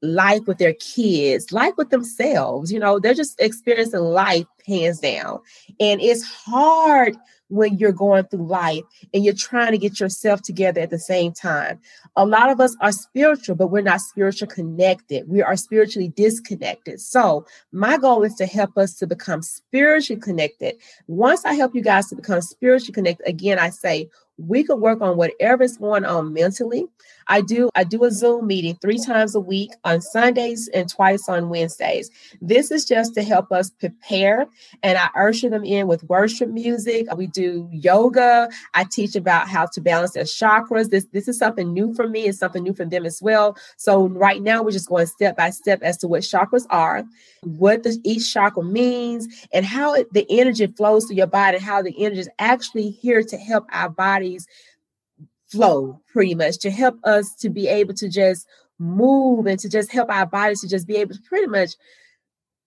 life 0.00 0.46
with 0.46 0.56
their 0.56 0.74
kids, 0.74 1.52
life 1.52 1.74
with 1.76 1.90
themselves. 1.90 2.72
You 2.72 2.78
know, 2.78 2.98
they're 2.98 3.12
just 3.12 3.38
experiencing 3.38 4.00
life 4.00 4.46
hands 4.66 5.00
down. 5.00 5.40
And 5.78 6.00
it's 6.00 6.24
hard 6.24 7.18
when 7.48 7.78
you're 7.78 7.92
going 7.92 8.24
through 8.24 8.46
life 8.46 8.82
and 9.12 9.24
you're 9.24 9.34
trying 9.34 9.72
to 9.72 9.78
get 9.78 10.00
yourself 10.00 10.42
together 10.42 10.80
at 10.80 10.90
the 10.90 10.98
same 10.98 11.32
time. 11.32 11.80
A 12.16 12.24
lot 12.24 12.50
of 12.50 12.60
us 12.60 12.76
are 12.80 12.92
spiritual, 12.92 13.56
but 13.56 13.68
we're 13.68 13.82
not 13.82 14.00
spiritual 14.00 14.48
connected. 14.48 15.28
We 15.28 15.42
are 15.42 15.56
spiritually 15.56 16.08
disconnected. 16.08 17.00
So, 17.00 17.46
my 17.72 17.98
goal 17.98 18.22
is 18.22 18.34
to 18.36 18.46
help 18.46 18.76
us 18.76 18.94
to 18.94 19.06
become 19.06 19.42
spiritually 19.42 20.20
connected. 20.20 20.76
Once 21.06 21.44
I 21.44 21.54
help 21.54 21.74
you 21.74 21.82
guys 21.82 22.08
to 22.08 22.16
become 22.16 22.40
spiritually 22.40 22.94
connected, 22.94 23.26
again, 23.26 23.58
I 23.58 23.70
say, 23.70 24.08
we 24.38 24.62
could 24.62 24.76
work 24.76 25.00
on 25.00 25.16
whatever's 25.16 25.76
going 25.76 26.04
on 26.04 26.32
mentally. 26.32 26.86
I 27.28 27.42
do 27.42 27.68
I 27.74 27.84
do 27.84 28.04
a 28.04 28.10
Zoom 28.10 28.46
meeting 28.46 28.76
three 28.76 28.98
times 28.98 29.34
a 29.34 29.40
week 29.40 29.72
on 29.84 30.00
Sundays 30.00 30.68
and 30.72 30.88
twice 30.88 31.28
on 31.28 31.50
Wednesdays. 31.50 32.10
This 32.40 32.70
is 32.70 32.84
just 32.84 33.14
to 33.14 33.22
help 33.22 33.52
us 33.52 33.70
prepare 33.70 34.46
and 34.82 34.96
I 34.96 35.08
usher 35.14 35.50
them 35.50 35.64
in 35.64 35.86
with 35.86 36.04
worship 36.04 36.48
music. 36.48 37.06
We 37.14 37.26
do 37.26 37.68
yoga. 37.70 38.48
I 38.74 38.84
teach 38.84 39.14
about 39.14 39.48
how 39.48 39.66
to 39.66 39.80
balance 39.80 40.12
their 40.12 40.24
chakras. 40.24 40.88
This 40.88 41.06
this 41.12 41.28
is 41.28 41.38
something 41.38 41.72
new 41.72 41.92
for 41.94 42.08
me. 42.08 42.26
It's 42.26 42.38
something 42.38 42.62
new 42.62 42.72
for 42.72 42.86
them 42.86 43.04
as 43.04 43.20
well. 43.20 43.56
So 43.76 44.08
right 44.08 44.40
now 44.40 44.62
we're 44.62 44.70
just 44.70 44.88
going 44.88 45.06
step 45.06 45.36
by 45.36 45.50
step 45.50 45.82
as 45.82 45.98
to 45.98 46.08
what 46.08 46.22
chakras 46.22 46.66
are, 46.70 47.04
what 47.42 47.82
the, 47.82 47.98
each 48.04 48.32
chakra 48.32 48.62
means, 48.62 49.46
and 49.52 49.66
how 49.66 49.94
it, 49.94 50.12
the 50.12 50.26
energy 50.30 50.66
flows 50.66 51.04
through 51.04 51.16
your 51.16 51.26
body, 51.26 51.58
how 51.58 51.82
the 51.82 51.94
energy 52.02 52.20
is 52.20 52.28
actually 52.38 52.90
here 52.90 53.22
to 53.22 53.36
help 53.36 53.66
our 53.70 53.90
flow 55.50 56.00
pretty 56.12 56.34
much 56.34 56.58
to 56.58 56.70
help 56.70 56.98
us 57.04 57.34
to 57.36 57.48
be 57.48 57.68
able 57.68 57.94
to 57.94 58.08
just 58.08 58.46
move 58.78 59.46
and 59.46 59.58
to 59.58 59.68
just 59.68 59.90
help 59.90 60.10
our 60.10 60.26
bodies 60.26 60.60
to 60.60 60.68
just 60.68 60.86
be 60.86 60.96
able 60.96 61.14
to 61.14 61.20
pretty 61.22 61.46
much 61.46 61.70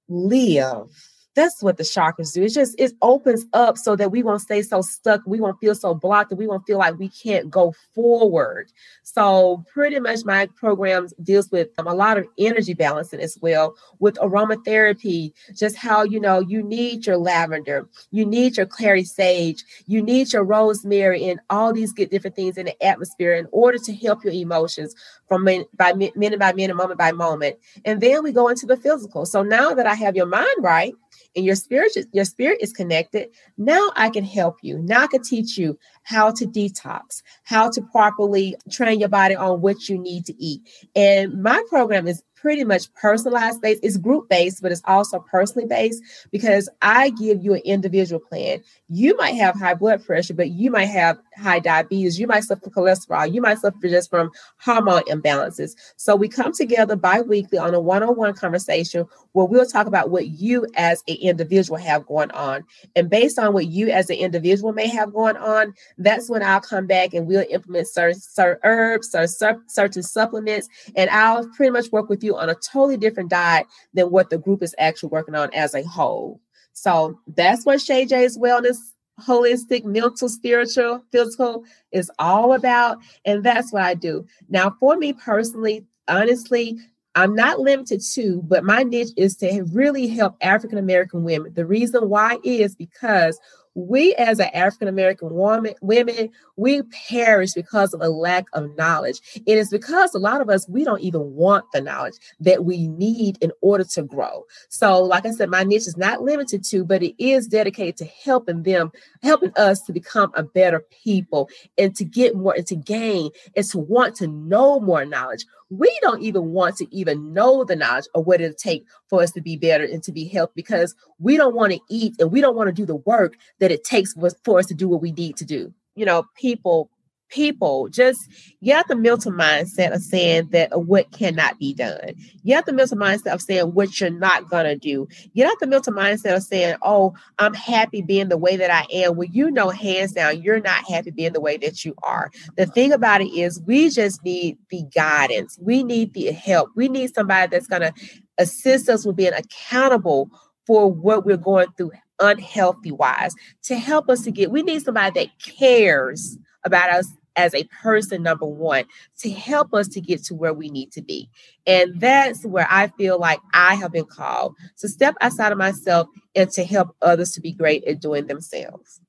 live 0.10 0.90
that's 1.34 1.64
what 1.64 1.78
the 1.78 1.84
chakras 1.84 2.34
do. 2.34 2.44
It 2.44 2.50
just 2.50 2.76
it 2.78 2.94
opens 3.02 3.46
up 3.54 3.78
so 3.78 3.96
that 3.96 4.12
we 4.12 4.22
won't 4.22 4.42
stay 4.42 4.62
so 4.62 4.82
stuck. 4.82 5.22
We 5.26 5.40
won't 5.40 5.60
feel 5.60 5.76
so 5.76 5.94
blocked. 5.94 6.32
and 6.32 6.40
we 6.40 6.48
won't 6.48 6.66
feel 6.66 6.78
like 6.78 7.00
we 7.00 7.10
can't 7.10 7.50
go 7.50 7.74
forward. 7.96 8.72
So 9.04 9.64
pretty 9.72 10.00
much 10.00 10.26
my 10.26 10.48
program 10.56 11.08
deals 11.24 11.50
with 11.50 11.70
um, 11.78 11.88
a 11.88 11.94
lot 11.94 12.18
of 12.18 12.28
energy 12.38 12.74
balancing 12.74 13.22
as 13.22 13.38
well 13.42 13.76
with 14.00 14.16
aromatherapy. 14.16 15.32
Just 15.56 15.78
how 15.78 16.04
you 16.04 16.20
know 16.20 16.40
you 16.40 16.62
need 16.62 17.06
your 17.06 17.18
lavender, 17.18 17.88
you 18.12 18.26
need 18.26 18.58
your 18.58 18.66
clary 18.66 19.04
sage, 19.04 19.64
you 19.88 20.02
need 20.02 20.34
your 20.34 20.44
rosemary, 20.44 21.30
and 21.30 21.40
all 21.50 21.72
these 21.72 21.94
good 21.94 22.10
different 22.10 22.36
things 22.36 22.58
in 22.58 22.66
the 22.66 22.86
atmosphere 22.86 23.34
in 23.36 23.48
order 23.52 23.78
to 23.78 23.94
help 23.94 24.24
your 24.24 24.34
emotions 24.34 24.94
from 25.28 25.46
min- 25.46 25.66
by 25.76 25.94
minute 25.94 26.40
by 26.40 26.52
minute, 26.52 26.76
moment 26.76 27.00
by 27.00 27.14
moment. 27.14 27.58
And 27.86 28.02
then 28.02 28.22
we 28.22 28.34
go 28.34 28.50
into 28.50 28.66
the 28.66 28.76
physical. 28.76 29.26
So 29.26 29.44
now 29.44 29.74
that 29.74 29.88
I 29.88 29.94
have 29.96 30.16
your 30.16 30.26
mind 30.26 30.48
right 30.60 30.94
and 31.36 31.46
your 31.46 31.56
spirit 31.56 31.92
your 32.12 32.26
spirit 32.26 32.58
is 32.62 32.74
connected 32.74 33.30
now 33.58 33.92
i 33.96 34.10
can 34.10 34.24
help 34.24 34.58
you. 34.62 34.80
Now 34.80 35.04
i 35.04 35.08
can 35.08 35.22
teach 35.22 35.58
you 35.58 35.78
how 36.04 36.32
to 36.32 36.46
detox 36.46 37.22
how 37.44 37.70
to 37.72 37.82
properly 37.82 38.56
train 38.70 39.00
your 39.00 39.10
body 39.10 39.36
on 39.36 39.62
what 39.62 39.90
you 39.90 39.98
need 39.98 40.26
to 40.26 40.42
eat. 40.42 40.62
And 40.96 41.42
my 41.42 41.62
program 41.70 42.08
is 42.08 42.24
pretty 42.42 42.64
much 42.64 42.92
personalized 42.96 43.62
based. 43.62 43.84
It's 43.84 43.98
group 43.98 44.28
based, 44.28 44.62
but 44.62 44.72
it's 44.72 44.82
also 44.86 45.20
personally 45.20 45.68
based 45.68 46.04
because 46.32 46.68
I 46.82 47.12
give 47.12 47.44
you 47.44 47.54
an 47.54 47.62
individual 47.64 48.20
plan. 48.20 48.64
You 48.90 49.16
might 49.18 49.36
have 49.36 49.56
high 49.56 49.76
blood 49.76 50.04
pressure, 50.06 50.34
but 50.34 50.50
you 50.50 50.72
might 50.72 50.86
have 50.86 51.20
high 51.38 51.60
diabetes. 51.60 52.20
You 52.20 52.28
might 52.28 52.44
suffer 52.44 52.70
cholesterol. 52.70 53.32
You 53.32 53.42
might 53.42 53.60
suffer 53.60 53.78
just 53.84 54.10
from 54.10 54.32
hormone 54.58 55.04
imbalances. 55.04 55.76
So 55.96 56.16
we 56.16 56.28
come 56.28 56.52
together 56.52 56.96
bi-weekly 56.96 57.58
on 57.58 57.74
a 57.74 57.80
one-on-one 57.80 58.34
conversation 58.34 59.06
where 59.34 59.46
we'll 59.46 59.66
talk 59.66 59.88
about 59.88 60.10
what 60.10 60.28
you 60.28 60.68
as 60.76 61.04
an 61.08 61.16
individual 61.22 61.78
have 61.78 62.06
going 62.06 62.32
on. 62.32 62.64
And 62.96 63.10
based 63.10 63.40
on 63.40 63.54
what 63.54 63.68
you 63.68 63.90
as 63.90 64.10
an 64.10 64.18
individual 64.18 64.74
may 64.74 64.88
have 64.88 65.14
going 65.14 65.38
on, 65.38 65.74
that's 65.98 66.30
when 66.30 66.44
I'll 66.44 66.60
come 66.60 66.88
back 66.88 67.14
and 67.14 67.28
we'll 67.28 67.46
implement 67.50 67.88
certain, 67.88 68.20
certain 68.20 68.60
herbs, 68.64 69.12
certain, 69.12 69.64
certain 69.68 70.04
supplements, 70.04 70.68
and 70.96 71.10
I'll 71.10 71.48
pretty 71.50 71.72
much 71.72 71.92
work 71.92 72.10
with 72.10 72.24
you 72.24 72.31
on 72.36 72.50
a 72.50 72.56
totally 72.56 72.98
different 72.98 73.30
diet 73.30 73.68
than 73.94 74.12
what 74.12 74.30
the 74.30 74.38
group 74.38 74.62
is 74.64 74.76
actually 74.78 75.10
working 75.10 75.36
on 75.36 75.54
as 75.54 75.74
a 75.74 75.84
whole. 75.84 76.40
So 76.74 77.20
that's 77.36 77.66
what 77.66 77.82
Shay 77.82 78.06
J's 78.06 78.38
wellness, 78.38 78.78
holistic, 79.20 79.84
mental, 79.84 80.30
spiritual, 80.30 81.04
physical 81.12 81.64
is 81.92 82.10
all 82.20 82.54
about. 82.54 82.98
And 83.26 83.44
that's 83.44 83.72
what 83.72 83.84
I 83.84 83.94
do. 83.94 84.26
Now, 84.50 84.76
for 84.80 84.98
me 84.98 85.14
personally, 85.14 85.86
honestly, 86.08 86.78
I'm 87.16 87.36
not 87.36 87.60
limited 87.60 88.02
to, 88.14 88.42
but 88.44 88.64
my 88.64 88.84
niche 88.84 89.12
is 89.18 89.36
to 89.38 89.64
really 89.74 90.08
help 90.08 90.38
African 90.42 90.78
American 90.78 91.24
women. 91.24 91.54
The 91.54 91.66
reason 91.66 92.10
why 92.10 92.38
is 92.44 92.74
because 92.74 93.38
we 93.76 94.14
as 94.16 94.40
an 94.40 94.50
African 94.54 94.88
American 94.88 95.30
woman, 95.30 95.74
women, 95.82 96.30
we 96.58 96.82
perish 97.08 97.54
because 97.54 97.94
of 97.94 98.02
a 98.02 98.10
lack 98.10 98.46
of 98.54 98.76
knowledge. 98.78 99.22
It 99.46 99.58
is 99.58 99.70
because 99.70 100.14
a 100.14 100.20
lot 100.20 100.42
of 100.42 100.50
us, 100.50 100.68
we 100.68 100.84
don't 100.84 101.02
even 101.02 101.34
want 101.34 101.66
the 101.74 101.82
knowledge 101.82 102.16
that 102.40 102.66
we 102.66 102.88
need 102.88 103.38
in 103.42 103.52
order 103.62 103.84
to 103.84 104.04
grow. 104.04 104.46
So, 104.70 105.02
like 105.02 105.26
I 105.26 105.32
said, 105.32 105.50
my 105.50 105.64
niche 105.64 105.88
is 105.88 105.98
not 105.98 106.22
limited 106.22 106.64
to, 106.66 106.84
but 106.84 107.04
it 107.04 107.16
is 107.24 107.48
dedicated 107.48 107.98
to 107.98 108.06
helping 108.06 108.64
them, 108.64 108.92
helping 109.24 109.54
us 109.56 109.82
to 109.84 109.94
become 109.94 110.32
a 110.36 110.44
better 110.44 110.86
people 111.04 111.50
and 111.78 111.96
to 111.96 112.04
get 112.04 112.36
more 112.36 112.54
and 112.56 112.68
to 112.68 112.76
gain 112.76 113.32
and 113.56 113.66
to 113.66 113.78
want 113.78 114.16
to 114.16 114.28
know 114.28 114.80
more 114.80 115.06
knowledge 115.06 115.46
we 115.72 115.98
don't 116.02 116.22
even 116.22 116.52
want 116.52 116.76
to 116.76 116.96
even 116.96 117.34
know 117.34 117.64
the 117.64 117.78
knowledge 117.78 118.08
of 118.14 118.28
what 118.28 118.42
it'll 118.42 118.54
take 118.54 118.86
for 119.08 119.24
us 119.24 119.32
to 119.32 119.42
be 119.42 119.56
better 119.56 119.86
and 119.86 120.04
to 120.04 120.12
be 120.12 120.26
healthy 120.26 120.52
because 120.54 120.94
we 121.18 121.38
don't 121.38 121.56
want 121.56 121.72
to 121.72 121.80
eat 121.90 122.14
and 122.20 122.30
we 122.30 122.42
don't 122.42 122.58
want 122.58 122.68
to 122.68 122.74
do 122.74 122.86
the 122.86 122.98
work 122.98 123.38
that 123.60 123.72
it 123.72 123.86
takes 123.86 124.14
for 124.44 124.60
us 124.60 124.66
to 124.66 124.74
do 124.74 124.90
what 124.90 125.02
we 125.02 125.14
need 125.14 125.38
to 125.38 125.46
do. 125.46 125.74
You 125.96 126.06
know, 126.06 126.26
people 126.36 126.90
people 127.32 127.90
just 127.90 128.30
get 128.62 128.78
out 128.78 128.88
the 128.88 128.96
mental 128.96 129.32
mindset 129.32 129.94
of 129.94 130.02
saying 130.02 130.50
that 130.52 130.72
uh, 130.74 130.80
what 130.80 131.12
cannot 131.12 131.58
be 131.58 131.74
done. 131.74 132.14
Get 132.46 132.60
out 132.60 132.66
the 132.66 132.74
mental 132.74 132.98
mindset 132.98 133.34
of 133.34 133.42
saying 133.42 133.74
what 133.74 134.00
you're 134.00 134.12
not 134.12 134.50
gonna 134.50 134.76
do. 134.76 135.08
Get 135.36 135.50
out 135.50 135.60
the 135.60 135.68
mental 135.68 135.94
mindset 135.94 136.36
of 136.36 136.44
saying, 136.44 136.76
"Oh, 136.84 137.14
I'm 137.40 137.54
happy 137.54 138.02
being 138.02 138.30
the 138.30 138.38
way 138.38 138.58
that 138.58 138.70
I 138.70 138.86
am." 138.94 139.16
Well, 139.16 139.30
you 139.32 139.50
know, 139.50 139.70
hands 139.70 140.14
down, 140.14 140.42
you're 140.42 140.62
not 140.62 140.88
happy 140.88 141.12
being 141.12 141.34
the 141.34 141.42
way 141.42 141.58
that 141.58 141.84
you 141.84 141.96
are. 142.04 142.30
The 142.58 142.68
thing 142.68 142.92
about 142.92 143.22
it 143.22 143.34
is, 143.34 143.60
we 143.66 143.90
just 143.90 144.24
need 144.24 144.58
the 144.70 144.84
guidance. 144.94 145.58
We 145.62 145.84
need 145.84 146.14
the 146.14 146.32
help. 146.32 146.70
We 146.76 146.90
need 146.90 147.14
somebody 147.14 147.50
that's 147.50 147.68
gonna 147.68 147.94
assist 148.38 148.90
us 148.90 149.06
with 149.06 149.16
being 149.16 149.34
accountable 149.34 150.30
for 150.68 150.92
what 150.92 151.26
we're 151.26 151.38
going 151.38 151.68
through 151.78 151.92
unhealthy 152.20 152.92
wise 152.92 153.34
to 153.64 153.76
help 153.76 154.08
us 154.08 154.22
to 154.22 154.32
get 154.32 154.52
we 154.52 154.62
need 154.62 154.82
somebody 154.82 155.20
that 155.20 155.58
cares 155.58 156.38
about 156.64 156.92
us 156.92 157.08
as 157.36 157.54
a 157.54 157.64
person, 157.82 158.24
number 158.24 158.46
one, 158.46 158.86
to 159.20 159.32
help 159.32 159.74
us 159.74 159.88
to 159.90 160.02
get 160.02 160.24
to 160.26 160.36
where 160.36 160.54
we 160.54 160.70
need 160.70 160.92
to 160.94 161.02
be. 161.02 161.30
And 161.66 162.00
that's 162.00 162.46
where 162.46 162.68
I 162.70 162.88
feel 162.98 163.20
like 163.20 163.40
I 163.54 163.76
have 163.76 163.92
been 163.92 164.06
called 164.06 164.56
to 164.80 164.90
step 164.90 165.16
outside 165.22 165.52
of 165.52 165.58
myself 165.58 166.08
and 166.36 166.50
to 166.52 166.64
help 166.64 166.96
others 167.02 167.32
to 167.32 167.42
be 167.42 167.52
great 167.52 167.84
at 167.86 168.02
doing 168.02 168.28
themselves. 168.28 169.02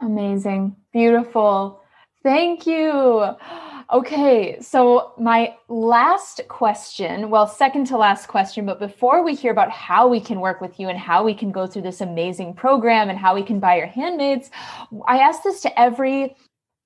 Amazing. 0.00 0.76
Beautiful. 0.92 1.80
Thank 2.22 2.66
you. 2.66 3.34
Okay, 3.92 4.60
so 4.60 5.14
my 5.18 5.56
last 5.68 6.42
question, 6.46 7.28
well, 7.28 7.48
second 7.48 7.86
to 7.86 7.96
last 7.96 8.28
question, 8.28 8.64
but 8.64 8.78
before 8.78 9.24
we 9.24 9.34
hear 9.34 9.50
about 9.50 9.70
how 9.70 10.06
we 10.06 10.20
can 10.20 10.38
work 10.38 10.60
with 10.60 10.78
you 10.78 10.88
and 10.88 10.96
how 10.96 11.24
we 11.24 11.34
can 11.34 11.50
go 11.50 11.66
through 11.66 11.82
this 11.82 12.00
amazing 12.00 12.54
program 12.54 13.10
and 13.10 13.18
how 13.18 13.34
we 13.34 13.42
can 13.42 13.58
buy 13.58 13.76
your 13.76 13.88
handmaids, 13.88 14.50
I 15.08 15.18
ask 15.18 15.42
this 15.42 15.60
to 15.62 15.80
every 15.80 16.36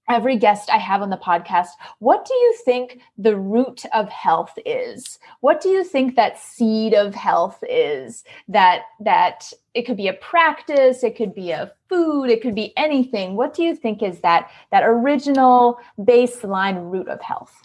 every 0.09 0.37
guest 0.37 0.71
I 0.71 0.79
have 0.79 1.03
on 1.03 1.11
the 1.11 1.17
podcast, 1.17 1.69
what 1.99 2.25
do 2.25 2.35
you 2.35 2.55
think 2.65 3.01
the 3.17 3.37
root 3.37 3.85
of 3.93 4.09
health 4.09 4.59
is? 4.67 5.19
What 5.41 5.61
do 5.61 5.69
you 5.69 5.85
think 5.85 6.17
that 6.17 6.39
seed 6.39 6.95
of 6.95 7.15
health 7.15 7.63
is? 7.69 8.25
That 8.49 8.83
that 9.01 9.53
it 9.75 9.83
could 9.83 9.97
be 9.97 10.09
a 10.09 10.15
practice, 10.15 11.03
it 11.03 11.17
could 11.17 11.35
be 11.35 11.51
a 11.51 11.73
food, 11.89 12.31
it 12.31 12.43
could 12.43 12.55
be 12.55 12.77
anything. 12.77 13.37
What 13.37 13.55
do 13.55 13.63
you 13.63 13.75
think 13.75 14.03
is 14.03 14.21
that 14.21 14.51
that 14.71 14.85
original 14.85 15.79
baseline 15.99 16.91
root 16.91 17.09
of 17.09 17.21
health? 17.21 17.63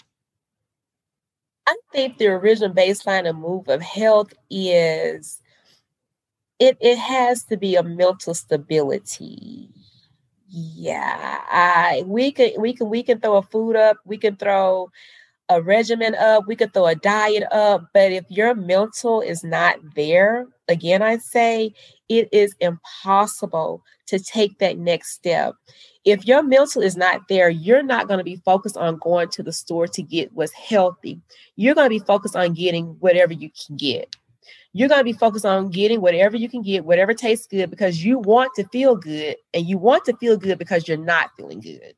I 1.67 1.75
think 1.91 2.17
the 2.17 2.27
original 2.27 2.73
baseline 2.73 3.29
of 3.29 3.35
move 3.35 3.67
of 3.67 3.81
health 3.81 4.33
is 4.49 5.41
it 6.59 6.77
it 6.81 6.97
has 6.97 7.43
to 7.43 7.57
be 7.57 7.75
a 7.75 7.83
mental 7.83 8.33
stability 8.33 9.69
yeah, 10.49 11.41
I 11.51 12.03
we 12.05 12.31
can 12.31 12.51
we 12.59 12.73
can 12.73 12.89
we 12.89 13.03
can 13.03 13.19
throw 13.19 13.37
a 13.37 13.43
food 13.43 13.75
up, 13.75 13.97
we 14.05 14.17
can 14.17 14.35
throw 14.35 14.89
a 15.49 15.61
regimen 15.61 16.15
up, 16.15 16.47
we 16.47 16.55
could 16.55 16.73
throw 16.73 16.87
a 16.87 16.95
diet 16.95 17.43
up, 17.51 17.87
but 17.93 18.11
if 18.11 18.25
your 18.29 18.55
mental 18.55 19.21
is 19.21 19.43
not 19.43 19.77
there, 19.95 20.47
again 20.67 21.01
I 21.01 21.17
say 21.17 21.73
it 22.07 22.29
is 22.31 22.55
impossible 22.59 23.83
to 24.07 24.19
take 24.19 24.57
that 24.59 24.77
next 24.77 25.11
step. 25.11 25.55
If 26.05 26.25
your 26.25 26.41
mental 26.41 26.81
is 26.81 26.97
not 26.97 27.27
there, 27.29 27.49
you're 27.49 27.83
not 27.83 28.07
going 28.07 28.19
to 28.19 28.23
be 28.23 28.37
focused 28.37 28.77
on 28.77 28.97
going 28.97 29.29
to 29.29 29.43
the 29.43 29.53
store 29.53 29.87
to 29.87 30.01
get 30.01 30.33
what's 30.33 30.53
healthy. 30.53 31.19
You're 31.55 31.75
going 31.75 31.85
to 31.85 31.99
be 31.99 32.05
focused 32.05 32.35
on 32.35 32.53
getting 32.53 32.95
whatever 32.99 33.33
you 33.33 33.49
can 33.51 33.75
get 33.77 34.15
you're 34.73 34.89
going 34.89 34.99
to 34.99 35.05
be 35.05 35.13
focused 35.13 35.45
on 35.45 35.69
getting 35.69 36.01
whatever 36.01 36.37
you 36.37 36.49
can 36.49 36.61
get, 36.61 36.85
whatever 36.85 37.13
tastes 37.13 37.47
good, 37.47 37.69
because 37.69 38.03
you 38.03 38.19
want 38.19 38.51
to 38.55 38.67
feel 38.69 38.95
good 38.95 39.35
and 39.53 39.67
you 39.67 39.77
want 39.77 40.05
to 40.05 40.15
feel 40.17 40.37
good 40.37 40.59
because 40.59 40.87
you're 40.87 40.97
not 40.97 41.31
feeling 41.35 41.59
good. 41.59 41.93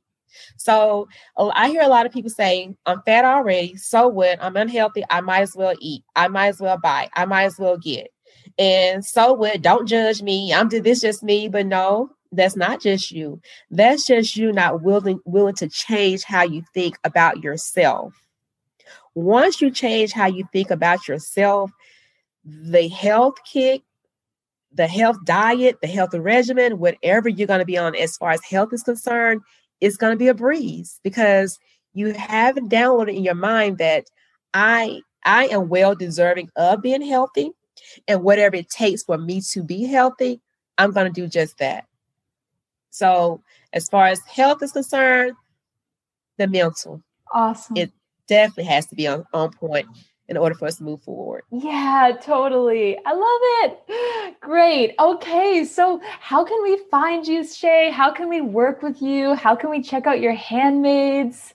So 0.57 1.07
oh, 1.37 1.51
I 1.55 1.69
hear 1.69 1.81
a 1.81 1.87
lot 1.87 2.05
of 2.05 2.13
people 2.13 2.29
saying, 2.29 2.77
I'm 2.85 3.01
fat 3.03 3.25
already. 3.25 3.75
So 3.75 4.07
what? 4.07 4.41
I'm 4.41 4.55
unhealthy. 4.55 5.03
I 5.09 5.21
might 5.21 5.41
as 5.41 5.55
well 5.55 5.75
eat. 5.79 6.03
I 6.15 6.27
might 6.27 6.47
as 6.47 6.61
well 6.61 6.77
buy. 6.77 7.09
I 7.15 7.25
might 7.25 7.43
as 7.43 7.59
well 7.59 7.77
get. 7.77 8.09
And 8.57 9.03
so 9.03 9.33
what? 9.33 9.61
Don't 9.61 9.87
judge 9.87 10.21
me. 10.21 10.53
I'm 10.53 10.69
this 10.69 11.01
just 11.01 11.23
me. 11.23 11.47
But 11.49 11.65
no, 11.65 12.11
that's 12.31 12.55
not 12.55 12.81
just 12.81 13.11
you. 13.11 13.41
That's 13.69 14.05
just 14.05 14.35
you 14.37 14.53
not 14.53 14.81
willing 14.81 15.19
willing 15.25 15.55
to 15.55 15.67
change 15.67 16.23
how 16.23 16.43
you 16.43 16.63
think 16.73 16.97
about 17.03 17.43
yourself. 17.43 18.13
Once 19.13 19.61
you 19.61 19.69
change 19.69 20.13
how 20.13 20.27
you 20.27 20.47
think 20.53 20.71
about 20.71 21.07
yourself, 21.07 21.71
the 22.43 22.87
health 22.87 23.35
kick, 23.45 23.81
the 24.73 24.87
health 24.87 25.17
diet, 25.25 25.77
the 25.81 25.87
health 25.87 26.13
regimen, 26.13 26.79
whatever 26.79 27.29
you're 27.29 27.47
going 27.47 27.59
to 27.59 27.65
be 27.65 27.77
on 27.77 27.95
as 27.95 28.17
far 28.17 28.31
as 28.31 28.43
health 28.43 28.73
is 28.73 28.83
concerned, 28.83 29.41
it's 29.79 29.97
going 29.97 30.13
to 30.13 30.17
be 30.17 30.27
a 30.27 30.33
breeze 30.33 30.99
because 31.03 31.59
you 31.93 32.13
haven't 32.13 32.69
downloaded 32.69 33.15
in 33.15 33.23
your 33.23 33.35
mind 33.35 33.77
that 33.79 34.05
I 34.53 35.01
I 35.23 35.47
am 35.47 35.69
well 35.69 35.95
deserving 35.95 36.49
of 36.55 36.81
being 36.81 37.01
healthy 37.01 37.51
and 38.07 38.23
whatever 38.23 38.55
it 38.55 38.69
takes 38.69 39.03
for 39.03 39.17
me 39.17 39.41
to 39.51 39.63
be 39.63 39.83
healthy, 39.83 40.41
I'm 40.77 40.91
going 40.91 41.11
to 41.11 41.21
do 41.21 41.27
just 41.27 41.57
that. 41.59 41.85
So, 42.89 43.41
as 43.73 43.87
far 43.87 44.07
as 44.07 44.19
health 44.25 44.61
is 44.63 44.71
concerned, 44.71 45.33
the 46.37 46.47
mental. 46.47 47.01
Awesome. 47.31 47.77
It 47.77 47.91
definitely 48.27 48.65
has 48.65 48.87
to 48.87 48.95
be 48.95 49.07
on, 49.07 49.25
on 49.33 49.51
point 49.51 49.87
in 50.31 50.37
order 50.37 50.55
for 50.55 50.65
us 50.65 50.77
to 50.77 50.83
move 50.83 51.03
forward. 51.03 51.43
Yeah, 51.51 52.13
totally. 52.21 52.97
I 53.05 53.11
love 53.11 53.41
it. 53.63 54.39
Great. 54.39 54.95
Okay. 54.97 55.65
So, 55.65 55.99
how 56.21 56.45
can 56.45 56.63
we 56.63 56.79
find 56.89 57.27
you, 57.27 57.43
Shay? 57.43 57.91
How 57.91 58.11
can 58.11 58.29
we 58.29 58.39
work 58.39 58.81
with 58.81 59.01
you? 59.01 59.35
How 59.35 59.55
can 59.57 59.69
we 59.69 59.83
check 59.83 60.07
out 60.07 60.21
your 60.21 60.33
handmaids? 60.33 61.53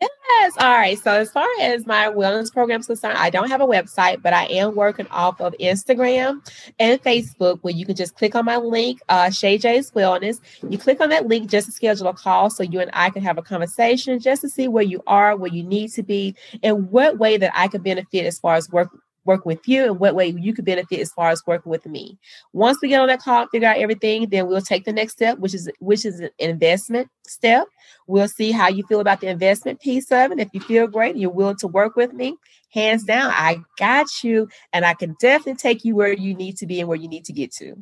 Yes. 0.00 0.56
All 0.58 0.72
right. 0.72 0.98
So 0.98 1.12
as 1.12 1.30
far 1.30 1.46
as 1.60 1.86
my 1.86 2.06
wellness 2.06 2.52
program 2.52 2.80
is 2.80 2.86
concerned, 2.86 3.18
I 3.18 3.28
don't 3.28 3.48
have 3.48 3.60
a 3.60 3.66
website, 3.66 4.22
but 4.22 4.32
I 4.32 4.46
am 4.46 4.74
working 4.74 5.06
off 5.08 5.40
of 5.40 5.54
Instagram 5.60 6.40
and 6.78 7.02
Facebook 7.02 7.58
where 7.60 7.74
you 7.74 7.84
can 7.84 7.96
just 7.96 8.16
click 8.16 8.34
on 8.34 8.46
my 8.46 8.56
link, 8.56 9.00
uh, 9.10 9.28
Shay 9.30 9.58
J's 9.58 9.90
Wellness. 9.90 10.40
You 10.68 10.78
click 10.78 11.00
on 11.00 11.10
that 11.10 11.26
link 11.26 11.50
just 11.50 11.66
to 11.66 11.72
schedule 11.72 12.08
a 12.08 12.14
call 12.14 12.48
so 12.48 12.62
you 12.62 12.80
and 12.80 12.90
I 12.94 13.10
can 13.10 13.22
have 13.22 13.36
a 13.36 13.42
conversation 13.42 14.18
just 14.18 14.40
to 14.42 14.48
see 14.48 14.68
where 14.68 14.84
you 14.84 15.02
are, 15.06 15.36
where 15.36 15.52
you 15.52 15.62
need 15.62 15.90
to 15.92 16.02
be, 16.02 16.34
and 16.62 16.90
what 16.90 17.18
way 17.18 17.36
that 17.36 17.52
I 17.54 17.68
could 17.68 17.82
benefit 17.82 18.24
as 18.24 18.38
far 18.38 18.54
as 18.54 18.70
work 18.70 18.90
work 19.24 19.44
with 19.44 19.66
you 19.66 19.84
and 19.84 20.00
what 20.00 20.14
way 20.14 20.28
you 20.28 20.54
could 20.54 20.64
benefit 20.64 21.00
as 21.00 21.12
far 21.12 21.30
as 21.30 21.42
working 21.46 21.70
with 21.70 21.86
me. 21.86 22.18
Once 22.52 22.78
we 22.80 22.88
get 22.88 23.00
on 23.00 23.08
that 23.08 23.22
call, 23.22 23.46
figure 23.48 23.68
out 23.68 23.78
everything, 23.78 24.28
then 24.28 24.46
we'll 24.46 24.60
take 24.60 24.84
the 24.84 24.92
next 24.92 25.14
step, 25.14 25.38
which 25.38 25.54
is 25.54 25.70
which 25.80 26.04
is 26.04 26.20
an 26.20 26.30
investment 26.38 27.08
step. 27.26 27.66
We'll 28.06 28.28
see 28.28 28.50
how 28.50 28.68
you 28.68 28.84
feel 28.84 29.00
about 29.00 29.20
the 29.20 29.28
investment 29.28 29.80
piece 29.80 30.10
of 30.10 30.32
it. 30.32 30.40
If 30.40 30.48
you 30.52 30.60
feel 30.60 30.86
great 30.86 31.12
and 31.12 31.20
you're 31.20 31.30
willing 31.30 31.56
to 31.56 31.68
work 31.68 31.96
with 31.96 32.12
me, 32.12 32.36
hands 32.70 33.04
down, 33.04 33.30
I 33.34 33.60
got 33.78 34.06
you. 34.22 34.48
And 34.72 34.84
I 34.84 34.94
can 34.94 35.16
definitely 35.20 35.56
take 35.56 35.84
you 35.84 35.94
where 35.94 36.12
you 36.12 36.34
need 36.34 36.56
to 36.58 36.66
be 36.66 36.80
and 36.80 36.88
where 36.88 36.98
you 36.98 37.08
need 37.08 37.24
to 37.26 37.32
get 37.32 37.52
to. 37.52 37.74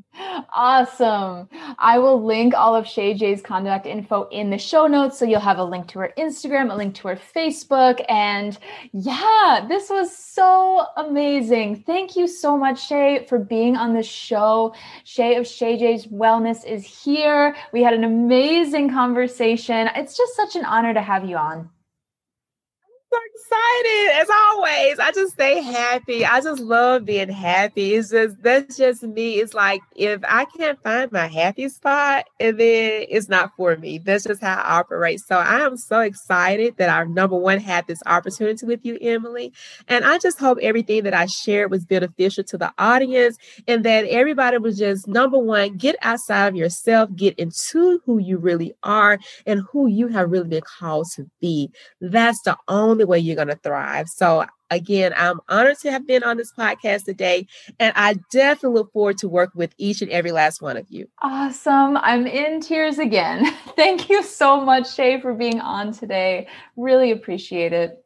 Awesome. 0.55 1.49
I 1.79 1.99
will 1.99 2.25
link 2.25 2.55
all 2.55 2.75
of 2.75 2.87
Shay 2.87 3.15
J's 3.15 3.43
contact 3.43 3.87
info 3.87 4.29
in 4.29 4.51
the 4.51 4.59
show 4.59 4.87
notes. 4.87 5.19
So 5.19 5.25
you'll 5.25 5.41
have 5.41 5.59
a 5.59 5.65
link 5.65 5.89
to 5.89 5.99
her 6.01 6.13
Instagram, 6.19 6.73
a 6.73 6.77
link 6.77 6.95
to 6.97 7.09
her 7.09 7.17
Facebook. 7.17 8.05
And 8.09 8.59
yeah, 8.93 9.67
this 9.69 9.91
was 9.91 10.17
so 10.17 10.87
amazing. 10.97 11.83
Thank 11.83 12.17
you 12.17 12.27
so 12.27 12.57
much, 12.57 12.87
Shay, 12.87 13.27
for 13.29 13.39
being 13.39 13.77
on 13.77 13.95
the 13.95 14.03
show. 14.03 14.75
Shay 15.05 15.37
of 15.37 15.47
Shay 15.47 15.79
J's 15.79 16.07
Wellness 16.07 16.65
is 16.65 16.85
here. 16.85 17.55
We 17.73 17.83
had 17.83 17.95
an 17.95 18.05
amazing 18.05 18.91
conversation. 18.91 19.89
It's 19.95 20.17
just 20.17 20.35
such 20.35 20.57
an 20.57 20.65
honor 20.65 20.95
to 20.95 21.03
have 21.03 21.25
you 21.25 21.37
on 21.37 21.71
so 23.11 23.19
excited 23.35 24.23
as 24.23 24.29
always. 24.31 24.99
I 24.99 25.13
just 25.13 25.35
stay 25.35 25.63
happy. 25.63 26.25
I 26.25 26.41
just 26.41 26.61
love 26.61 27.05
being 27.05 27.29
happy. 27.29 27.95
It's 27.95 28.11
just 28.11 28.43
that's 28.43 28.77
just 28.77 29.03
me. 29.03 29.35
It's 29.35 29.55
like 29.55 29.81
if 29.97 30.21
I 30.29 30.45
can't 30.45 30.83
find 30.83 31.11
my 31.13 31.27
happy 31.27 31.69
spot, 31.69 32.27
and 32.41 32.59
then 32.59 33.07
it's 33.09 33.29
not 33.29 33.53
for 33.57 33.77
me. 33.77 33.99
That's 33.99 34.25
just 34.25 34.43
how 34.43 34.57
I 34.57 34.79
operate. 34.79 35.21
So 35.21 35.37
I 35.37 35.61
am 35.61 35.77
so 35.77 36.01
excited 36.01 36.77
that 36.77 36.89
our 36.91 37.07
number 37.07 37.37
one 37.37 37.61
had 37.61 37.87
this 37.87 38.03
opportunity 38.07 38.67
with 38.67 38.85
you, 38.85 38.99
Emily. 39.01 39.53
And 39.89 40.05
I 40.05 40.19
just 40.19 40.39
hope 40.39 40.59
everything 40.61 41.05
that 41.05 41.15
I 41.15 41.27
shared 41.27 41.71
was 41.71 41.85
beneficial 41.85 42.45
to 42.45 42.59
the 42.59 42.73
audience 42.79 43.39
and 43.67 43.85
that 43.85 44.05
everybody 44.07 44.59
was 44.59 44.79
just 44.79 45.09
number 45.09 45.39
one, 45.39 45.77
get 45.77 45.97
outside 46.03 46.49
of 46.49 46.57
yourself, 46.57 47.11
get 47.17 47.39
into 47.39 48.01
who 48.05 48.19
you 48.19 48.39
really 48.39 48.75
are 48.83 49.19
and 49.47 49.63
who 49.71 49.87
you 49.87 50.09
have 50.09 50.31
really 50.31 50.49
been 50.49 50.63
called 50.63 51.07
to 51.17 51.29
be. 51.41 51.71
That's 52.01 52.41
the 52.43 52.57
only 52.69 52.98
only 52.99 53.05
way 53.05 53.19
you're 53.19 53.37
going 53.37 53.49
to 53.49 53.57
thrive. 53.57 54.09
So, 54.09 54.45
again, 54.71 55.13
I'm 55.17 55.41
honored 55.49 55.79
to 55.81 55.93
have 55.93 56.07
been 56.07 56.25
on 56.25 56.37
this 56.37 56.53
podcast 56.53 57.05
today, 57.05 57.47
and 57.79 57.93
I 57.95 58.17
definitely 58.33 58.79
look 58.81 58.93
forward 58.93 59.19
to 59.19 59.29
work 59.29 59.53
with 59.55 59.73
each 59.79 60.03
and 60.03 60.11
every 60.11 60.33
last 60.33 60.61
one 60.61 60.77
of 60.77 60.87
you. 60.91 61.09
Awesome. 61.23 61.97
I'm 61.99 62.27
in 62.27 62.61
tears 62.61 62.99
again. 62.99 63.47
Thank 63.77 64.09
you 64.11 64.23
so 64.25 64.61
much, 64.61 64.93
Shay, 64.93 65.21
for 65.21 65.33
being 65.33 65.61
on 65.61 65.93
today. 65.93 66.49
Really 66.77 67.13
appreciate 67.13 67.73
it. 67.73 68.05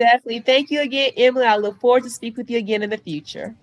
Definitely. 0.00 0.40
Thank 0.40 0.70
you 0.70 0.80
again, 0.80 1.12
Emily. 1.16 1.46
I 1.46 1.56
look 1.56 1.80
forward 1.80 2.04
to 2.04 2.10
speak 2.10 2.36
with 2.36 2.50
you 2.50 2.58
again 2.58 2.82
in 2.82 2.90
the 2.90 2.98
future. 2.98 3.54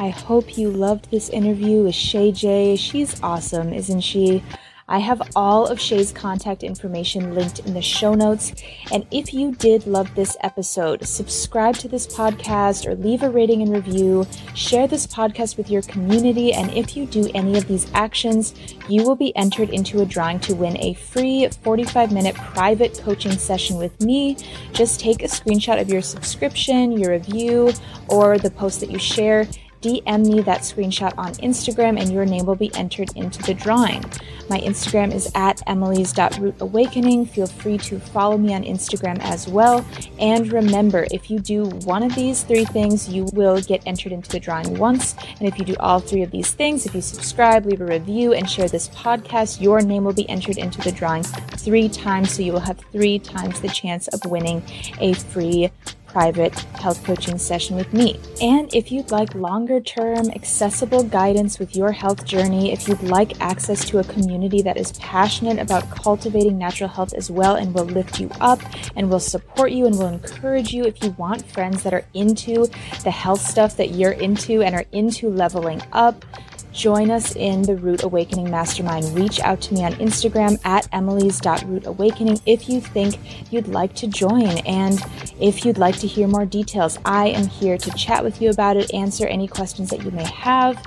I 0.00 0.10
hope 0.10 0.56
you 0.56 0.70
loved 0.70 1.10
this 1.10 1.28
interview 1.28 1.82
with 1.82 1.94
Shay 1.94 2.30
J. 2.30 2.76
She's 2.76 3.20
awesome, 3.20 3.72
isn't 3.72 4.00
she? 4.00 4.42
I 4.90 5.00
have 5.00 5.20
all 5.36 5.66
of 5.66 5.78
Shay's 5.78 6.12
contact 6.12 6.62
information 6.62 7.34
linked 7.34 7.58
in 7.60 7.74
the 7.74 7.82
show 7.82 8.14
notes. 8.14 8.54
And 8.90 9.06
if 9.10 9.34
you 9.34 9.52
did 9.52 9.86
love 9.86 10.14
this 10.14 10.36
episode, 10.40 11.06
subscribe 11.06 11.76
to 11.76 11.88
this 11.88 12.06
podcast 12.06 12.86
or 12.86 12.94
leave 12.94 13.22
a 13.22 13.28
rating 13.28 13.60
and 13.60 13.70
review. 13.70 14.26
Share 14.54 14.86
this 14.86 15.06
podcast 15.06 15.58
with 15.58 15.70
your 15.70 15.82
community. 15.82 16.54
And 16.54 16.72
if 16.72 16.96
you 16.96 17.04
do 17.04 17.30
any 17.34 17.58
of 17.58 17.68
these 17.68 17.90
actions, 17.92 18.54
you 18.88 19.02
will 19.02 19.16
be 19.16 19.36
entered 19.36 19.68
into 19.70 20.00
a 20.00 20.06
drawing 20.06 20.40
to 20.40 20.54
win 20.54 20.78
a 20.78 20.94
free 20.94 21.46
45 21.48 22.10
minute 22.10 22.34
private 22.34 22.98
coaching 23.04 23.32
session 23.32 23.76
with 23.76 24.00
me. 24.00 24.38
Just 24.72 25.00
take 25.00 25.22
a 25.22 25.26
screenshot 25.26 25.78
of 25.80 25.90
your 25.90 26.02
subscription, 26.02 26.92
your 26.92 27.10
review, 27.10 27.72
or 28.08 28.38
the 28.38 28.50
post 28.50 28.80
that 28.80 28.90
you 28.90 28.98
share 28.98 29.46
DM 29.82 30.26
me 30.26 30.40
that 30.42 30.62
screenshot 30.62 31.12
on 31.16 31.32
Instagram 31.34 32.00
and 32.00 32.12
your 32.12 32.24
name 32.24 32.46
will 32.46 32.56
be 32.56 32.74
entered 32.74 33.10
into 33.16 33.42
the 33.42 33.54
drawing. 33.54 34.04
My 34.50 34.60
Instagram 34.60 35.12
is 35.14 35.30
at 35.34 35.62
emily's.rootawakening. 35.66 37.28
Feel 37.28 37.46
free 37.46 37.78
to 37.78 38.00
follow 38.00 38.38
me 38.38 38.54
on 38.54 38.64
Instagram 38.64 39.18
as 39.20 39.46
well. 39.46 39.84
And 40.18 40.50
remember, 40.52 41.06
if 41.10 41.30
you 41.30 41.38
do 41.38 41.66
one 41.84 42.02
of 42.02 42.14
these 42.14 42.42
three 42.44 42.64
things, 42.64 43.08
you 43.08 43.24
will 43.34 43.60
get 43.60 43.82
entered 43.86 44.12
into 44.12 44.30
the 44.30 44.40
drawing 44.40 44.78
once. 44.78 45.14
And 45.38 45.46
if 45.48 45.58
you 45.58 45.64
do 45.64 45.76
all 45.80 46.00
three 46.00 46.22
of 46.22 46.30
these 46.30 46.52
things, 46.52 46.86
if 46.86 46.94
you 46.94 47.02
subscribe, 47.02 47.66
leave 47.66 47.80
a 47.80 47.86
review, 47.86 48.32
and 48.32 48.48
share 48.48 48.68
this 48.68 48.88
podcast, 48.88 49.60
your 49.60 49.80
name 49.80 50.04
will 50.04 50.14
be 50.14 50.28
entered 50.28 50.56
into 50.56 50.80
the 50.80 50.92
drawing 50.92 51.22
three 51.22 51.88
times. 51.88 52.32
So 52.32 52.42
you 52.42 52.52
will 52.52 52.60
have 52.60 52.80
three 52.92 53.18
times 53.18 53.60
the 53.60 53.68
chance 53.68 54.08
of 54.08 54.24
winning 54.24 54.62
a 55.00 55.12
free 55.12 55.70
private 56.08 56.54
health 56.80 57.04
coaching 57.04 57.38
session 57.38 57.76
with 57.76 57.92
me. 57.92 58.18
And 58.40 58.72
if 58.74 58.90
you'd 58.90 59.10
like 59.10 59.34
longer 59.34 59.80
term, 59.80 60.30
accessible 60.30 61.02
guidance 61.02 61.58
with 61.58 61.76
your 61.76 61.92
health 61.92 62.24
journey, 62.24 62.72
if 62.72 62.88
you'd 62.88 63.02
like 63.02 63.40
access 63.40 63.84
to 63.86 63.98
a 63.98 64.04
community 64.04 64.62
that 64.62 64.76
is 64.76 64.92
passionate 64.92 65.58
about 65.58 65.90
cultivating 65.90 66.58
natural 66.58 66.88
health 66.88 67.14
as 67.14 67.30
well 67.30 67.56
and 67.56 67.74
will 67.74 67.84
lift 67.84 68.20
you 68.20 68.30
up 68.40 68.60
and 68.96 69.10
will 69.10 69.20
support 69.20 69.72
you 69.72 69.86
and 69.86 69.98
will 69.98 70.08
encourage 70.08 70.72
you, 70.72 70.84
if 70.84 71.02
you 71.02 71.10
want 71.12 71.46
friends 71.50 71.82
that 71.82 71.94
are 71.94 72.04
into 72.14 72.66
the 73.04 73.10
health 73.10 73.40
stuff 73.40 73.76
that 73.76 73.90
you're 73.90 74.12
into 74.12 74.62
and 74.62 74.74
are 74.74 74.84
into 74.92 75.28
leveling 75.28 75.82
up, 75.92 76.24
join 76.72 77.10
us 77.10 77.34
in 77.36 77.62
the 77.62 77.76
Root 77.76 78.02
Awakening 78.02 78.50
Mastermind. 78.50 79.14
Reach 79.14 79.40
out 79.40 79.60
to 79.62 79.74
me 79.74 79.84
on 79.84 79.92
Instagram 79.94 80.58
at 80.64 80.88
emily's.rootawakening 80.92 82.42
if 82.46 82.68
you 82.68 82.80
think 82.80 83.16
you'd 83.52 83.68
like 83.68 83.94
to 83.96 84.06
join. 84.06 84.58
And 84.66 85.02
if 85.40 85.64
you'd 85.64 85.78
like 85.78 85.98
to 85.98 86.06
hear 86.06 86.28
more 86.28 86.46
details, 86.46 86.98
I 87.04 87.28
am 87.28 87.48
here 87.48 87.78
to 87.78 87.90
chat 87.92 88.22
with 88.22 88.40
you 88.40 88.50
about 88.50 88.76
it, 88.76 88.92
answer 88.94 89.26
any 89.26 89.48
questions 89.48 89.90
that 89.90 90.04
you 90.04 90.10
may 90.10 90.24
have. 90.24 90.84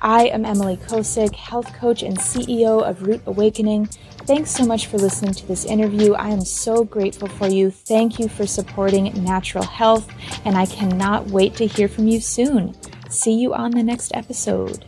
I 0.00 0.26
am 0.26 0.44
Emily 0.44 0.76
Kosick, 0.76 1.34
health 1.34 1.72
coach 1.74 2.04
and 2.04 2.16
CEO 2.16 2.88
of 2.88 3.02
Root 3.02 3.20
Awakening. 3.26 3.86
Thanks 4.28 4.50
so 4.50 4.64
much 4.64 4.86
for 4.86 4.96
listening 4.98 5.32
to 5.32 5.46
this 5.46 5.64
interview. 5.64 6.12
I 6.12 6.28
am 6.28 6.42
so 6.42 6.84
grateful 6.84 7.28
for 7.28 7.48
you. 7.48 7.70
Thank 7.70 8.20
you 8.20 8.28
for 8.28 8.46
supporting 8.46 9.24
natural 9.24 9.64
health, 9.64 10.08
and 10.44 10.56
I 10.56 10.66
cannot 10.66 11.28
wait 11.28 11.56
to 11.56 11.66
hear 11.66 11.88
from 11.88 12.06
you 12.06 12.20
soon. 12.20 12.76
See 13.08 13.32
you 13.32 13.54
on 13.54 13.72
the 13.72 13.82
next 13.82 14.14
episode. 14.14 14.84